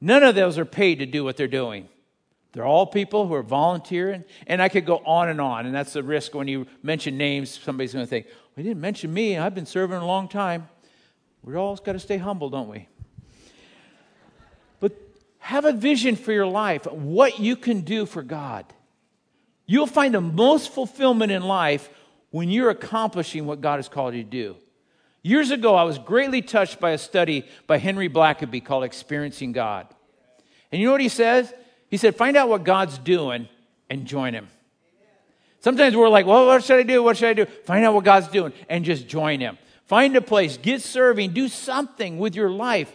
None 0.00 0.22
of 0.22 0.34
those 0.34 0.58
are 0.58 0.64
paid 0.64 1.00
to 1.00 1.06
do 1.06 1.24
what 1.24 1.36
they're 1.36 1.48
doing. 1.48 1.88
They're 2.52 2.64
all 2.64 2.86
people 2.86 3.26
who 3.26 3.34
are 3.34 3.42
volunteering, 3.42 4.24
and 4.46 4.62
I 4.62 4.68
could 4.68 4.86
go 4.86 4.98
on 4.98 5.28
and 5.28 5.40
on. 5.40 5.66
And 5.66 5.74
that's 5.74 5.94
the 5.94 6.02
risk 6.02 6.34
when 6.34 6.46
you 6.46 6.66
mention 6.82 7.18
names. 7.18 7.50
Somebody's 7.50 7.92
going 7.92 8.04
to 8.04 8.08
think, 8.08 8.26
"Well, 8.26 8.62
he 8.62 8.62
didn't 8.62 8.80
mention 8.80 9.12
me. 9.12 9.36
I've 9.36 9.54
been 9.54 9.66
serving 9.66 9.96
a 9.96 10.06
long 10.06 10.28
time." 10.28 10.68
We 11.42 11.56
all 11.56 11.74
got 11.76 11.92
to 11.92 11.98
stay 11.98 12.16
humble, 12.16 12.50
don't 12.50 12.68
we? 12.68 12.86
Have 15.44 15.66
a 15.66 15.74
vision 15.74 16.16
for 16.16 16.32
your 16.32 16.46
life, 16.46 16.86
what 16.86 17.38
you 17.38 17.54
can 17.54 17.82
do 17.82 18.06
for 18.06 18.22
God. 18.22 18.64
You'll 19.66 19.86
find 19.86 20.14
the 20.14 20.22
most 20.22 20.72
fulfillment 20.72 21.30
in 21.30 21.42
life 21.42 21.90
when 22.30 22.48
you're 22.48 22.70
accomplishing 22.70 23.44
what 23.44 23.60
God 23.60 23.76
has 23.76 23.86
called 23.86 24.14
you 24.14 24.22
to 24.22 24.30
do. 24.30 24.56
Years 25.22 25.50
ago, 25.50 25.74
I 25.74 25.82
was 25.82 25.98
greatly 25.98 26.40
touched 26.40 26.80
by 26.80 26.92
a 26.92 26.98
study 26.98 27.44
by 27.66 27.76
Henry 27.76 28.08
Blackaby 28.08 28.64
called 28.64 28.84
Experiencing 28.84 29.52
God. 29.52 29.86
And 30.72 30.80
you 30.80 30.86
know 30.86 30.92
what 30.92 31.02
he 31.02 31.10
says? 31.10 31.52
He 31.90 31.98
said, 31.98 32.16
Find 32.16 32.38
out 32.38 32.48
what 32.48 32.64
God's 32.64 32.96
doing 32.96 33.46
and 33.90 34.06
join 34.06 34.32
Him. 34.32 34.48
Sometimes 35.60 35.94
we're 35.94 36.08
like, 36.08 36.24
Well, 36.24 36.46
what 36.46 36.64
should 36.64 36.80
I 36.80 36.84
do? 36.84 37.02
What 37.02 37.18
should 37.18 37.28
I 37.28 37.34
do? 37.34 37.44
Find 37.44 37.84
out 37.84 37.92
what 37.92 38.04
God's 38.04 38.28
doing 38.28 38.54
and 38.70 38.82
just 38.82 39.06
join 39.06 39.40
Him. 39.40 39.58
Find 39.84 40.16
a 40.16 40.22
place, 40.22 40.56
get 40.56 40.80
serving, 40.80 41.34
do 41.34 41.48
something 41.48 42.18
with 42.18 42.34
your 42.34 42.48
life. 42.48 42.90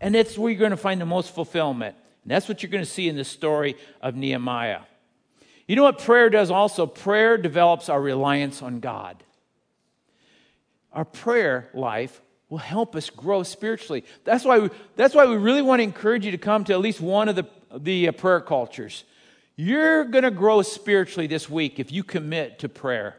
And 0.00 0.14
that's 0.14 0.38
where 0.38 0.50
you're 0.50 0.58
going 0.58 0.70
to 0.70 0.76
find 0.76 1.00
the 1.00 1.06
most 1.06 1.34
fulfillment. 1.34 1.96
And 2.24 2.30
that's 2.30 2.48
what 2.48 2.62
you're 2.62 2.70
going 2.70 2.84
to 2.84 2.90
see 2.90 3.08
in 3.08 3.16
the 3.16 3.24
story 3.24 3.76
of 4.00 4.14
Nehemiah. 4.14 4.80
You 5.66 5.76
know 5.76 5.84
what 5.84 5.98
prayer 5.98 6.30
does 6.30 6.50
also? 6.50 6.86
Prayer 6.86 7.38
develops 7.38 7.88
our 7.88 8.00
reliance 8.00 8.62
on 8.62 8.80
God 8.80 9.22
our 10.92 11.04
prayer 11.04 11.68
life 11.72 12.20
will 12.48 12.58
help 12.58 12.96
us 12.96 13.10
grow 13.10 13.42
spiritually. 13.42 14.04
That's 14.24 14.44
why 14.44 14.58
we, 14.58 14.70
that's 14.96 15.14
why 15.14 15.26
we 15.26 15.36
really 15.36 15.62
want 15.62 15.80
to 15.80 15.84
encourage 15.84 16.24
you 16.24 16.32
to 16.32 16.38
come 16.38 16.64
to 16.64 16.72
at 16.72 16.80
least 16.80 17.00
one 17.00 17.28
of 17.28 17.36
the, 17.36 17.46
the 17.76 18.08
uh, 18.08 18.12
prayer 18.12 18.40
cultures. 18.40 19.04
You're 19.56 20.04
going 20.04 20.24
to 20.24 20.30
grow 20.30 20.62
spiritually 20.62 21.26
this 21.26 21.48
week 21.48 21.78
if 21.78 21.92
you 21.92 22.02
commit 22.02 22.58
to 22.60 22.68
prayer. 22.68 23.16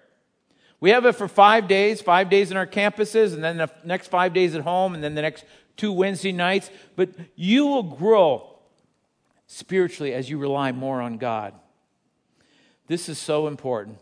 We 0.80 0.90
have 0.90 1.06
it 1.06 1.14
for 1.14 1.28
five 1.28 1.68
days, 1.68 2.02
five 2.02 2.30
days 2.30 2.50
in 2.50 2.58
our 2.58 2.66
campuses, 2.66 3.34
and 3.34 3.44
then 3.44 3.58
the 3.58 3.70
next 3.86 4.08
five 4.08 4.34
days 4.34 4.56
at 4.56 4.62
home, 4.62 4.96
and 4.96 5.04
then 5.04 5.14
the 5.14 5.22
next 5.22 5.46
two 5.82 5.92
Wednesday 5.92 6.32
nights. 6.32 6.70
But 6.96 7.10
you 7.36 7.66
will 7.66 7.84
grow 7.84 8.60
spiritually 9.48 10.14
as 10.14 10.30
you 10.30 10.38
rely 10.38 10.72
more 10.72 11.02
on 11.02 11.18
God. 11.18 11.56
This 12.86 13.10
is 13.10 13.18
so 13.18 13.48
important. 13.48 13.98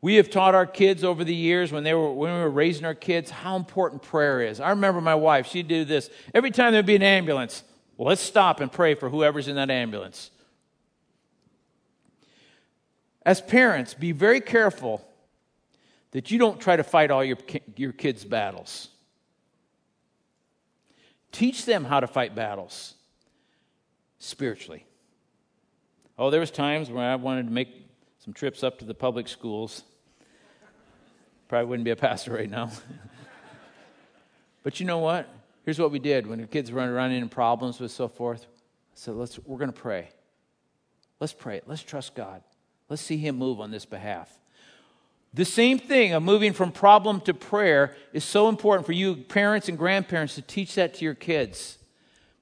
We 0.00 0.14
have 0.14 0.30
taught 0.30 0.54
our 0.54 0.66
kids 0.66 1.04
over 1.04 1.22
the 1.22 1.34
years 1.34 1.72
when, 1.72 1.84
they 1.84 1.92
were, 1.92 2.10
when 2.12 2.32
we 2.34 2.40
were 2.40 2.50
raising 2.50 2.86
our 2.86 2.94
kids 2.94 3.30
how 3.30 3.56
important 3.56 4.02
prayer 4.02 4.40
is. 4.40 4.60
I 4.60 4.70
remember 4.70 5.00
my 5.00 5.14
wife, 5.14 5.46
she'd 5.46 5.68
do 5.68 5.84
this. 5.84 6.08
Every 6.34 6.50
time 6.50 6.72
there'd 6.72 6.86
be 6.86 6.96
an 6.96 7.02
ambulance, 7.02 7.62
well, 7.96 8.08
let's 8.08 8.20
stop 8.22 8.60
and 8.60 8.72
pray 8.72 8.94
for 8.94 9.10
whoever's 9.10 9.48
in 9.48 9.56
that 9.56 9.70
ambulance. 9.70 10.30
As 13.26 13.40
parents, 13.40 13.94
be 13.94 14.12
very 14.12 14.40
careful 14.40 15.06
that 16.12 16.30
you 16.30 16.38
don't 16.38 16.60
try 16.60 16.76
to 16.76 16.84
fight 16.84 17.10
all 17.10 17.24
your, 17.24 17.38
your 17.76 17.92
kids' 17.92 18.24
battles. 18.24 18.88
Teach 21.34 21.66
them 21.66 21.84
how 21.84 21.98
to 21.98 22.06
fight 22.06 22.34
battles 22.34 22.94
spiritually. 24.18 24.86
Oh, 26.16 26.30
there 26.30 26.40
was 26.40 26.50
times 26.50 26.88
when 26.90 27.04
I 27.04 27.16
wanted 27.16 27.46
to 27.48 27.52
make 27.52 27.68
some 28.20 28.32
trips 28.32 28.62
up 28.62 28.78
to 28.78 28.84
the 28.84 28.94
public 28.94 29.28
schools 29.28 29.82
Probably 31.48 31.66
wouldn't 31.66 31.84
be 31.84 31.90
a 31.90 31.96
pastor 31.96 32.32
right 32.32 32.48
now. 32.48 32.70
but 34.62 34.80
you 34.80 34.86
know 34.86 34.98
what? 34.98 35.28
Here's 35.64 35.78
what 35.78 35.90
we 35.90 35.98
did 35.98 36.26
when 36.26 36.40
the 36.40 36.46
kids 36.46 36.72
were 36.72 36.92
running 36.92 37.18
into 37.18 37.28
problems 37.28 37.80
with 37.80 37.90
so 37.90 38.08
forth. 38.08 38.44
I 38.44 38.94
said, 38.94 39.14
Let's, 39.14 39.38
we're 39.40 39.58
going 39.58 39.72
to 39.72 39.80
pray. 39.80 40.08
Let's 41.20 41.32
pray. 41.32 41.60
Let's 41.66 41.82
trust 41.82 42.14
God. 42.14 42.42
Let's 42.88 43.02
see 43.02 43.16
Him 43.16 43.36
move 43.36 43.60
on 43.60 43.70
this 43.70 43.84
behalf. 43.84 44.36
The 45.34 45.44
same 45.44 45.80
thing 45.80 46.12
of 46.12 46.22
moving 46.22 46.52
from 46.52 46.70
problem 46.70 47.20
to 47.22 47.34
prayer 47.34 47.96
is 48.12 48.22
so 48.22 48.48
important 48.48 48.86
for 48.86 48.92
you, 48.92 49.16
parents 49.16 49.68
and 49.68 49.76
grandparents, 49.76 50.36
to 50.36 50.42
teach 50.42 50.76
that 50.76 50.94
to 50.94 51.04
your 51.04 51.14
kids 51.14 51.78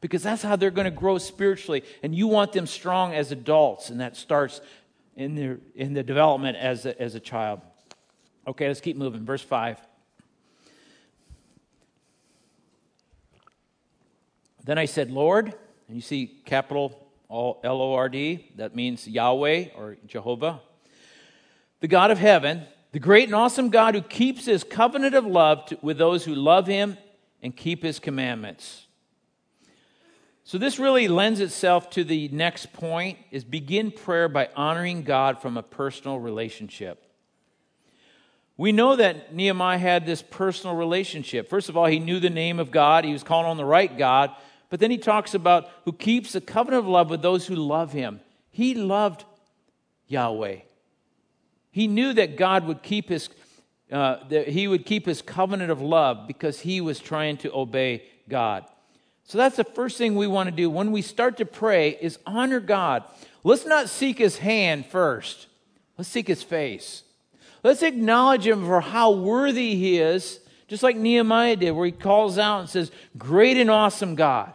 because 0.02 0.22
that's 0.22 0.42
how 0.42 0.56
they're 0.56 0.70
going 0.70 0.84
to 0.84 0.90
grow 0.90 1.16
spiritually. 1.16 1.84
And 2.02 2.14
you 2.14 2.26
want 2.26 2.52
them 2.52 2.66
strong 2.66 3.14
as 3.14 3.32
adults, 3.32 3.88
and 3.88 4.00
that 4.00 4.14
starts 4.14 4.60
in, 5.16 5.36
their, 5.36 5.58
in 5.74 5.94
the 5.94 6.02
development 6.02 6.58
as 6.58 6.84
a, 6.84 7.00
as 7.00 7.14
a 7.14 7.20
child. 7.20 7.62
Okay, 8.46 8.68
let's 8.68 8.80
keep 8.80 8.98
moving. 8.98 9.24
Verse 9.24 9.42
5. 9.42 9.78
Then 14.64 14.76
I 14.76 14.84
said, 14.84 15.10
Lord, 15.10 15.54
and 15.88 15.96
you 15.96 16.02
see 16.02 16.26
capital 16.44 17.08
L 17.30 17.58
O 17.64 17.94
R 17.94 18.10
D, 18.10 18.50
that 18.56 18.76
means 18.76 19.08
Yahweh 19.08 19.68
or 19.74 19.96
Jehovah, 20.06 20.60
the 21.80 21.88
God 21.88 22.10
of 22.10 22.18
heaven, 22.18 22.66
the 22.92 23.00
great 23.00 23.24
and 23.24 23.34
awesome 23.34 23.70
God 23.70 23.94
who 23.94 24.02
keeps 24.02 24.44
his 24.46 24.64
covenant 24.64 25.14
of 25.14 25.26
love 25.26 25.66
to, 25.66 25.78
with 25.82 25.98
those 25.98 26.24
who 26.24 26.34
love 26.34 26.66
him 26.66 26.96
and 27.42 27.56
keep 27.56 27.82
his 27.82 27.98
commandments. 27.98 28.86
So 30.44 30.58
this 30.58 30.78
really 30.78 31.08
lends 31.08 31.40
itself 31.40 31.90
to 31.90 32.04
the 32.04 32.28
next 32.28 32.72
point 32.72 33.18
is 33.30 33.44
begin 33.44 33.90
prayer 33.90 34.28
by 34.28 34.50
honoring 34.54 35.02
God 35.02 35.40
from 35.40 35.56
a 35.56 35.62
personal 35.62 36.18
relationship. 36.18 37.02
We 38.56 38.72
know 38.72 38.96
that 38.96 39.34
Nehemiah 39.34 39.78
had 39.78 40.04
this 40.04 40.20
personal 40.22 40.76
relationship. 40.76 41.48
First 41.48 41.68
of 41.68 41.76
all, 41.76 41.86
he 41.86 41.98
knew 41.98 42.20
the 42.20 42.30
name 42.30 42.58
of 42.58 42.70
God, 42.70 43.04
he 43.04 43.12
was 43.12 43.24
calling 43.24 43.46
on 43.46 43.56
the 43.56 43.64
right 43.64 43.96
God. 43.96 44.30
But 44.68 44.80
then 44.80 44.90
he 44.90 44.98
talks 44.98 45.34
about 45.34 45.68
who 45.84 45.92
keeps 45.92 46.32
the 46.32 46.40
covenant 46.40 46.84
of 46.84 46.88
love 46.88 47.10
with 47.10 47.22
those 47.22 47.46
who 47.46 47.56
love 47.56 47.92
him. 47.92 48.20
He 48.50 48.74
loved 48.74 49.24
Yahweh. 50.06 50.60
He 51.72 51.88
knew 51.88 52.12
that 52.12 52.36
God 52.36 52.66
would 52.66 52.82
keep 52.82 53.08
his 53.08 53.28
uh, 53.90 54.26
that 54.30 54.48
he 54.48 54.68
would 54.68 54.86
keep 54.86 55.04
his 55.04 55.20
covenant 55.20 55.70
of 55.70 55.82
love 55.82 56.26
because 56.26 56.60
he 56.60 56.80
was 56.80 56.98
trying 56.98 57.36
to 57.38 57.52
obey 57.52 58.04
God. 58.26 58.64
So 59.24 59.36
that's 59.36 59.56
the 59.56 59.64
first 59.64 59.98
thing 59.98 60.14
we 60.14 60.26
want 60.26 60.48
to 60.48 60.54
do 60.54 60.70
when 60.70 60.92
we 60.92 61.02
start 61.02 61.36
to 61.38 61.44
pray 61.44 61.98
is 62.00 62.18
honor 62.26 62.60
God. 62.60 63.04
Let's 63.44 63.66
not 63.66 63.90
seek 63.90 64.18
his 64.18 64.38
hand 64.38 64.86
first. 64.86 65.46
Let's 65.98 66.08
seek 66.08 66.26
his 66.26 66.42
face. 66.42 67.02
Let's 67.62 67.82
acknowledge 67.82 68.46
him 68.46 68.64
for 68.64 68.80
how 68.80 69.12
worthy 69.12 69.74
he 69.74 69.98
is, 69.98 70.40
just 70.68 70.82
like 70.82 70.96
Nehemiah 70.96 71.56
did, 71.56 71.72
where 71.72 71.86
he 71.86 71.92
calls 71.92 72.38
out 72.38 72.60
and 72.60 72.68
says, 72.68 72.90
Great 73.18 73.58
and 73.58 73.70
awesome 73.70 74.14
God. 74.14 74.54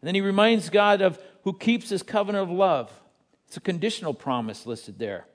And 0.00 0.08
then 0.08 0.14
he 0.14 0.20
reminds 0.20 0.70
God 0.70 1.02
of 1.02 1.20
who 1.44 1.52
keeps 1.52 1.88
his 1.88 2.02
covenant 2.02 2.50
of 2.50 2.50
love. 2.50 2.92
It's 3.46 3.56
a 3.56 3.60
conditional 3.60 4.12
promise 4.12 4.66
listed 4.66 4.98
there. 4.98 5.26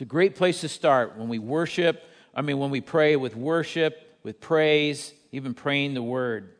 It's 0.00 0.06
a 0.06 0.08
great 0.08 0.34
place 0.34 0.62
to 0.62 0.68
start 0.70 1.18
when 1.18 1.28
we 1.28 1.38
worship, 1.38 2.02
I 2.34 2.40
mean, 2.40 2.56
when 2.56 2.70
we 2.70 2.80
pray 2.80 3.16
with 3.16 3.36
worship, 3.36 4.18
with 4.22 4.40
praise, 4.40 5.12
even 5.30 5.52
praying 5.52 5.92
the 5.92 6.02
word. 6.02 6.54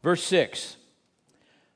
Verse 0.00 0.22
6 0.22 0.76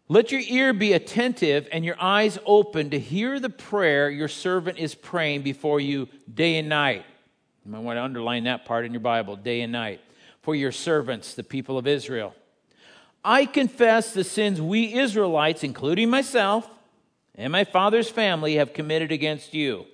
let 0.07 0.31
your 0.31 0.42
ear 0.42 0.72
be 0.72 0.92
attentive 0.92 1.66
and 1.72 1.85
your 1.85 2.00
eyes 2.00 2.38
open 2.46 2.90
to 2.90 3.00
hear 3.00 3.40
the 3.40 3.50
prayer 3.50 4.09
your 4.09 4.29
servant 4.29 4.79
is 4.79 4.94
praying 4.94 5.42
before 5.42 5.81
you 5.81 6.09
day 6.33 6.59
and 6.59 6.68
night. 6.68 7.05
You 7.66 7.72
might 7.72 7.81
want 7.81 7.96
to 7.96 8.05
underline 8.05 8.44
that 8.44 8.66
part 8.66 8.85
in 8.85 8.92
your 8.92 9.00
Bible 9.00 9.35
day 9.35 9.61
and 9.62 9.72
night. 9.72 10.00
For 10.42 10.55
your 10.55 10.70
servants, 10.70 11.35
the 11.35 11.42
people 11.42 11.79
of 11.79 11.88
Israel. 11.88 12.33
I 13.24 13.44
confess 13.44 14.14
the 14.14 14.22
sins 14.22 14.62
we 14.62 14.94
Israelites, 14.94 15.64
including 15.64 16.11
myself 16.11 16.70
and 17.40 17.50
my 17.50 17.64
father's 17.64 18.11
family, 18.11 18.57
have 18.57 18.74
committed 18.74 19.11
against 19.11 19.55
you. 19.55 19.87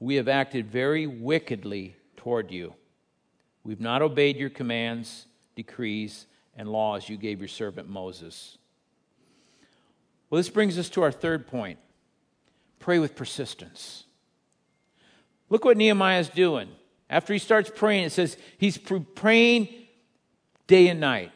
We 0.00 0.16
have 0.16 0.26
acted 0.26 0.66
very 0.66 1.06
wickedly 1.06 1.94
toward 2.16 2.50
you. 2.50 2.74
We've 3.62 3.80
not 3.80 4.02
obeyed 4.02 4.36
your 4.36 4.50
commands, 4.50 5.26
decrees, 5.54 6.26
and 6.56 6.68
laws 6.68 7.08
you 7.08 7.16
gave 7.16 7.38
your 7.38 7.46
servant 7.46 7.88
Moses. 7.88 8.58
Well, 10.28 10.38
this 10.38 10.48
brings 10.48 10.78
us 10.78 10.90
to 10.90 11.02
our 11.02 11.12
third 11.12 11.46
point 11.46 11.78
pray 12.80 12.98
with 12.98 13.14
persistence. 13.14 14.02
Look 15.48 15.64
what 15.64 15.76
Nehemiah 15.76 16.18
is 16.18 16.28
doing. 16.28 16.68
After 17.08 17.32
he 17.32 17.38
starts 17.38 17.70
praying, 17.72 18.04
it 18.04 18.12
says 18.12 18.36
he's 18.58 18.78
praying 18.78 19.68
day 20.66 20.88
and 20.88 20.98
night. 20.98 21.30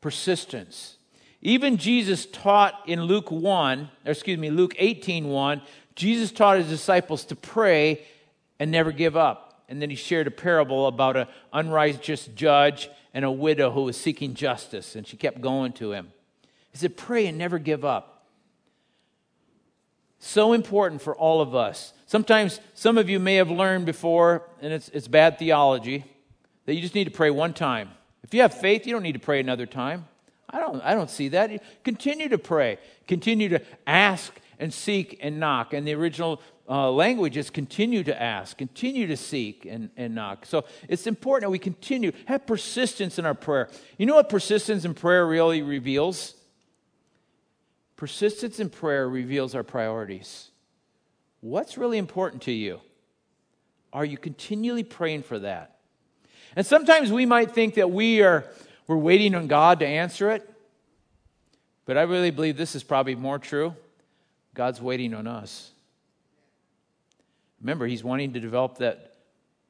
Persistence. 0.00 0.98
Even 1.46 1.76
Jesus 1.76 2.24
taught 2.24 2.80
in 2.86 3.02
Luke 3.02 3.30
1, 3.30 3.90
or 4.06 4.10
excuse 4.10 4.38
me, 4.38 4.48
Luke 4.48 4.74
18 4.78 5.28
1, 5.28 5.60
Jesus 5.94 6.32
taught 6.32 6.56
his 6.56 6.68
disciples 6.68 7.26
to 7.26 7.36
pray 7.36 8.02
and 8.58 8.70
never 8.70 8.90
give 8.90 9.14
up. 9.14 9.62
And 9.68 9.80
then 9.80 9.90
he 9.90 9.96
shared 9.96 10.26
a 10.26 10.30
parable 10.30 10.86
about 10.86 11.16
an 11.16 11.26
unrighteous 11.52 12.26
judge 12.34 12.88
and 13.12 13.26
a 13.26 13.30
widow 13.30 13.70
who 13.70 13.82
was 13.82 13.96
seeking 13.96 14.34
justice, 14.34 14.96
and 14.96 15.06
she 15.06 15.18
kept 15.18 15.40
going 15.42 15.72
to 15.74 15.92
him. 15.92 16.12
He 16.72 16.78
said, 16.78 16.96
Pray 16.96 17.26
and 17.26 17.36
never 17.36 17.58
give 17.58 17.84
up. 17.84 18.24
So 20.18 20.54
important 20.54 21.02
for 21.02 21.14
all 21.14 21.42
of 21.42 21.54
us. 21.54 21.92
Sometimes 22.06 22.58
some 22.72 22.96
of 22.96 23.10
you 23.10 23.20
may 23.20 23.34
have 23.34 23.50
learned 23.50 23.84
before, 23.84 24.48
and 24.62 24.72
it's, 24.72 24.88
it's 24.88 25.08
bad 25.08 25.38
theology, 25.38 26.04
that 26.64 26.74
you 26.74 26.80
just 26.80 26.94
need 26.94 27.04
to 27.04 27.10
pray 27.10 27.30
one 27.30 27.52
time. 27.52 27.90
If 28.22 28.32
you 28.32 28.40
have 28.40 28.54
faith, 28.54 28.86
you 28.86 28.94
don't 28.94 29.02
need 29.02 29.12
to 29.12 29.18
pray 29.18 29.40
another 29.40 29.66
time. 29.66 30.06
I 30.54 30.60
don't, 30.60 30.80
I 30.82 30.94
don't 30.94 31.10
see 31.10 31.28
that. 31.30 31.62
Continue 31.82 32.28
to 32.28 32.38
pray, 32.38 32.78
continue 33.08 33.48
to 33.48 33.60
ask 33.88 34.32
and 34.60 34.72
seek 34.72 35.18
and 35.20 35.40
knock. 35.40 35.74
And 35.74 35.84
the 35.86 35.94
original 35.94 36.40
uh, 36.68 36.92
language 36.92 37.36
is 37.36 37.50
continue 37.50 38.04
to 38.04 38.22
ask, 38.22 38.56
continue 38.56 39.08
to 39.08 39.16
seek 39.16 39.66
and, 39.66 39.90
and 39.96 40.14
knock. 40.14 40.46
So 40.46 40.64
it's 40.88 41.08
important 41.08 41.42
that 41.42 41.50
we 41.50 41.58
continue, 41.58 42.12
have 42.26 42.46
persistence 42.46 43.18
in 43.18 43.26
our 43.26 43.34
prayer. 43.34 43.68
You 43.98 44.06
know 44.06 44.14
what 44.14 44.28
persistence 44.28 44.84
in 44.84 44.94
prayer 44.94 45.26
really 45.26 45.60
reveals? 45.60 46.34
Persistence 47.96 48.60
in 48.60 48.70
prayer 48.70 49.08
reveals 49.08 49.56
our 49.56 49.64
priorities. 49.64 50.52
What's 51.40 51.76
really 51.76 51.98
important 51.98 52.42
to 52.42 52.52
you? 52.52 52.80
Are 53.92 54.04
you 54.04 54.18
continually 54.18 54.84
praying 54.84 55.24
for 55.24 55.40
that? 55.40 55.78
And 56.54 56.64
sometimes 56.64 57.10
we 57.10 57.26
might 57.26 57.50
think 57.50 57.74
that 57.74 57.90
we 57.90 58.22
are 58.22 58.46
we're 58.86 58.96
waiting 58.96 59.34
on 59.34 59.46
God 59.46 59.80
to 59.80 59.86
answer 59.86 60.30
it. 60.30 60.48
But 61.86 61.98
I 61.98 62.02
really 62.02 62.30
believe 62.30 62.56
this 62.56 62.74
is 62.74 62.82
probably 62.82 63.14
more 63.14 63.38
true. 63.38 63.74
God's 64.54 64.80
waiting 64.80 65.14
on 65.14 65.26
us. 65.26 65.70
Remember, 67.60 67.86
He's 67.86 68.04
wanting 68.04 68.32
to 68.34 68.40
develop 68.40 68.78
that 68.78 69.16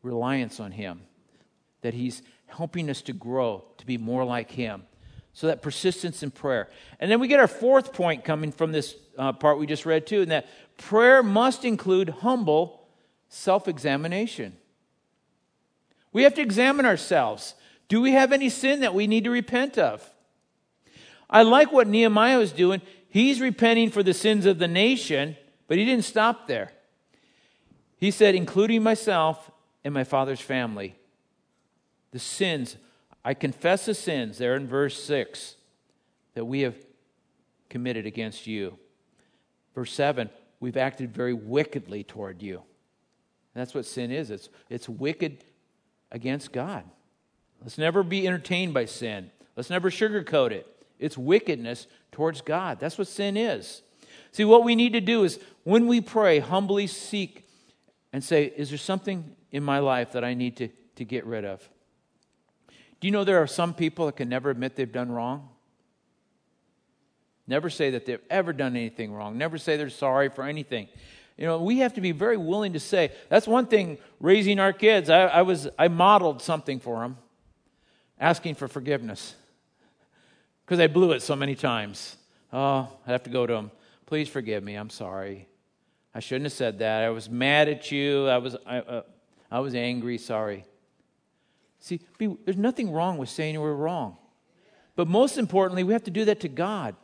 reliance 0.02 0.60
on 0.60 0.72
Him, 0.72 1.02
that 1.82 1.94
He's 1.94 2.22
helping 2.46 2.90
us 2.90 3.02
to 3.02 3.12
grow, 3.12 3.64
to 3.78 3.86
be 3.86 3.98
more 3.98 4.24
like 4.24 4.50
Him. 4.50 4.84
So 5.32 5.48
that 5.48 5.62
persistence 5.62 6.22
in 6.22 6.30
prayer. 6.30 6.68
And 7.00 7.10
then 7.10 7.18
we 7.18 7.26
get 7.26 7.40
our 7.40 7.48
fourth 7.48 7.92
point 7.92 8.24
coming 8.24 8.52
from 8.52 8.70
this 8.70 8.94
uh, 9.18 9.32
part 9.32 9.58
we 9.58 9.66
just 9.66 9.84
read 9.84 10.06
too, 10.06 10.22
and 10.22 10.30
that 10.30 10.46
prayer 10.76 11.22
must 11.22 11.64
include 11.64 12.08
humble 12.08 12.86
self 13.28 13.66
examination. 13.66 14.56
We 16.12 16.22
have 16.22 16.34
to 16.34 16.42
examine 16.42 16.86
ourselves. 16.86 17.54
Do 17.88 18.00
we 18.00 18.12
have 18.12 18.32
any 18.32 18.48
sin 18.48 18.80
that 18.80 18.94
we 18.94 19.06
need 19.06 19.24
to 19.24 19.30
repent 19.30 19.78
of? 19.78 20.08
I 21.28 21.42
like 21.42 21.72
what 21.72 21.88
Nehemiah 21.88 22.38
was 22.38 22.52
doing. 22.52 22.80
He's 23.08 23.40
repenting 23.40 23.90
for 23.90 24.02
the 24.02 24.14
sins 24.14 24.46
of 24.46 24.58
the 24.58 24.68
nation, 24.68 25.36
but 25.68 25.78
he 25.78 25.84
didn't 25.84 26.04
stop 26.04 26.46
there. 26.46 26.72
He 27.96 28.10
said, 28.10 28.34
including 28.34 28.82
myself 28.82 29.50
and 29.82 29.94
my 29.94 30.04
father's 30.04 30.40
family. 30.40 30.94
The 32.10 32.18
sins, 32.18 32.76
I 33.24 33.34
confess 33.34 33.86
the 33.86 33.94
sins 33.94 34.38
there 34.38 34.56
in 34.56 34.66
verse 34.66 35.02
6 35.02 35.56
that 36.34 36.44
we 36.44 36.60
have 36.60 36.76
committed 37.68 38.06
against 38.06 38.46
you. 38.46 38.78
Verse 39.74 39.92
7, 39.92 40.30
we've 40.60 40.76
acted 40.76 41.12
very 41.12 41.34
wickedly 41.34 42.04
toward 42.04 42.42
you. 42.42 42.62
that's 43.54 43.74
what 43.74 43.86
sin 43.86 44.10
is 44.10 44.30
it's, 44.30 44.48
it's 44.68 44.88
wicked 44.88 45.44
against 46.12 46.52
God. 46.52 46.84
Let's 47.64 47.78
never 47.78 48.02
be 48.02 48.26
entertained 48.26 48.74
by 48.74 48.84
sin. 48.84 49.30
Let's 49.56 49.70
never 49.70 49.90
sugarcoat 49.90 50.52
it. 50.52 50.66
It's 50.98 51.18
wickedness 51.18 51.86
towards 52.12 52.42
God. 52.42 52.78
That's 52.78 52.98
what 52.98 53.08
sin 53.08 53.36
is. 53.36 53.82
See, 54.32 54.44
what 54.44 54.64
we 54.64 54.76
need 54.76 54.92
to 54.92 55.00
do 55.00 55.24
is 55.24 55.40
when 55.64 55.86
we 55.86 56.00
pray, 56.00 56.38
humbly 56.38 56.86
seek 56.86 57.48
and 58.12 58.22
say, 58.22 58.44
Is 58.44 58.68
there 58.68 58.78
something 58.78 59.34
in 59.50 59.62
my 59.62 59.78
life 59.78 60.12
that 60.12 60.24
I 60.24 60.34
need 60.34 60.56
to, 60.58 60.68
to 60.96 61.04
get 61.04 61.24
rid 61.24 61.44
of? 61.44 61.66
Do 63.00 63.08
you 63.08 63.12
know 63.12 63.24
there 63.24 63.42
are 63.42 63.46
some 63.46 63.74
people 63.74 64.06
that 64.06 64.16
can 64.16 64.28
never 64.28 64.50
admit 64.50 64.76
they've 64.76 64.90
done 64.90 65.10
wrong? 65.10 65.48
Never 67.46 67.68
say 67.70 67.90
that 67.90 68.06
they've 68.06 68.20
ever 68.30 68.52
done 68.52 68.76
anything 68.76 69.12
wrong. 69.12 69.36
Never 69.36 69.58
say 69.58 69.76
they're 69.76 69.90
sorry 69.90 70.28
for 70.28 70.44
anything. 70.44 70.88
You 71.36 71.46
know, 71.46 71.60
we 71.60 71.78
have 71.78 71.94
to 71.94 72.00
be 72.00 72.12
very 72.12 72.36
willing 72.36 72.74
to 72.74 72.80
say. 72.80 73.12
That's 73.28 73.46
one 73.46 73.66
thing 73.66 73.98
raising 74.20 74.60
our 74.60 74.72
kids. 74.72 75.10
I, 75.10 75.22
I 75.22 75.42
was 75.42 75.68
I 75.78 75.88
modeled 75.88 76.40
something 76.40 76.78
for 76.78 77.00
them, 77.00 77.18
asking 78.18 78.54
for 78.54 78.68
forgiveness 78.68 79.34
because 80.64 80.80
I 80.80 80.86
blew 80.86 81.12
it 81.12 81.22
so 81.22 81.36
many 81.36 81.54
times. 81.54 82.16
Oh, 82.52 82.88
I 83.06 83.10
have 83.12 83.22
to 83.24 83.30
go 83.30 83.46
to 83.46 83.52
them. 83.52 83.70
Please 84.06 84.28
forgive 84.28 84.62
me. 84.62 84.74
I'm 84.74 84.90
sorry. 84.90 85.48
I 86.14 86.20
shouldn't 86.20 86.44
have 86.44 86.52
said 86.52 86.78
that. 86.78 87.02
I 87.02 87.10
was 87.10 87.28
mad 87.28 87.68
at 87.68 87.90
you. 87.90 88.28
I 88.28 88.38
was 88.38 88.56
I, 88.66 88.78
uh, 88.78 89.02
I 89.50 89.60
was 89.60 89.74
angry. 89.74 90.18
Sorry. 90.18 90.64
See, 91.80 92.00
be, 92.18 92.36
there's 92.44 92.56
nothing 92.56 92.92
wrong 92.92 93.18
with 93.18 93.28
saying 93.28 93.60
we're 93.60 93.74
wrong. 93.74 94.16
But 94.96 95.08
most 95.08 95.36
importantly, 95.36 95.84
we 95.84 95.92
have 95.92 96.04
to 96.04 96.10
do 96.10 96.24
that 96.26 96.40
to 96.40 96.48
God. 96.48 96.94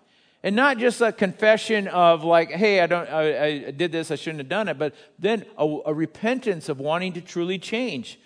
And 0.43 0.57
not 0.57 0.79
just 0.79 1.03
a 1.03 1.13
confession 1.13 1.87
of 1.89 2.25
like, 2.25 2.51
hey, 2.51 2.81
I 2.81 2.87
don't, 2.87 3.09
I, 3.11 3.45
I 3.45 3.71
did 3.73 3.93
this, 3.93 4.11
I 4.11 4.15
shouldn't 4.15 4.39
have 4.39 4.49
done 4.49 4.69
it, 4.69 4.79
but 4.79 4.95
then 5.19 5.45
a, 5.59 5.81
a 5.87 5.93
repentance 5.93 6.71
of 6.71 6.81
wanting 6.81 7.13
to 7.15 7.21
truly 7.21 7.59
change. 7.59 8.19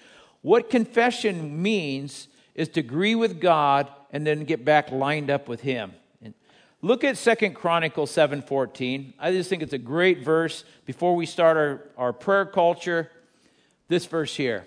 What 0.42 0.70
confession 0.70 1.60
means 1.60 2.28
is 2.54 2.68
to 2.70 2.80
agree 2.80 3.14
with 3.14 3.40
God 3.40 3.88
and 4.10 4.26
then 4.26 4.44
get 4.44 4.64
back 4.64 4.90
lined 4.90 5.30
up 5.30 5.48
with 5.48 5.60
Him. 5.60 5.92
And 6.22 6.34
look 6.82 7.04
at 7.04 7.16
Second 7.16 7.54
Chronicles 7.54 8.10
7.14. 8.12 9.14
I 9.18 9.32
just 9.32 9.50
think 9.50 9.62
it's 9.62 9.72
a 9.72 9.78
great 9.78 10.24
verse 10.24 10.64
before 10.86 11.16
we 11.16 11.26
start 11.26 11.56
our, 11.56 11.80
our 11.96 12.12
prayer 12.12 12.46
culture. 12.46 13.10
This 13.88 14.06
verse 14.06 14.34
here. 14.34 14.66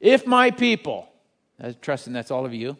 If 0.00 0.26
my 0.26 0.50
people, 0.50 1.08
I'm 1.60 1.74
trusting 1.80 2.12
that's 2.12 2.30
all 2.30 2.46
of 2.46 2.54
you, 2.54 2.76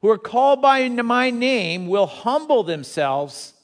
who 0.00 0.10
are 0.10 0.18
called 0.18 0.60
by 0.60 0.88
my 0.88 1.30
name 1.30 1.88
will 1.88 2.06
humble 2.06 2.62
themselves 2.62 3.54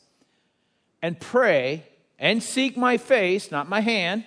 and 1.01 1.21
pray 1.21 1.85
and 2.19 2.43
seek 2.43 2.77
my 2.77 2.97
face, 2.97 3.51
not 3.51 3.69
my 3.69 3.81
hand, 3.81 4.25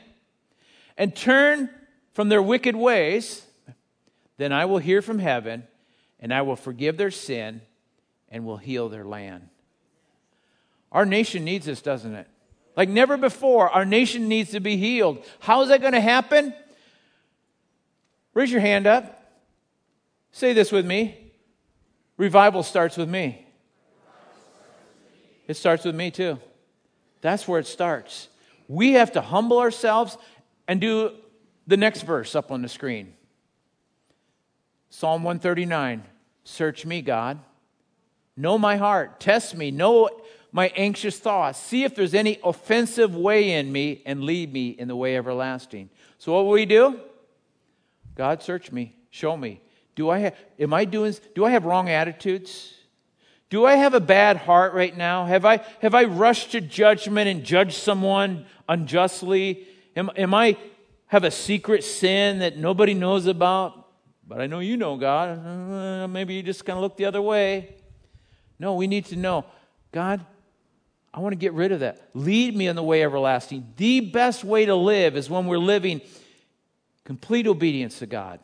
and 0.97 1.15
turn 1.15 1.69
from 2.13 2.29
their 2.29 2.41
wicked 2.41 2.75
ways, 2.75 3.44
then 4.37 4.51
I 4.51 4.65
will 4.65 4.77
hear 4.77 5.01
from 5.01 5.19
heaven 5.19 5.63
and 6.19 6.33
I 6.33 6.41
will 6.41 6.55
forgive 6.55 6.97
their 6.97 7.11
sin 7.11 7.61
and 8.29 8.45
will 8.45 8.57
heal 8.57 8.89
their 8.89 9.05
land. 9.05 9.49
Our 10.91 11.05
nation 11.05 11.43
needs 11.43 11.65
this, 11.65 11.81
doesn't 11.81 12.13
it? 12.13 12.27
Like 12.75 12.89
never 12.89 13.17
before, 13.17 13.69
our 13.69 13.85
nation 13.85 14.27
needs 14.27 14.51
to 14.51 14.59
be 14.59 14.77
healed. 14.77 15.23
How 15.39 15.61
is 15.61 15.69
that 15.69 15.81
going 15.81 15.93
to 15.93 16.01
happen? 16.01 16.53
Raise 18.33 18.51
your 18.51 18.61
hand 18.61 18.87
up. 18.87 19.23
Say 20.31 20.53
this 20.53 20.71
with 20.71 20.85
me 20.85 21.25
Revival 22.17 22.63
starts 22.63 22.95
with 22.95 23.09
me. 23.09 23.45
It 25.47 25.57
starts 25.57 25.83
with 25.85 25.95
me 25.95 26.11
too. 26.11 26.39
That's 27.21 27.47
where 27.47 27.59
it 27.59 27.67
starts. 27.67 28.29
We 28.67 28.93
have 28.93 29.11
to 29.13 29.21
humble 29.21 29.59
ourselves 29.59 30.17
and 30.67 30.81
do 30.81 31.11
the 31.67 31.77
next 31.77 32.03
verse 32.03 32.35
up 32.35 32.51
on 32.51 32.61
the 32.61 32.69
screen 32.69 33.13
Psalm 34.97 35.23
139 35.23 36.03
Search 36.45 36.85
me, 36.85 37.01
God. 37.01 37.39
Know 38.37 38.57
my 38.57 38.77
heart. 38.77 39.19
Test 39.19 39.53
me. 39.57 39.69
Know 39.69 40.09
my 40.53 40.71
anxious 40.73 41.19
thoughts. 41.19 41.59
See 41.59 41.83
if 41.83 41.95
there's 41.95 42.13
any 42.13 42.39
offensive 42.45 43.13
way 43.13 43.51
in 43.51 43.73
me 43.73 44.01
and 44.05 44.23
lead 44.23 44.53
me 44.53 44.69
in 44.69 44.87
the 44.87 44.95
way 44.95 45.17
everlasting. 45.17 45.89
So, 46.17 46.31
what 46.31 46.45
will 46.45 46.51
we 46.51 46.65
do? 46.65 46.97
God, 48.15 48.41
search 48.41 48.71
me. 48.71 48.95
Show 49.09 49.35
me. 49.35 49.59
Do 49.95 50.09
I 50.09 50.19
have, 50.19 50.35
am 50.59 50.73
I 50.73 50.85
doing, 50.85 51.13
do 51.33 51.43
I 51.43 51.51
have 51.51 51.65
wrong 51.65 51.89
attitudes? 51.89 52.73
Do 53.49 53.65
I 53.65 53.75
have 53.75 53.95
a 53.95 53.99
bad 53.99 54.37
heart 54.37 54.73
right 54.73 54.95
now? 54.95 55.25
Have 55.25 55.43
I, 55.43 55.59
have 55.81 55.93
I 55.93 56.05
rushed 56.05 56.53
to 56.53 56.61
judgment 56.61 57.27
and 57.27 57.43
judged 57.43 57.75
someone 57.75 58.45
unjustly? 58.69 59.67
Am, 59.97 60.09
am 60.15 60.33
I 60.33 60.55
have 61.07 61.25
a 61.25 61.31
secret 61.31 61.83
sin 61.83 62.39
that 62.39 62.55
nobody 62.55 62.93
knows 62.93 63.25
about? 63.25 63.84
But 64.27 64.41
I 64.41 64.47
know 64.47 64.59
you 64.59 64.77
know, 64.77 64.97
God. 64.97 65.45
Uh, 65.45 66.07
maybe 66.07 66.33
you 66.33 66.43
just 66.43 66.65
kind 66.65 66.77
of 66.77 66.83
look 66.83 66.97
the 66.97 67.05
other 67.05 67.21
way. 67.21 67.75
No, 68.57 68.75
we 68.75 68.87
need 68.87 69.05
to 69.05 69.15
know, 69.15 69.45
God, 69.91 70.25
I 71.13 71.19
want 71.19 71.33
to 71.33 71.37
get 71.37 71.53
rid 71.53 71.71
of 71.71 71.81
that. 71.81 72.09
Lead 72.13 72.55
me 72.55 72.67
in 72.67 72.75
the 72.75 72.83
way 72.83 73.03
everlasting. 73.03 73.73
The 73.77 74.01
best 74.01 74.43
way 74.43 74.65
to 74.65 74.75
live 74.75 75.15
is 75.15 75.29
when 75.29 75.45
we're 75.45 75.57
living 75.57 76.01
complete 77.03 77.47
obedience 77.47 77.99
to 77.99 78.05
God. 78.05 78.39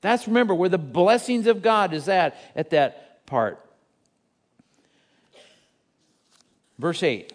That's, 0.00 0.26
remember, 0.26 0.54
where 0.54 0.68
the 0.68 0.78
blessings 0.78 1.46
of 1.46 1.62
God 1.62 1.92
is 1.92 2.08
at, 2.08 2.36
at 2.54 2.70
that 2.70 3.26
part. 3.26 3.64
Verse 6.78 7.02
8. 7.02 7.32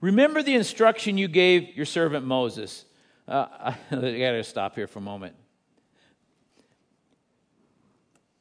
Remember 0.00 0.42
the 0.42 0.54
instruction 0.54 1.18
you 1.18 1.28
gave 1.28 1.76
your 1.76 1.86
servant 1.86 2.24
Moses. 2.24 2.84
Uh, 3.26 3.46
I, 3.60 3.76
I 3.90 3.94
got 3.94 4.32
to 4.32 4.44
stop 4.44 4.74
here 4.74 4.86
for 4.86 4.98
a 4.98 5.02
moment. 5.02 5.34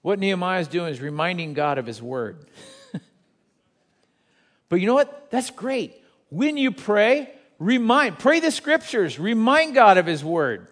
What 0.01 0.19
Nehemiah 0.19 0.59
is 0.59 0.67
doing 0.67 0.91
is 0.91 0.99
reminding 0.99 1.53
God 1.53 1.77
of 1.77 1.85
his 1.85 2.01
word. 2.01 2.45
but 4.69 4.81
you 4.81 4.87
know 4.87 4.93
what? 4.93 5.31
That's 5.31 5.49
great. 5.49 6.01
When 6.29 6.57
you 6.57 6.71
pray, 6.71 7.33
remind, 7.57 8.19
pray 8.19 8.41
the 8.41 8.51
scriptures, 8.51 9.17
remind 9.17 9.75
God 9.75 9.97
of 9.97 10.05
his 10.05 10.23
word. 10.23 10.67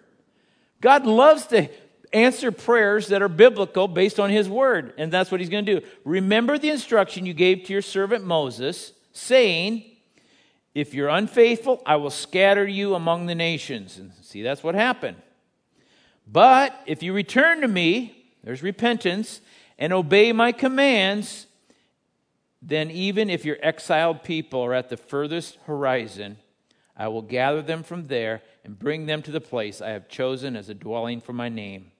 God 0.82 1.06
loves 1.06 1.46
to 1.46 1.70
answer 2.12 2.52
prayers 2.52 3.08
that 3.08 3.22
are 3.22 3.28
biblical 3.28 3.88
based 3.88 4.20
on 4.20 4.28
his 4.28 4.48
word, 4.48 4.92
and 4.98 5.10
that's 5.10 5.30
what 5.30 5.40
he's 5.40 5.48
going 5.48 5.64
to 5.64 5.80
do. 5.80 5.86
Remember 6.04 6.58
the 6.58 6.68
instruction 6.68 7.24
you 7.24 7.32
gave 7.32 7.64
to 7.64 7.72
your 7.72 7.80
servant 7.80 8.24
Moses, 8.24 8.92
saying, 9.12 9.84
If 10.74 10.94
you're 10.94 11.08
unfaithful, 11.08 11.82
I 11.84 11.96
will 11.96 12.10
scatter 12.10 12.66
you 12.66 12.94
among 12.94 13.26
the 13.26 13.34
nations. 13.34 13.98
And 13.98 14.12
see, 14.22 14.42
that's 14.42 14.62
what 14.62 14.74
happened. 14.74 15.18
But 16.26 16.78
if 16.86 17.02
you 17.02 17.12
return 17.12 17.60
to 17.60 17.68
me, 17.68 18.16
there's 18.42 18.62
repentance, 18.62 19.40
and 19.78 19.92
obey 19.92 20.32
my 20.32 20.52
commands, 20.52 21.46
then 22.62 22.90
even 22.90 23.28
if 23.28 23.44
your 23.44 23.58
exiled 23.60 24.22
people 24.22 24.60
are 24.60 24.74
at 24.74 24.88
the 24.88 24.96
furthest 24.96 25.58
horizon, 25.66 26.38
I 26.96 27.08
will 27.08 27.22
gather 27.22 27.62
them 27.62 27.82
from 27.82 28.06
there 28.06 28.42
and 28.64 28.78
bring 28.78 29.06
them 29.06 29.22
to 29.22 29.30
the 29.30 29.40
place 29.40 29.80
I 29.80 29.90
have 29.90 30.08
chosen 30.08 30.56
as 30.56 30.68
a 30.68 30.74
dwelling 30.74 31.20
for 31.20 31.32
my 31.32 31.48
name. 31.48 31.90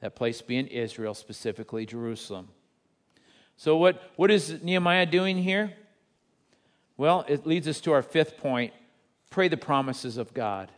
That 0.00 0.16
place 0.16 0.40
being 0.42 0.66
Israel, 0.66 1.14
specifically 1.14 1.86
Jerusalem. 1.86 2.48
So, 3.56 3.76
what, 3.76 4.02
what 4.16 4.30
is 4.30 4.62
Nehemiah 4.62 5.06
doing 5.06 5.38
here? 5.38 5.72
Well, 6.96 7.24
it 7.28 7.46
leads 7.46 7.66
us 7.68 7.80
to 7.82 7.92
our 7.92 8.02
fifth 8.02 8.38
point 8.38 8.72
pray 9.30 9.48
the 9.48 9.56
promises 9.56 10.16
of 10.16 10.32
God. 10.32 10.70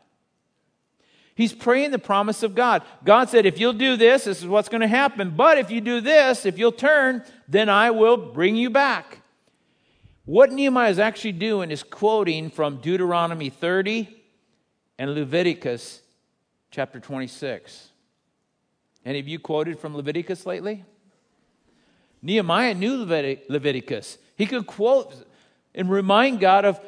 He's 1.34 1.52
praying 1.52 1.90
the 1.90 1.98
promise 1.98 2.42
of 2.42 2.54
God. 2.54 2.82
God 3.04 3.28
said, 3.28 3.44
if 3.44 3.60
you'll 3.60 3.74
do 3.74 3.98
this, 3.98 4.24
this 4.24 4.40
is 4.40 4.48
what's 4.48 4.70
going 4.70 4.80
to 4.80 4.88
happen. 4.88 5.34
But 5.36 5.58
if 5.58 5.70
you 5.70 5.82
do 5.82 6.00
this, 6.00 6.46
if 6.46 6.58
you'll 6.58 6.72
turn, 6.72 7.22
then 7.46 7.68
I 7.68 7.90
will 7.90 8.16
bring 8.16 8.56
you 8.56 8.70
back. 8.70 9.18
What 10.24 10.50
Nehemiah 10.50 10.90
is 10.90 10.98
actually 10.98 11.32
doing 11.32 11.70
is 11.70 11.82
quoting 11.82 12.48
from 12.48 12.78
Deuteronomy 12.78 13.50
30 13.50 14.08
and 14.98 15.14
Leviticus 15.14 16.00
chapter 16.70 16.98
26. 16.98 17.90
Any 19.04 19.18
of 19.18 19.28
you 19.28 19.38
quoted 19.38 19.78
from 19.78 19.94
Leviticus 19.94 20.46
lately? 20.46 20.84
Nehemiah 22.22 22.72
knew 22.72 22.96
Leviticus. 22.96 24.16
He 24.36 24.46
could 24.46 24.66
quote 24.66 25.14
and 25.76 25.90
remind 25.90 26.40
God 26.40 26.64
of, 26.64 26.80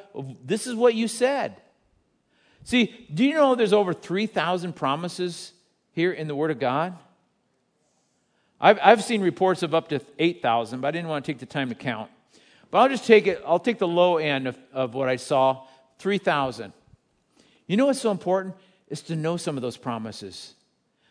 this 0.45 0.67
is 0.67 0.75
what 0.75 0.95
you 0.95 1.07
said. 1.07 1.55
See, 2.65 3.07
do 3.13 3.25
you 3.25 3.35
know 3.35 3.55
there's 3.55 3.73
over 3.73 3.93
3,000 3.93 4.75
promises 4.75 5.53
here 5.93 6.13
in 6.13 6.27
the 6.27 6.35
Word 6.35 6.51
of 6.51 6.59
God? 6.59 6.97
I've, 8.61 8.79
I've 8.83 9.05
seen 9.05 9.23
reports 9.23 9.63
of 9.63 9.75
up 9.75 9.91
to 9.91 10.01
8,000, 10.19 10.81
but 10.81 10.89
I 10.89 10.91
didn't 10.91 11.09
want 11.09 11.25
to 11.25 11.33
take 11.33 11.39
the 11.39 11.47
time 11.47 11.69
to 11.69 11.75
count. 11.75 12.11
But 12.71 12.79
I'll 12.79 12.89
just 12.89 13.07
take 13.07 13.27
it, 13.27 13.43
I'll 13.47 13.59
take 13.59 13.79
the 13.79 13.89
low 13.89 14.17
end 14.17 14.49
of, 14.49 14.59
of 14.73 14.95
what 14.95 15.09
I 15.09 15.17
saw 15.17 15.65
3,000. 15.99 16.73
You 17.67 17.77
know 17.77 17.87
what's 17.87 18.01
so 18.01 18.11
important? 18.11 18.55
Is 18.89 19.03
to 19.03 19.17
know 19.17 19.37
some 19.37 19.57
of 19.57 19.63
those 19.63 19.77
promises. 19.77 20.55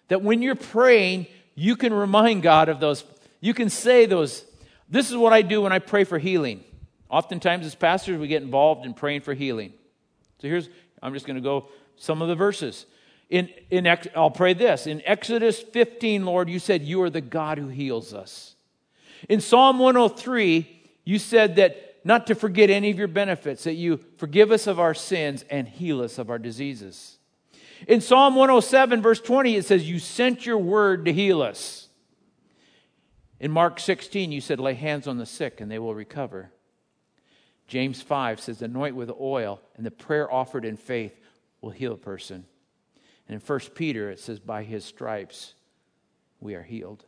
That 0.08 0.24
when 0.24 0.42
you're 0.42 0.56
praying, 0.56 1.28
you 1.56 1.76
can 1.76 1.94
remind 1.94 2.44
God 2.44 2.70
of 2.70 2.80
those. 2.80 3.04
You 3.40 3.54
can 3.54 3.70
say 3.70 4.06
those. 4.06 4.44
This 4.90 5.10
is 5.10 5.18
what 5.18 5.34
I 5.34 5.42
do 5.42 5.62
when 5.62 5.72
I 5.72 5.80
pray 5.80 6.04
for 6.04 6.18
healing. 6.18 6.63
Oftentimes, 7.10 7.65
as 7.65 7.76
pastors, 7.76 8.17
we 8.17 8.28
get 8.28 8.41
involved 8.41 8.86
in 8.86 8.93
praying 8.93 9.22
for 9.22 9.34
healing. 9.34 9.74
So 10.41 10.48
here's, 10.48 10.70
I'm 11.02 11.13
just 11.13 11.26
going 11.26 11.36
to 11.36 11.41
go 11.41 11.70
some 11.96 12.22
of 12.22 12.28
the 12.28 12.36
verses. 12.36 12.86
In, 13.30 13.50
in, 13.70 13.88
I'll 14.15 14.32
pray 14.32 14.54
this. 14.54 14.88
In 14.88 15.02
Exodus 15.06 15.62
15, 15.62 16.26
Lord, 16.26 16.50
you 16.50 16.60
said 16.60 16.82
you 16.84 17.02
are 17.02 17.10
the 17.10 17.22
God 17.22 17.58
who 17.58 17.67
heals 17.67 18.13
us. 18.13 18.56
In 19.28 19.41
Psalm 19.41 19.80
103, 19.80 20.89
you 21.04 21.20
said 21.20 21.56
that 21.56 21.98
not 22.04 22.28
to 22.28 22.36
forget 22.36 22.70
any 22.70 22.89
of 22.89 22.98
your 22.98 23.08
benefits, 23.08 23.63
that 23.65 23.74
you 23.74 24.00
forgive 24.17 24.52
us 24.52 24.67
of 24.67 24.80
our 24.80 24.93
sins 24.93 25.43
and 25.50 25.67
heal 25.67 26.02
us 26.02 26.17
of 26.17 26.30
our 26.30 26.39
diseases. 26.39 27.17
In 27.88 28.02
Psalm 28.02 28.36
107, 28.36 29.02
verse 29.02 29.20
20, 29.20 29.56
it 29.56 29.65
says, 29.65 29.89
You 29.89 30.00
sent 30.00 30.46
your 30.46 30.58
word 30.58 31.06
to 31.06 31.13
heal 31.13 31.41
us. 31.41 31.89
In 33.39 33.52
Mark 33.52 33.80
16, 33.80 34.32
you 34.32 34.41
said, 34.41 34.60
Lay 34.60 34.74
hands 34.74 35.08
on 35.08 35.17
the 35.17 35.26
sick 35.26 35.62
and 35.62 35.70
they 35.70 35.80
will 35.80 35.93
recover. 35.93 36.52
James 37.67 38.01
5 38.01 38.39
says, 38.39 38.62
Anoint 38.62 38.95
with 38.95 39.12
oil, 39.19 39.62
and 39.75 39.86
the 39.86 39.91
prayer 39.91 40.32
offered 40.32 40.65
in 40.65 40.77
faith 40.77 41.13
will 41.62 41.69
heal 41.69 41.93
a 41.93 41.97
person. 41.97 42.45
And 43.27 43.36
in 43.36 43.41
1 43.41 43.60
Peter, 43.75 44.10
it 44.10 44.19
says, 44.19 44.39
By 44.39 44.63
his 44.63 44.86
stripes 44.86 45.53
we 46.39 46.56
are 46.56 46.63
healed. 46.63 47.03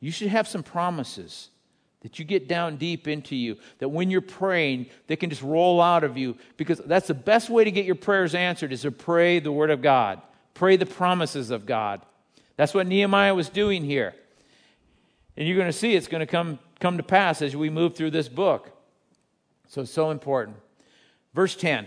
You 0.00 0.10
should 0.10 0.28
have 0.28 0.48
some 0.48 0.62
promises 0.62 1.50
that 2.00 2.18
you 2.18 2.24
get 2.24 2.48
down 2.48 2.76
deep 2.76 3.08
into 3.08 3.34
you, 3.34 3.56
that 3.78 3.88
when 3.88 4.10
you're 4.10 4.20
praying, 4.20 4.86
they 5.06 5.16
can 5.16 5.30
just 5.30 5.42
roll 5.42 5.80
out 5.80 6.04
of 6.04 6.18
you, 6.18 6.36
because 6.58 6.78
that's 6.84 7.06
the 7.06 7.14
best 7.14 7.48
way 7.48 7.64
to 7.64 7.70
get 7.70 7.86
your 7.86 7.94
prayers 7.94 8.34
answered 8.34 8.72
is 8.72 8.82
to 8.82 8.90
pray 8.90 9.38
the 9.38 9.52
Word 9.52 9.70
of 9.70 9.80
God, 9.80 10.20
pray 10.52 10.76
the 10.76 10.84
promises 10.84 11.50
of 11.50 11.64
God. 11.64 12.02
That's 12.56 12.74
what 12.74 12.86
Nehemiah 12.86 13.34
was 13.34 13.48
doing 13.48 13.84
here. 13.84 14.14
And 15.36 15.48
you're 15.48 15.56
going 15.56 15.72
to 15.72 15.76
see 15.76 15.94
it's 15.94 16.06
going 16.06 16.20
to 16.20 16.26
come, 16.26 16.58
come 16.78 16.98
to 16.98 17.02
pass 17.02 17.42
as 17.42 17.56
we 17.56 17.70
move 17.70 17.96
through 17.96 18.10
this 18.10 18.28
book. 18.28 18.73
So 19.68 19.84
so 19.84 20.10
important. 20.10 20.56
Verse 21.34 21.56
10 21.56 21.86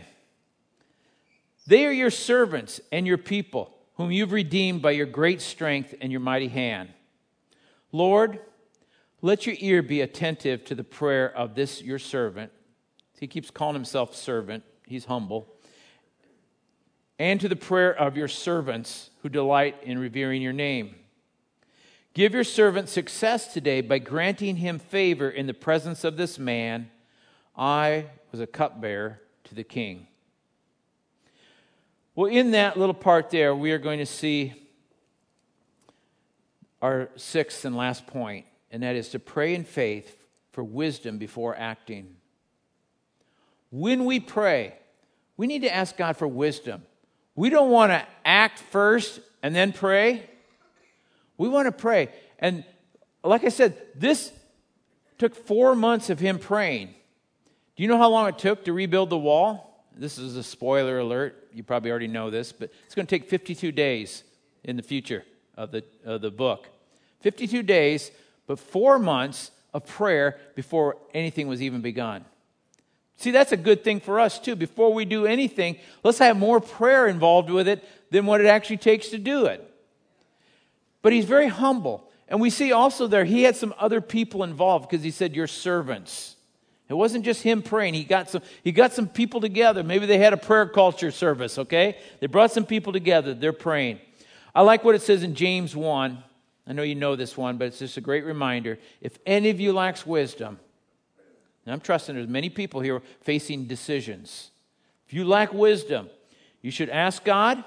They 1.65 1.85
are 1.85 1.91
your 1.91 2.11
servants 2.11 2.81
and 2.91 3.07
your 3.07 3.17
people, 3.17 3.73
whom 3.95 4.11
you've 4.11 4.31
redeemed 4.31 4.81
by 4.81 4.91
your 4.91 5.05
great 5.05 5.41
strength 5.41 5.93
and 6.01 6.11
your 6.11 6.21
mighty 6.21 6.47
hand. 6.47 6.89
Lord, 7.91 8.39
let 9.21 9.45
your 9.45 9.55
ear 9.59 9.81
be 9.81 10.01
attentive 10.01 10.63
to 10.65 10.75
the 10.75 10.83
prayer 10.83 11.35
of 11.35 11.55
this 11.55 11.81
your 11.81 11.99
servant. 11.99 12.51
He 13.19 13.27
keeps 13.27 13.49
calling 13.49 13.73
himself 13.73 14.15
servant, 14.15 14.63
he's 14.85 15.05
humble. 15.05 15.53
And 17.19 17.41
to 17.41 17.49
the 17.49 17.55
prayer 17.55 17.95
of 17.95 18.15
your 18.15 18.27
servants 18.27 19.09
who 19.23 19.29
delight 19.29 19.77
in 19.81 19.97
revering 19.97 20.43
your 20.43 20.53
name. 20.53 20.93
Give 22.13 22.33
your 22.33 22.43
servant 22.43 22.89
success 22.89 23.51
today 23.51 23.81
by 23.81 23.97
granting 23.97 24.57
him 24.57 24.77
favor 24.77 25.29
in 25.29 25.47
the 25.47 25.53
presence 25.53 26.03
of 26.03 26.15
this 26.15 26.37
man. 26.37 26.91
I 27.57 28.05
was 28.31 28.39
a 28.39 28.47
cupbearer 28.47 29.19
to 29.45 29.55
the 29.55 29.63
king. 29.63 30.07
Well, 32.15 32.31
in 32.31 32.51
that 32.51 32.77
little 32.77 32.95
part 32.95 33.29
there, 33.29 33.55
we 33.55 33.71
are 33.71 33.77
going 33.77 33.99
to 33.99 34.05
see 34.05 34.53
our 36.81 37.09
sixth 37.15 37.65
and 37.65 37.75
last 37.75 38.05
point 38.07 38.45
and 38.71 38.83
that 38.83 38.95
is 38.95 39.09
to 39.09 39.19
pray 39.19 39.55
in 39.55 39.63
faith 39.63 40.17
for 40.51 40.63
wisdom 40.63 41.17
before 41.17 41.55
acting. 41.55 42.15
When 43.71 44.05
we 44.05 44.19
pray, 44.19 44.73
we 45.35 45.47
need 45.47 45.61
to 45.61 45.73
ask 45.73 45.97
God 45.97 46.17
for 46.17 46.27
wisdom. 46.27 46.83
We 47.35 47.49
don't 47.49 47.69
want 47.69 47.91
to 47.91 48.05
act 48.25 48.59
first 48.59 49.19
and 49.43 49.55
then 49.55 49.71
pray. 49.71 50.29
We 51.37 51.47
want 51.47 51.67
to 51.67 51.71
pray. 51.71 52.09
And 52.39 52.63
like 53.23 53.43
I 53.43 53.49
said, 53.49 53.77
this 53.95 54.31
took 55.17 55.35
four 55.35 55.75
months 55.75 56.09
of 56.09 56.19
him 56.19 56.39
praying. 56.39 56.93
Do 57.77 57.83
you 57.83 57.89
know 57.89 57.97
how 57.97 58.09
long 58.09 58.27
it 58.27 58.39
took 58.39 58.65
to 58.65 58.73
rebuild 58.73 59.11
the 59.11 59.17
wall? 59.17 59.85
This 59.95 60.17
is 60.17 60.35
a 60.35 60.43
spoiler 60.43 60.99
alert. 60.99 61.47
You 61.53 61.63
probably 61.63 61.91
already 61.91 62.07
know 62.07 62.29
this, 62.29 62.51
but 62.51 62.71
it's 62.85 62.95
going 62.95 63.05
to 63.05 63.19
take 63.19 63.29
52 63.29 63.71
days 63.71 64.23
in 64.63 64.75
the 64.75 64.83
future 64.83 65.23
of 65.55 65.71
the, 65.71 65.83
of 66.03 66.21
the 66.21 66.31
book. 66.31 66.67
52 67.21 67.63
days 67.63 68.11
but 68.47 68.57
four 68.59 68.97
months 68.97 69.51
of 69.73 69.85
prayer 69.85 70.39
before 70.55 70.97
anything 71.13 71.47
was 71.47 71.61
even 71.61 71.81
begun. 71.81 72.25
See, 73.17 73.31
that's 73.31 73.51
a 73.51 73.57
good 73.57 73.83
thing 73.83 73.99
for 73.99 74.19
us 74.19 74.39
too. 74.39 74.55
Before 74.55 74.93
we 74.93 75.05
do 75.05 75.25
anything, 75.25 75.77
let's 76.03 76.19
have 76.19 76.37
more 76.37 76.59
prayer 76.59 77.07
involved 77.07 77.49
with 77.49 77.67
it 77.67 77.83
than 78.09 78.25
what 78.25 78.41
it 78.41 78.47
actually 78.47 78.77
takes 78.77 79.09
to 79.09 79.17
do 79.17 79.45
it. 79.45 79.63
But 81.01 81.13
he's 81.13 81.25
very 81.25 81.47
humble. 81.47 82.09
And 82.27 82.39
we 82.39 82.49
see 82.49 82.71
also 82.71 83.07
there, 83.07 83.25
he 83.25 83.43
had 83.43 83.55
some 83.55 83.73
other 83.77 84.01
people 84.01 84.43
involved 84.43 84.89
because 84.89 85.03
he 85.03 85.11
said, 85.11 85.35
Your 85.35 85.47
servants. 85.47 86.36
It 86.89 86.93
wasn't 86.93 87.25
just 87.25 87.43
him 87.43 87.61
praying. 87.61 87.95
He 87.95 88.03
got 88.03 88.29
some, 88.29 88.41
he 88.63 88.71
got 88.71 88.93
some 88.93 89.07
people 89.07 89.41
together. 89.41 89.83
Maybe 89.83 90.05
they 90.05 90.17
had 90.17 90.33
a 90.33 90.37
prayer 90.37 90.65
culture 90.65 91.11
service, 91.11 91.57
okay? 91.57 91.97
They 92.19 92.27
brought 92.27 92.51
some 92.51 92.65
people 92.65 92.93
together. 92.93 93.33
They're 93.33 93.51
praying. 93.51 93.99
I 94.55 94.61
like 94.61 94.83
what 94.83 94.95
it 94.95 95.01
says 95.01 95.23
in 95.23 95.35
James 95.35 95.75
1. 95.75 96.23
I 96.65 96.73
know 96.73 96.83
you 96.83 96.95
know 96.95 97.15
this 97.15 97.37
one, 97.37 97.57
but 97.57 97.65
it's 97.65 97.79
just 97.79 97.97
a 97.97 98.01
great 98.01 98.25
reminder. 98.25 98.77
If 99.01 99.19
any 99.25 99.49
of 99.49 99.59
you 99.59 99.73
lacks 99.73 100.05
wisdom, 100.05 100.59
and 101.65 101.73
I'm 101.73 101.81
trusting 101.81 102.15
there's 102.15 102.27
many 102.27 102.49
people 102.49 102.79
here 102.79 103.01
facing 103.21 103.65
decisions. 103.65 104.51
If 105.07 105.13
you 105.13 105.25
lack 105.25 105.53
wisdom, 105.53 106.09
you 106.61 106.71
should 106.71 106.89
ask 106.89 107.23
God, 107.23 107.63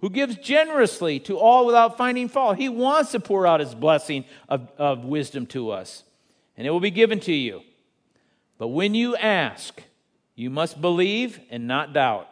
who 0.00 0.10
gives 0.10 0.36
generously 0.36 1.18
to 1.20 1.38
all 1.38 1.66
without 1.66 1.96
finding 1.96 2.28
fault. 2.28 2.56
He 2.56 2.68
wants 2.68 3.12
to 3.12 3.20
pour 3.20 3.46
out 3.46 3.60
his 3.60 3.74
blessing 3.74 4.24
of, 4.48 4.70
of 4.78 5.04
wisdom 5.04 5.46
to 5.46 5.70
us, 5.70 6.04
and 6.56 6.66
it 6.66 6.70
will 6.70 6.80
be 6.80 6.90
given 6.90 7.20
to 7.20 7.32
you. 7.32 7.62
But 8.58 8.68
when 8.68 8.94
you 8.94 9.16
ask, 9.16 9.82
you 10.34 10.50
must 10.50 10.80
believe 10.80 11.40
and 11.50 11.66
not 11.66 11.92
doubt, 11.92 12.28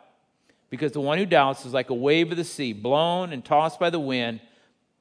because 0.68 0.92
the 0.92 1.00
one 1.00 1.18
who 1.18 1.26
doubts 1.26 1.64
is 1.64 1.72
like 1.72 1.90
a 1.90 1.94
wave 1.94 2.30
of 2.32 2.36
the 2.36 2.44
sea, 2.44 2.72
blown 2.72 3.32
and 3.32 3.44
tossed 3.44 3.78
by 3.78 3.90
the 3.90 4.00
wind. 4.00 4.40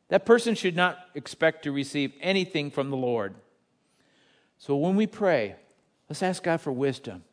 That 0.09 0.25
person 0.25 0.53
should 0.53 0.75
not 0.75 0.99
expect 1.15 1.63
to 1.63 1.71
receive 1.71 2.13
anything 2.21 2.69
from 2.69 2.91
the 2.91 2.97
Lord. 2.97 3.33
So 4.59 4.75
when 4.75 4.95
we 4.95 5.07
pray, 5.07 5.55
let's 6.07 6.21
ask 6.21 6.43
God 6.43 6.61
for 6.61 6.71
wisdom. 6.71 7.23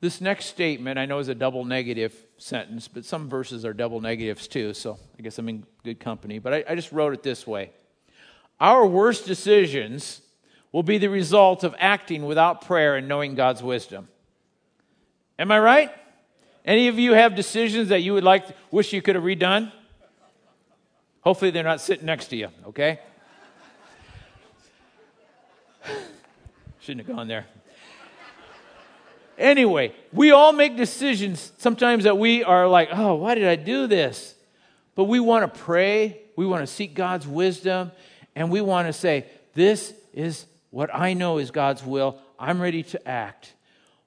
This 0.00 0.20
next 0.20 0.46
statement, 0.46 0.98
I 0.98 1.06
know, 1.06 1.18
is 1.18 1.28
a 1.28 1.34
double 1.34 1.64
negative 1.64 2.14
sentence, 2.36 2.88
but 2.88 3.04
some 3.04 3.28
verses 3.28 3.64
are 3.64 3.72
double 3.72 4.00
negatives 4.02 4.48
too, 4.48 4.74
so 4.74 4.98
I 5.18 5.22
guess 5.22 5.38
I'm 5.38 5.48
in 5.48 5.64
good 5.82 6.00
company. 6.00 6.38
But 6.38 6.54
I, 6.54 6.64
I 6.68 6.74
just 6.74 6.92
wrote 6.92 7.14
it 7.14 7.22
this 7.22 7.46
way 7.46 7.70
Our 8.60 8.86
worst 8.86 9.26
decisions 9.26 10.20
will 10.74 10.82
be 10.82 10.98
the 10.98 11.08
result 11.08 11.62
of 11.62 11.72
acting 11.78 12.26
without 12.26 12.66
prayer 12.66 12.96
and 12.96 13.06
knowing 13.06 13.36
God's 13.36 13.62
wisdom. 13.62 14.08
Am 15.38 15.52
I 15.52 15.60
right? 15.60 15.92
Any 16.64 16.88
of 16.88 16.98
you 16.98 17.12
have 17.12 17.36
decisions 17.36 17.90
that 17.90 18.02
you 18.02 18.12
would 18.12 18.24
like, 18.24 18.44
wish 18.72 18.92
you 18.92 19.00
could 19.00 19.14
have 19.14 19.22
redone? 19.22 19.70
Hopefully, 21.20 21.52
they're 21.52 21.62
not 21.62 21.80
sitting 21.80 22.06
next 22.06 22.26
to 22.26 22.36
you, 22.36 22.48
okay? 22.66 22.98
Shouldn't 26.80 27.06
have 27.06 27.16
gone 27.16 27.28
there. 27.28 27.46
Anyway, 29.38 29.94
we 30.12 30.32
all 30.32 30.52
make 30.52 30.76
decisions 30.76 31.52
sometimes 31.56 32.02
that 32.02 32.18
we 32.18 32.42
are 32.42 32.66
like, 32.66 32.88
oh, 32.90 33.14
why 33.14 33.36
did 33.36 33.46
I 33.46 33.54
do 33.54 33.86
this? 33.86 34.34
But 34.96 35.04
we 35.04 35.20
want 35.20 35.54
to 35.54 35.60
pray, 35.60 36.22
we 36.34 36.46
want 36.46 36.62
to 36.62 36.66
seek 36.66 36.94
God's 36.94 37.28
wisdom, 37.28 37.92
and 38.34 38.50
we 38.50 38.60
want 38.60 38.88
to 38.88 38.92
say, 38.92 39.26
this 39.54 39.94
is 40.12 40.46
what 40.74 40.92
I 40.92 41.14
know 41.14 41.38
is 41.38 41.52
God's 41.52 41.84
will. 41.86 42.18
I'm 42.36 42.60
ready 42.60 42.82
to 42.82 43.08
act. 43.08 43.52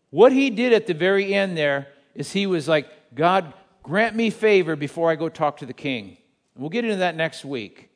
What 0.09 0.33
he 0.33 0.49
did 0.49 0.73
at 0.73 0.85
the 0.85 0.93
very 0.93 1.33
end 1.33 1.57
there 1.57 1.87
is 2.13 2.33
he 2.33 2.45
was 2.45 2.67
like, 2.67 2.89
God, 3.15 3.53
grant 3.83 4.17
me 4.17 4.29
favor 4.29 4.75
before 4.75 5.09
I 5.09 5.15
go 5.15 5.29
talk 5.29 5.59
to 5.59 5.65
the 5.65 5.71
king. 5.71 6.17
And 6.53 6.61
we'll 6.61 6.69
get 6.69 6.83
into 6.83 6.97
that 6.97 7.15
next 7.15 7.45
week. 7.45 7.89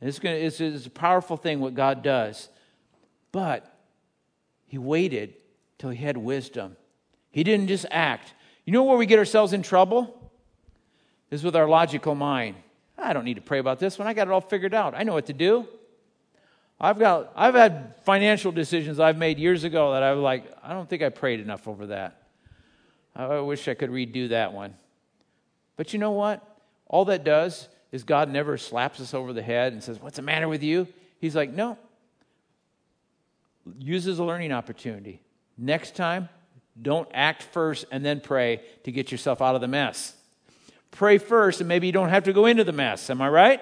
It's, 0.00 0.18
gonna, 0.18 0.36
it's, 0.36 0.62
it's 0.62 0.86
a 0.86 0.90
powerful 0.90 1.36
thing 1.36 1.60
what 1.60 1.74
God 1.74 2.02
does. 2.02 2.48
But 3.32 3.70
he 4.64 4.78
waited 4.78 5.34
till 5.76 5.90
he 5.90 6.02
had 6.02 6.16
wisdom. 6.16 6.74
He 7.30 7.44
didn't 7.44 7.66
just 7.66 7.84
act. 7.90 8.32
You 8.64 8.72
know 8.72 8.84
where 8.84 8.96
we 8.96 9.04
get 9.04 9.18
ourselves 9.18 9.52
in 9.52 9.60
trouble? 9.60 10.32
Is 11.30 11.44
with 11.44 11.54
our 11.54 11.68
logical 11.68 12.14
mind. 12.14 12.56
I 12.96 13.12
don't 13.12 13.26
need 13.26 13.34
to 13.34 13.42
pray 13.42 13.58
about 13.58 13.78
this 13.78 13.98
one. 13.98 14.08
I 14.08 14.14
got 14.14 14.26
it 14.26 14.30
all 14.30 14.40
figured 14.40 14.72
out. 14.72 14.94
I 14.94 15.02
know 15.02 15.12
what 15.12 15.26
to 15.26 15.34
do. 15.34 15.68
I've 16.80 16.98
got 16.98 17.32
I've 17.34 17.54
had 17.54 17.94
financial 18.04 18.52
decisions 18.52 19.00
I've 19.00 19.18
made 19.18 19.38
years 19.38 19.64
ago 19.64 19.92
that 19.92 20.02
I 20.02 20.12
was 20.12 20.22
like, 20.22 20.44
I 20.62 20.72
don't 20.72 20.88
think 20.88 21.02
I 21.02 21.08
prayed 21.08 21.40
enough 21.40 21.66
over 21.66 21.86
that. 21.86 22.22
I 23.16 23.40
wish 23.40 23.66
I 23.66 23.74
could 23.74 23.90
redo 23.90 24.28
that 24.28 24.52
one. 24.52 24.74
But 25.76 25.92
you 25.92 25.98
know 25.98 26.12
what? 26.12 26.44
all 26.88 27.04
that 27.06 27.24
does 27.24 27.68
is 27.92 28.02
God 28.02 28.30
never 28.30 28.56
slaps 28.58 29.00
us 29.00 29.14
over 29.14 29.32
the 29.32 29.42
head 29.42 29.72
and 29.72 29.82
says, 29.82 30.00
What's 30.00 30.16
the 30.16 30.22
matter 30.22 30.48
with 30.48 30.62
you? 30.62 30.88
He's 31.20 31.36
like, 31.36 31.52
No. 31.52 31.78
Use 33.78 34.06
as 34.06 34.18
a 34.18 34.24
learning 34.24 34.52
opportunity. 34.52 35.20
Next 35.58 35.94
time, 35.94 36.30
don't 36.80 37.08
act 37.12 37.42
first 37.42 37.84
and 37.90 38.04
then 38.04 38.20
pray 38.20 38.62
to 38.84 38.92
get 38.92 39.12
yourself 39.12 39.42
out 39.42 39.54
of 39.54 39.60
the 39.60 39.68
mess. 39.68 40.14
Pray 40.90 41.18
first, 41.18 41.60
and 41.60 41.68
maybe 41.68 41.86
you 41.86 41.92
don't 41.92 42.08
have 42.08 42.24
to 42.24 42.32
go 42.32 42.46
into 42.46 42.64
the 42.64 42.72
mess. 42.72 43.10
Am 43.10 43.20
I 43.20 43.28
right? 43.28 43.60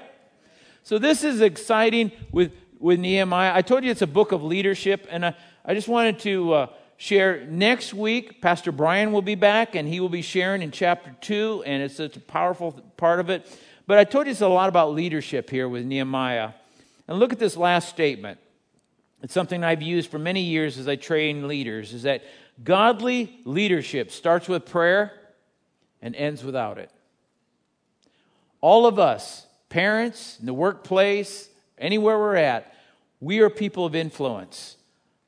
So, 0.84 0.98
this 0.98 1.24
is 1.24 1.40
exciting 1.40 2.12
with, 2.30 2.52
with 2.78 2.98
Nehemiah. 2.98 3.52
I 3.54 3.62
told 3.62 3.84
you 3.84 3.90
it's 3.90 4.02
a 4.02 4.06
book 4.06 4.32
of 4.32 4.42
leadership, 4.42 5.06
and 5.10 5.26
I, 5.26 5.34
I 5.64 5.74
just 5.74 5.88
wanted 5.88 6.18
to 6.20 6.52
uh, 6.52 6.66
share 6.96 7.44
next 7.46 7.94
week. 7.94 8.40
Pastor 8.40 8.72
Brian 8.72 9.12
will 9.12 9.22
be 9.22 9.34
back, 9.34 9.74
and 9.74 9.88
he 9.88 10.00
will 10.00 10.08
be 10.08 10.22
sharing 10.22 10.62
in 10.62 10.70
chapter 10.70 11.14
2, 11.20 11.64
and 11.66 11.82
it's 11.82 11.96
such 11.96 12.16
a 12.16 12.20
powerful 12.20 12.72
part 12.96 13.20
of 13.20 13.30
it. 13.30 13.46
But 13.86 13.98
I 13.98 14.04
told 14.04 14.26
you 14.26 14.32
it's 14.32 14.40
a 14.40 14.48
lot 14.48 14.68
about 14.68 14.92
leadership 14.92 15.48
here 15.50 15.68
with 15.68 15.84
Nehemiah. 15.84 16.50
And 17.08 17.18
look 17.18 17.32
at 17.32 17.38
this 17.38 17.56
last 17.56 17.88
statement. 17.88 18.38
It's 19.22 19.32
something 19.32 19.64
I've 19.64 19.82
used 19.82 20.10
for 20.10 20.18
many 20.18 20.42
years 20.42 20.78
as 20.78 20.88
I 20.88 20.96
train 20.96 21.48
leaders 21.48 21.92
is 21.92 22.02
that 22.02 22.22
godly 22.62 23.40
leadership 23.44 24.10
starts 24.10 24.48
with 24.48 24.66
prayer 24.66 25.12
and 26.02 26.14
ends 26.14 26.44
without 26.44 26.78
it. 26.78 26.90
All 28.60 28.86
of 28.86 28.98
us, 28.98 29.46
parents, 29.68 30.38
in 30.40 30.46
the 30.46 30.54
workplace, 30.54 31.48
anywhere 31.78 32.18
we're 32.18 32.36
at, 32.36 32.74
we 33.20 33.40
are 33.40 33.50
people 33.50 33.84
of 33.84 33.94
influence. 33.94 34.76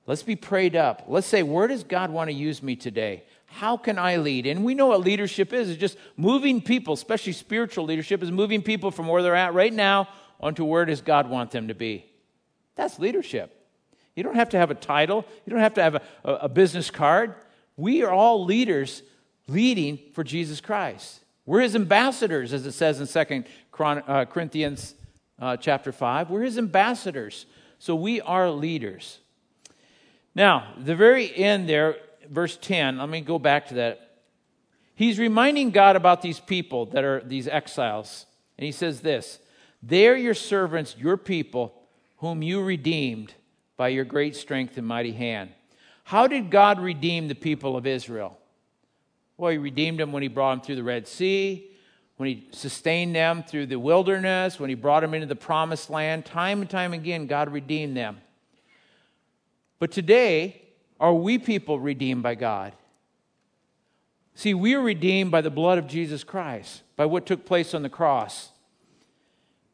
Let's 0.07 0.23
be 0.23 0.37
prayed 0.37 0.75
up. 0.75 1.05
Let's 1.07 1.27
say, 1.27 1.43
where 1.43 1.67
does 1.67 1.85
God 1.85 2.11
want 2.11 2.31
to 2.31 2.35
use 2.35 2.63
me 2.63 2.77
today? 2.77 3.25
How 3.47 3.77
can 3.77 3.99
I 3.99 4.17
lead? 4.17 4.47
And 4.47 4.65
we 4.65 4.75
know 4.75 4.87
what 4.87 5.01
leadership 5.01 5.53
is. 5.53 5.71
It's 5.71 5.81
just 5.81 5.99
moving 6.17 6.61
people, 6.61 6.95
especially 6.95 7.33
spiritual 7.33 7.85
leadership, 7.85 8.23
is 8.23 8.31
moving 8.31 8.63
people 8.63 8.91
from 8.91 9.07
where 9.07 9.23
they're 9.23 9.35
at 9.35 9.55
right 9.55 9.73
now 9.73 10.09
onto 10.41 10.65
where 10.65 10.85
does 10.85 11.01
God 11.01 11.29
want 11.29 11.51
them 11.51 11.69
to 11.69 11.75
be. 11.75 12.07
That's 12.75 12.99
leadership. 12.99 13.55
You 14.15 14.23
don't 14.23 14.35
have 14.35 14.51
to 14.51 14.59
have 14.59 14.71
a 14.71 14.75
title, 14.75 15.25
you 15.47 15.51
don't 15.51 15.61
have 15.61 15.75
to 15.75 15.83
have 15.83 15.95
a, 15.97 16.03
a 16.25 16.49
business 16.49 16.91
card. 16.91 17.35
We 17.77 18.03
are 18.03 18.11
all 18.11 18.45
leaders 18.45 19.03
leading 19.47 19.99
for 20.13 20.25
Jesus 20.25 20.61
Christ. 20.61 21.21
We're 21.47 21.61
his 21.61 21.75
ambassadors, 21.75 22.53
as 22.53 22.67
it 22.67 22.73
says 22.73 23.01
in 23.01 23.07
Second 23.07 23.47
uh, 23.79 24.25
Corinthians 24.27 24.95
uh, 25.39 25.57
chapter 25.57 25.93
5. 25.93 26.31
We're 26.31 26.43
his 26.43 26.59
ambassadors. 26.59 27.47
So 27.79 27.95
we 27.95 28.21
are 28.21 28.51
leaders. 28.51 29.19
Now, 30.35 30.75
the 30.79 30.95
very 30.95 31.35
end 31.35 31.69
there, 31.69 31.97
verse 32.29 32.57
10, 32.61 32.99
let 32.99 33.09
me 33.09 33.21
go 33.21 33.39
back 33.39 33.69
to 33.69 33.75
that. 33.75 34.05
He's 34.95 35.19
reminding 35.19 35.71
God 35.71 35.97
about 35.97 36.23
these 36.23 36.41
people 36.41 36.87
that 36.87 37.05
are 37.05 37.23
these 37.25 37.47
exiles. 37.47 38.27
And 38.57 38.65
he 38.65 38.73
says 38.73 39.01
this 39.01 39.39
They 39.83 40.09
are 40.09 40.17
your 40.17 40.35
servants, 40.35 40.97
your 40.99 41.17
people, 41.17 41.75
whom 42.19 42.43
you 42.43 42.63
redeemed 42.63 43.35
by 43.77 43.89
your 43.89 44.05
great 44.05 44.35
strength 44.35 44.77
and 44.77 44.87
mighty 44.87 45.13
hand. 45.13 45.51
How 46.05 46.27
did 46.27 46.51
God 46.51 46.81
redeem 46.81 47.29
the 47.29 47.35
people 47.35 47.77
of 47.77 47.87
Israel? 47.87 48.39
Well, 49.37 49.53
He 49.53 49.59
redeemed 49.59 50.01
them 50.01 50.11
when 50.11 50.23
He 50.23 50.29
brought 50.29 50.51
them 50.51 50.61
through 50.63 50.77
the 50.77 50.83
Red 50.83 51.07
Sea, 51.07 51.71
when 52.19 52.29
He 52.29 52.49
sustained 52.51 53.15
them 53.15 53.43
through 53.43 53.67
the 53.67 53.79
wilderness, 53.79 54.61
when 54.61 54.69
He 54.69 54.75
brought 54.75 55.01
them 55.01 55.15
into 55.15 55.27
the 55.27 55.37
promised 55.37 55.89
land. 55.89 56.27
Time 56.27 56.61
and 56.61 56.69
time 56.69 56.93
again, 56.93 57.27
God 57.27 57.51
redeemed 57.51 57.97
them. 57.97 58.21
But 59.79 59.93
today, 59.93 60.61
are 61.01 61.15
we 61.15 61.39
people 61.39 61.81
redeemed 61.81 62.23
by 62.23 62.35
God? 62.35 62.73
See, 64.35 64.53
we 64.53 64.75
are 64.75 64.81
redeemed 64.81 65.31
by 65.31 65.41
the 65.41 65.51
blood 65.51 65.79
of 65.79 65.87
Jesus 65.87 66.25
Christ, 66.25 66.83
by 66.97 67.07
what 67.07 67.25
took 67.25 67.47
place 67.47 67.73
on 67.73 67.83
the 67.83 67.89
cross. 67.89 68.51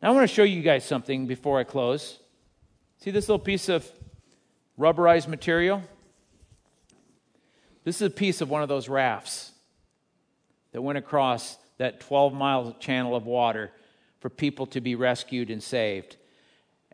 Now, 0.02 0.10
I 0.10 0.14
want 0.14 0.28
to 0.28 0.34
show 0.34 0.42
you 0.42 0.62
guys 0.62 0.84
something 0.84 1.26
before 1.26 1.58
I 1.58 1.64
close. 1.64 2.18
See 2.98 3.10
this 3.10 3.28
little 3.28 3.44
piece 3.44 3.70
of 3.70 3.90
rubberized 4.78 5.28
material? 5.28 5.82
This 7.84 7.96
is 7.96 8.08
a 8.08 8.10
piece 8.10 8.42
of 8.42 8.50
one 8.50 8.62
of 8.62 8.68
those 8.68 8.88
rafts 8.88 9.52
that 10.72 10.82
went 10.82 10.98
across 10.98 11.56
that 11.78 12.00
12 12.00 12.32
mile 12.34 12.76
channel 12.78 13.16
of 13.16 13.26
water 13.26 13.70
for 14.20 14.30
people 14.30 14.66
to 14.66 14.80
be 14.80 14.94
rescued 14.94 15.50
and 15.50 15.62
saved. 15.62 16.16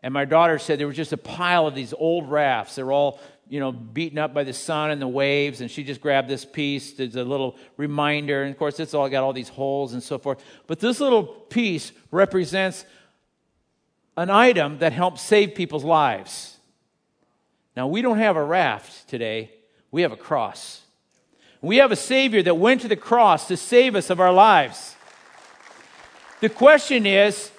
And 0.03 0.13
my 0.13 0.25
daughter 0.25 0.57
said 0.57 0.79
there 0.79 0.87
was 0.87 0.95
just 0.95 1.13
a 1.13 1.17
pile 1.17 1.67
of 1.67 1.75
these 1.75 1.93
old 1.93 2.29
rafts. 2.29 2.75
They're 2.75 2.91
all, 2.91 3.19
you 3.47 3.59
know, 3.59 3.71
beaten 3.71 4.17
up 4.17 4.33
by 4.33 4.43
the 4.43 4.53
sun 4.53 4.89
and 4.89 5.01
the 5.01 5.07
waves. 5.07 5.61
And 5.61 5.69
she 5.69 5.83
just 5.83 6.01
grabbed 6.01 6.27
this 6.27 6.43
piece 6.43 6.99
as 6.99 7.15
a 7.15 7.23
little 7.23 7.57
reminder. 7.77 8.43
And 8.43 8.51
of 8.51 8.57
course, 8.57 8.79
it's 8.79 8.93
all 8.93 9.07
got 9.09 9.23
all 9.23 9.33
these 9.33 9.49
holes 9.49 9.93
and 9.93 10.01
so 10.01 10.17
forth. 10.17 10.43
But 10.65 10.79
this 10.79 10.99
little 10.99 11.23
piece 11.23 11.91
represents 12.09 12.83
an 14.17 14.29
item 14.29 14.79
that 14.79 14.91
helps 14.91 15.21
save 15.21 15.55
people's 15.55 15.83
lives. 15.83 16.57
Now, 17.77 17.87
we 17.87 18.01
don't 18.01 18.17
have 18.17 18.35
a 18.35 18.43
raft 18.43 19.07
today, 19.07 19.51
we 19.91 20.01
have 20.01 20.11
a 20.11 20.17
cross. 20.17 20.81
We 21.61 21.77
have 21.77 21.91
a 21.91 21.95
Savior 21.95 22.41
that 22.43 22.55
went 22.55 22.81
to 22.81 22.87
the 22.87 22.95
cross 22.95 23.47
to 23.47 23.55
save 23.55 23.95
us 23.95 24.09
of 24.09 24.19
our 24.19 24.33
lives. 24.33 24.95
The 26.39 26.49
question 26.49 27.05
is 27.05 27.51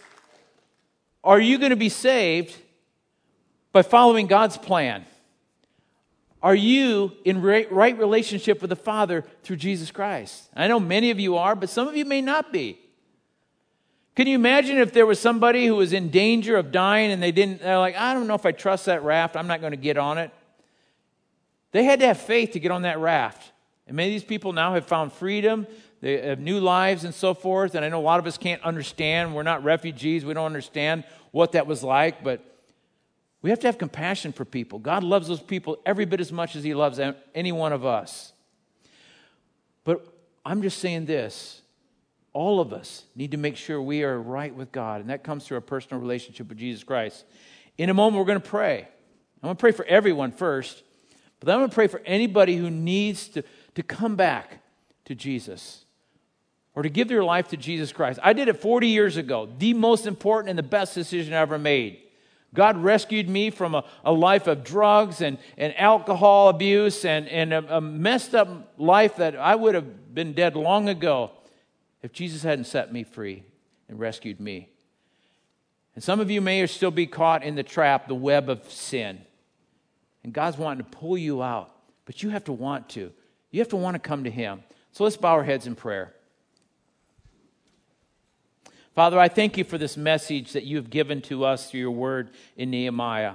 are 1.24 1.40
you 1.40 1.58
going 1.58 1.70
to 1.70 1.76
be 1.76 1.88
saved 1.88 2.56
by 3.72 3.82
following 3.82 4.26
God's 4.26 4.58
plan? 4.58 5.04
Are 6.42 6.54
you 6.54 7.12
in 7.24 7.40
right 7.40 7.96
relationship 7.96 8.60
with 8.60 8.70
the 8.70 8.76
Father 8.76 9.24
through 9.44 9.56
Jesus 9.56 9.92
Christ? 9.92 10.48
I 10.56 10.66
know 10.66 10.80
many 10.80 11.12
of 11.12 11.20
you 11.20 11.36
are, 11.36 11.54
but 11.54 11.70
some 11.70 11.86
of 11.86 11.96
you 11.96 12.04
may 12.04 12.20
not 12.20 12.52
be. 12.52 12.80
Can 14.16 14.26
you 14.26 14.34
imagine 14.34 14.78
if 14.78 14.92
there 14.92 15.06
was 15.06 15.20
somebody 15.20 15.66
who 15.66 15.76
was 15.76 15.92
in 15.92 16.10
danger 16.10 16.56
of 16.56 16.72
dying 16.72 17.12
and 17.12 17.22
they 17.22 17.30
didn't, 17.30 17.60
they're 17.60 17.78
like, 17.78 17.96
I 17.96 18.12
don't 18.12 18.26
know 18.26 18.34
if 18.34 18.44
I 18.44 18.50
trust 18.50 18.86
that 18.86 19.04
raft, 19.04 19.36
I'm 19.36 19.46
not 19.46 19.60
going 19.60 19.70
to 19.70 19.76
get 19.76 19.96
on 19.96 20.18
it. 20.18 20.32
They 21.70 21.84
had 21.84 22.00
to 22.00 22.06
have 22.06 22.18
faith 22.18 22.50
to 22.52 22.60
get 22.60 22.72
on 22.72 22.82
that 22.82 22.98
raft. 22.98 23.51
And 23.92 23.96
many 23.98 24.08
of 24.08 24.22
these 24.22 24.26
people 24.26 24.54
now 24.54 24.72
have 24.72 24.86
found 24.86 25.12
freedom, 25.12 25.66
they 26.00 26.26
have 26.26 26.40
new 26.40 26.60
lives 26.60 27.04
and 27.04 27.14
so 27.14 27.34
forth. 27.34 27.74
And 27.74 27.84
I 27.84 27.90
know 27.90 28.00
a 28.00 28.02
lot 28.02 28.20
of 28.20 28.26
us 28.26 28.38
can't 28.38 28.62
understand. 28.62 29.34
We're 29.34 29.42
not 29.42 29.62
refugees, 29.64 30.24
we 30.24 30.32
don't 30.32 30.46
understand 30.46 31.04
what 31.30 31.52
that 31.52 31.66
was 31.66 31.84
like, 31.84 32.24
but 32.24 32.42
we 33.42 33.50
have 33.50 33.60
to 33.60 33.66
have 33.66 33.76
compassion 33.76 34.32
for 34.32 34.46
people. 34.46 34.78
God 34.78 35.04
loves 35.04 35.28
those 35.28 35.42
people 35.42 35.76
every 35.84 36.06
bit 36.06 36.20
as 36.20 36.32
much 36.32 36.56
as 36.56 36.64
He 36.64 36.72
loves 36.72 36.98
any 37.34 37.52
one 37.52 37.74
of 37.74 37.84
us. 37.84 38.32
But 39.84 40.06
I'm 40.42 40.62
just 40.62 40.78
saying 40.78 41.04
this 41.04 41.60
all 42.32 42.60
of 42.60 42.72
us 42.72 43.04
need 43.14 43.32
to 43.32 43.36
make 43.36 43.58
sure 43.58 43.82
we 43.82 44.04
are 44.04 44.18
right 44.18 44.54
with 44.54 44.72
God, 44.72 45.02
and 45.02 45.10
that 45.10 45.22
comes 45.22 45.46
through 45.46 45.58
a 45.58 45.60
personal 45.60 46.00
relationship 46.00 46.48
with 46.48 46.56
Jesus 46.56 46.82
Christ. 46.82 47.26
In 47.76 47.90
a 47.90 47.94
moment, 47.94 48.18
we're 48.18 48.26
going 48.26 48.40
to 48.40 48.48
pray. 48.48 48.88
I'm 49.42 49.48
going 49.48 49.56
to 49.56 49.60
pray 49.60 49.72
for 49.72 49.84
everyone 49.84 50.32
first, 50.32 50.82
but 51.40 51.46
then 51.46 51.56
I'm 51.56 51.60
going 51.60 51.70
to 51.70 51.74
pray 51.74 51.88
for 51.88 52.00
anybody 52.06 52.56
who 52.56 52.70
needs 52.70 53.28
to, 53.30 53.42
to 53.74 53.82
come 53.82 54.16
back 54.16 54.58
to 55.04 55.14
Jesus 55.14 55.84
or 56.74 56.82
to 56.82 56.88
give 56.88 57.08
their 57.08 57.24
life 57.24 57.48
to 57.48 57.56
Jesus 57.56 57.92
Christ. 57.92 58.18
I 58.22 58.32
did 58.32 58.48
it 58.48 58.60
40 58.60 58.88
years 58.88 59.16
ago, 59.16 59.48
the 59.58 59.74
most 59.74 60.06
important 60.06 60.50
and 60.50 60.58
the 60.58 60.62
best 60.62 60.94
decision 60.94 61.34
I 61.34 61.38
ever 61.38 61.58
made. 61.58 61.98
God 62.54 62.76
rescued 62.76 63.28
me 63.28 63.50
from 63.50 63.74
a, 63.74 63.84
a 64.04 64.12
life 64.12 64.46
of 64.46 64.62
drugs 64.62 65.22
and, 65.22 65.38
and 65.56 65.78
alcohol 65.78 66.48
abuse 66.48 67.04
and, 67.04 67.26
and 67.28 67.52
a, 67.52 67.76
a 67.76 67.80
messed 67.80 68.34
up 68.34 68.74
life 68.78 69.16
that 69.16 69.36
I 69.36 69.54
would 69.54 69.74
have 69.74 70.14
been 70.14 70.34
dead 70.34 70.54
long 70.54 70.88
ago 70.88 71.30
if 72.02 72.12
Jesus 72.12 72.42
hadn't 72.42 72.66
set 72.66 72.92
me 72.92 73.04
free 73.04 73.42
and 73.88 73.98
rescued 73.98 74.38
me. 74.38 74.68
And 75.94 76.04
some 76.04 76.20
of 76.20 76.30
you 76.30 76.40
may 76.40 76.66
still 76.66 76.90
be 76.90 77.06
caught 77.06 77.42
in 77.42 77.54
the 77.54 77.62
trap, 77.62 78.08
the 78.08 78.14
web 78.14 78.48
of 78.48 78.70
sin. 78.70 79.20
And 80.24 80.32
God's 80.32 80.58
wanting 80.58 80.84
to 80.84 80.90
pull 80.90 81.18
you 81.18 81.42
out, 81.42 81.74
but 82.04 82.22
you 82.22 82.30
have 82.30 82.44
to 82.44 82.52
want 82.52 82.88
to. 82.90 83.12
You 83.52 83.60
have 83.60 83.68
to 83.68 83.76
want 83.76 83.94
to 83.94 84.00
come 84.00 84.24
to 84.24 84.30
Him. 84.30 84.64
So 84.90 85.04
let's 85.04 85.16
bow 85.16 85.34
our 85.34 85.44
heads 85.44 85.68
in 85.68 85.76
prayer. 85.76 86.12
Father, 88.94 89.18
I 89.18 89.28
thank 89.28 89.56
you 89.56 89.64
for 89.64 89.78
this 89.78 89.96
message 89.96 90.52
that 90.52 90.64
you 90.64 90.76
have 90.76 90.90
given 90.90 91.22
to 91.22 91.44
us 91.44 91.70
through 91.70 91.80
your 91.80 91.92
word 91.92 92.30
in 92.56 92.70
Nehemiah, 92.70 93.34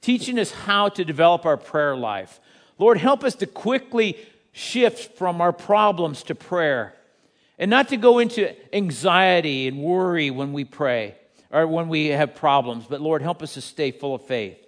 teaching 0.00 0.38
us 0.38 0.52
how 0.52 0.88
to 0.90 1.04
develop 1.04 1.44
our 1.44 1.56
prayer 1.56 1.96
life. 1.96 2.38
Lord, 2.78 2.98
help 2.98 3.24
us 3.24 3.34
to 3.36 3.46
quickly 3.46 4.16
shift 4.52 5.16
from 5.16 5.40
our 5.40 5.52
problems 5.52 6.22
to 6.24 6.34
prayer 6.34 6.94
and 7.58 7.70
not 7.70 7.88
to 7.88 7.96
go 7.96 8.18
into 8.18 8.54
anxiety 8.74 9.66
and 9.66 9.78
worry 9.78 10.30
when 10.30 10.52
we 10.52 10.64
pray 10.64 11.16
or 11.50 11.66
when 11.66 11.88
we 11.88 12.06
have 12.06 12.34
problems, 12.34 12.86
but 12.88 13.00
Lord, 13.00 13.22
help 13.22 13.42
us 13.42 13.54
to 13.54 13.60
stay 13.60 13.90
full 13.90 14.14
of 14.14 14.24
faith. 14.24 14.58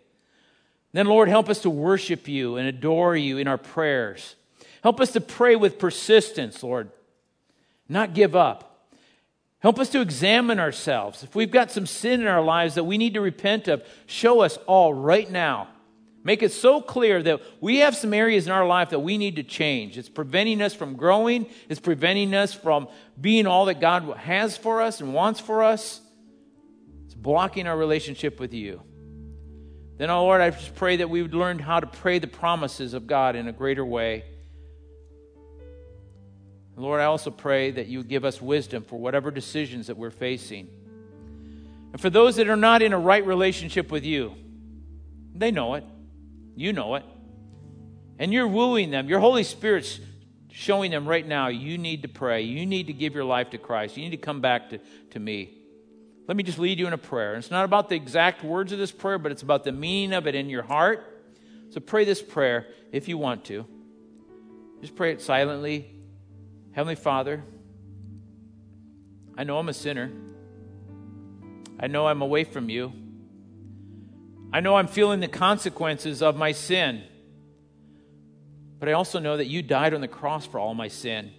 Then, 0.93 1.07
Lord, 1.07 1.29
help 1.29 1.49
us 1.49 1.61
to 1.61 1.71
worship 1.71 2.29
you 2.29 2.57
and 2.57 2.69
adore 2.69 3.17
you 3.17 3.39
in 3.39 3.49
our 3.49 3.59
prayers. 3.59 4.37
Help 4.85 5.01
us 5.01 5.11
to 5.13 5.21
pray 5.21 5.57
with 5.57 5.81
persistence, 5.81 6.63
Lord, 6.63 6.91
not 7.89 8.15
give 8.15 8.37
up. 8.37 8.89
Help 9.59 9.81
us 9.81 9.89
to 9.89 10.01
examine 10.01 10.61
ourselves. 10.61 11.25
If 11.25 11.35
we've 11.35 11.51
got 11.51 11.73
some 11.73 11.87
sin 11.87 12.21
in 12.21 12.29
our 12.29 12.43
lives 12.43 12.77
that 12.77 12.85
we 12.85 12.99
need 12.99 13.15
to 13.15 13.21
repent 13.21 13.67
of, 13.67 13.83
show 14.07 14.43
us 14.43 14.57
all 14.69 14.95
right 14.95 15.29
now 15.29 15.69
Make 16.27 16.43
it 16.43 16.53
so 16.53 16.81
clear 16.81 17.23
that 17.23 17.43
we 17.61 17.79
have 17.79 17.95
some 17.95 18.15
areas 18.15 18.47
in 18.47 18.53
our 18.53 18.67
life 18.67 18.91
that 18.91 19.01
we 19.01 19.19
need 19.19 19.37
to 19.37 19.43
change. 19.43 19.99
It's 19.99 20.09
preventing 20.09 20.63
us 20.63 20.73
from 20.73 20.97
growing, 20.97 21.47
it's 21.69 21.81
preventing 21.81 22.35
us 22.35 22.55
from 22.55 22.89
being 23.21 23.47
all 23.47 23.67
that 23.67 23.79
God 23.79 24.05
has 24.17 24.57
for 24.57 24.81
us 24.81 25.03
and 25.03 25.13
wants 25.13 25.39
for 25.39 25.63
us. 25.63 26.01
It's 27.05 27.15
blocking 27.15 27.67
our 27.67 27.77
relationship 27.77 28.41
with 28.41 28.55
you. 28.55 28.81
Then, 29.99 30.09
oh 30.09 30.23
Lord, 30.23 30.41
I 30.41 30.49
just 30.49 30.75
pray 30.75 30.97
that 30.97 31.11
we 31.11 31.21
would 31.21 31.35
learn 31.35 31.59
how 31.59 31.79
to 31.79 31.87
pray 31.87 32.19
the 32.19 32.27
promises 32.27 32.95
of 32.95 33.07
God 33.07 33.37
in 33.37 33.47
a 33.47 33.53
greater 33.53 33.85
way. 33.85 34.25
Lord, 36.77 37.01
I 37.01 37.05
also 37.05 37.31
pray 37.31 37.71
that 37.73 37.87
you 37.87 38.03
give 38.03 38.25
us 38.25 38.43
wisdom 38.43 38.83
for 38.83 38.99
whatever 38.99 39.31
decisions 39.31 39.87
that 39.87 39.97
we're 39.97 40.11
facing. 40.11 40.69
And 41.93 42.01
for 42.01 42.11
those 42.11 42.37
that 42.37 42.49
are 42.49 42.57
not 42.57 42.83
in 42.83 42.93
a 42.93 42.99
right 42.99 43.25
relationship 43.25 43.93
with 43.93 44.05
you, 44.05 44.35
they 45.35 45.53
know 45.53 45.75
it. 45.75 45.85
You 46.57 46.73
know 46.73 46.97
it. 46.97 47.05
And 48.19 48.33
you're 48.33 48.49
wooing 48.49 48.91
them. 48.91 49.09
Your 49.09 49.21
Holy 49.21 49.45
Spirit's 49.45 50.01
showing 50.51 50.91
them 50.91 51.07
right 51.07 51.27
now 51.27 51.49
you 51.49 51.79
need 51.79 52.03
to 52.03 52.09
pray. 52.09 52.43
You 52.43 52.67
need 52.67 52.89
to 52.89 52.93
give 52.93 53.15
your 53.15 53.25
life 53.25 53.51
to 53.51 53.59
Christ. 53.59 53.97
You 53.97 54.05
need 54.05 54.11
to 54.11 54.17
come 54.17 54.41
back 54.41 54.71
to, 54.71 54.79
to 55.11 55.19
me. 55.19 55.53
Let 56.27 56.37
me 56.37 56.43
just 56.43 56.59
lead 56.59 56.79
you 56.79 56.87
in 56.87 56.93
a 56.93 56.99
prayer. 56.99 57.35
it's 57.35 57.51
not 57.51 57.65
about 57.65 57.89
the 57.89 57.97
exact 57.97 58.43
words 58.43 58.73
of 58.73 58.79
this 58.79 58.93
prayer, 58.93 59.19
but 59.19 59.31
it's 59.31 59.43
about 59.43 59.63
the 59.63 59.73
meaning 59.73 60.15
of 60.15 60.27
it 60.27 60.35
in 60.35 60.49
your 60.49 60.63
heart. 60.63 61.05
So 61.71 61.81
pray 61.81 62.05
this 62.05 62.23
prayer 62.23 62.67
if 62.93 63.09
you 63.09 63.19
want 63.19 63.45
to. 63.47 63.67
Just 64.81 64.97
pray 64.97 65.13
it 65.13 65.21
silently. 65.21 65.94
Heavenly 66.75 66.97
Father, 66.97 67.45
I 69.39 69.45
know 69.45 69.59
I'm 69.59 69.69
a 69.69 69.73
sinner. 69.73 70.11
I 71.79 71.87
know 71.87 72.09
I'm 72.09 72.21
away 72.21 72.43
from 72.43 72.69
you. 72.69 72.93
I 74.53 74.59
know 74.59 74.75
I'm 74.75 74.89
feeling 74.89 75.21
the 75.21 75.29
consequences 75.29 76.21
of 76.21 76.37
my 76.37 76.51
sin. 76.51 77.05
But 78.81 78.89
I 78.89 78.93
also 78.93 79.21
know 79.21 79.37
that 79.37 79.47
you 79.47 79.63
died 79.63 79.95
on 79.95 80.01
the 80.01 80.09
cross 80.09 80.47
for 80.47 80.59
all 80.59 80.75
my 80.75 80.89
sin. 80.89 81.31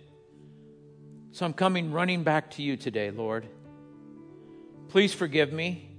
So 1.34 1.46
I'm 1.46 1.54
coming 1.54 1.92
running 1.92 2.24
back 2.24 2.52
to 2.52 2.62
you 2.62 2.78
today, 2.78 3.12
Lord. 3.12 3.46
Please 4.88 5.14
forgive 5.14 5.52
me. 5.52 5.90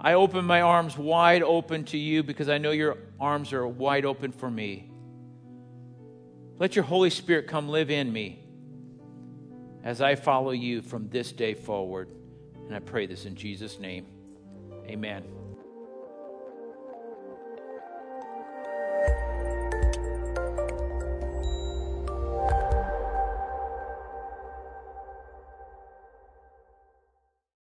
I 0.00 0.14
open 0.14 0.46
my 0.46 0.62
arms 0.62 0.96
wide 0.96 1.42
open 1.42 1.84
to 1.84 1.98
you 1.98 2.22
because 2.22 2.48
I 2.48 2.56
know 2.56 2.70
your 2.70 2.96
arms 3.20 3.52
are 3.52 3.66
wide 3.66 4.06
open 4.06 4.32
for 4.32 4.50
me. 4.50 4.90
Let 6.58 6.76
your 6.76 6.84
Holy 6.84 7.10
Spirit 7.10 7.48
come 7.48 7.68
live 7.68 7.90
in 7.90 8.12
me 8.12 8.44
as 9.82 10.00
I 10.00 10.14
follow 10.14 10.52
you 10.52 10.82
from 10.82 11.08
this 11.08 11.32
day 11.32 11.54
forward. 11.54 12.10
And 12.66 12.74
I 12.74 12.78
pray 12.78 13.06
this 13.06 13.26
in 13.26 13.34
Jesus' 13.34 13.78
name. 13.78 14.06
Amen. 14.86 15.33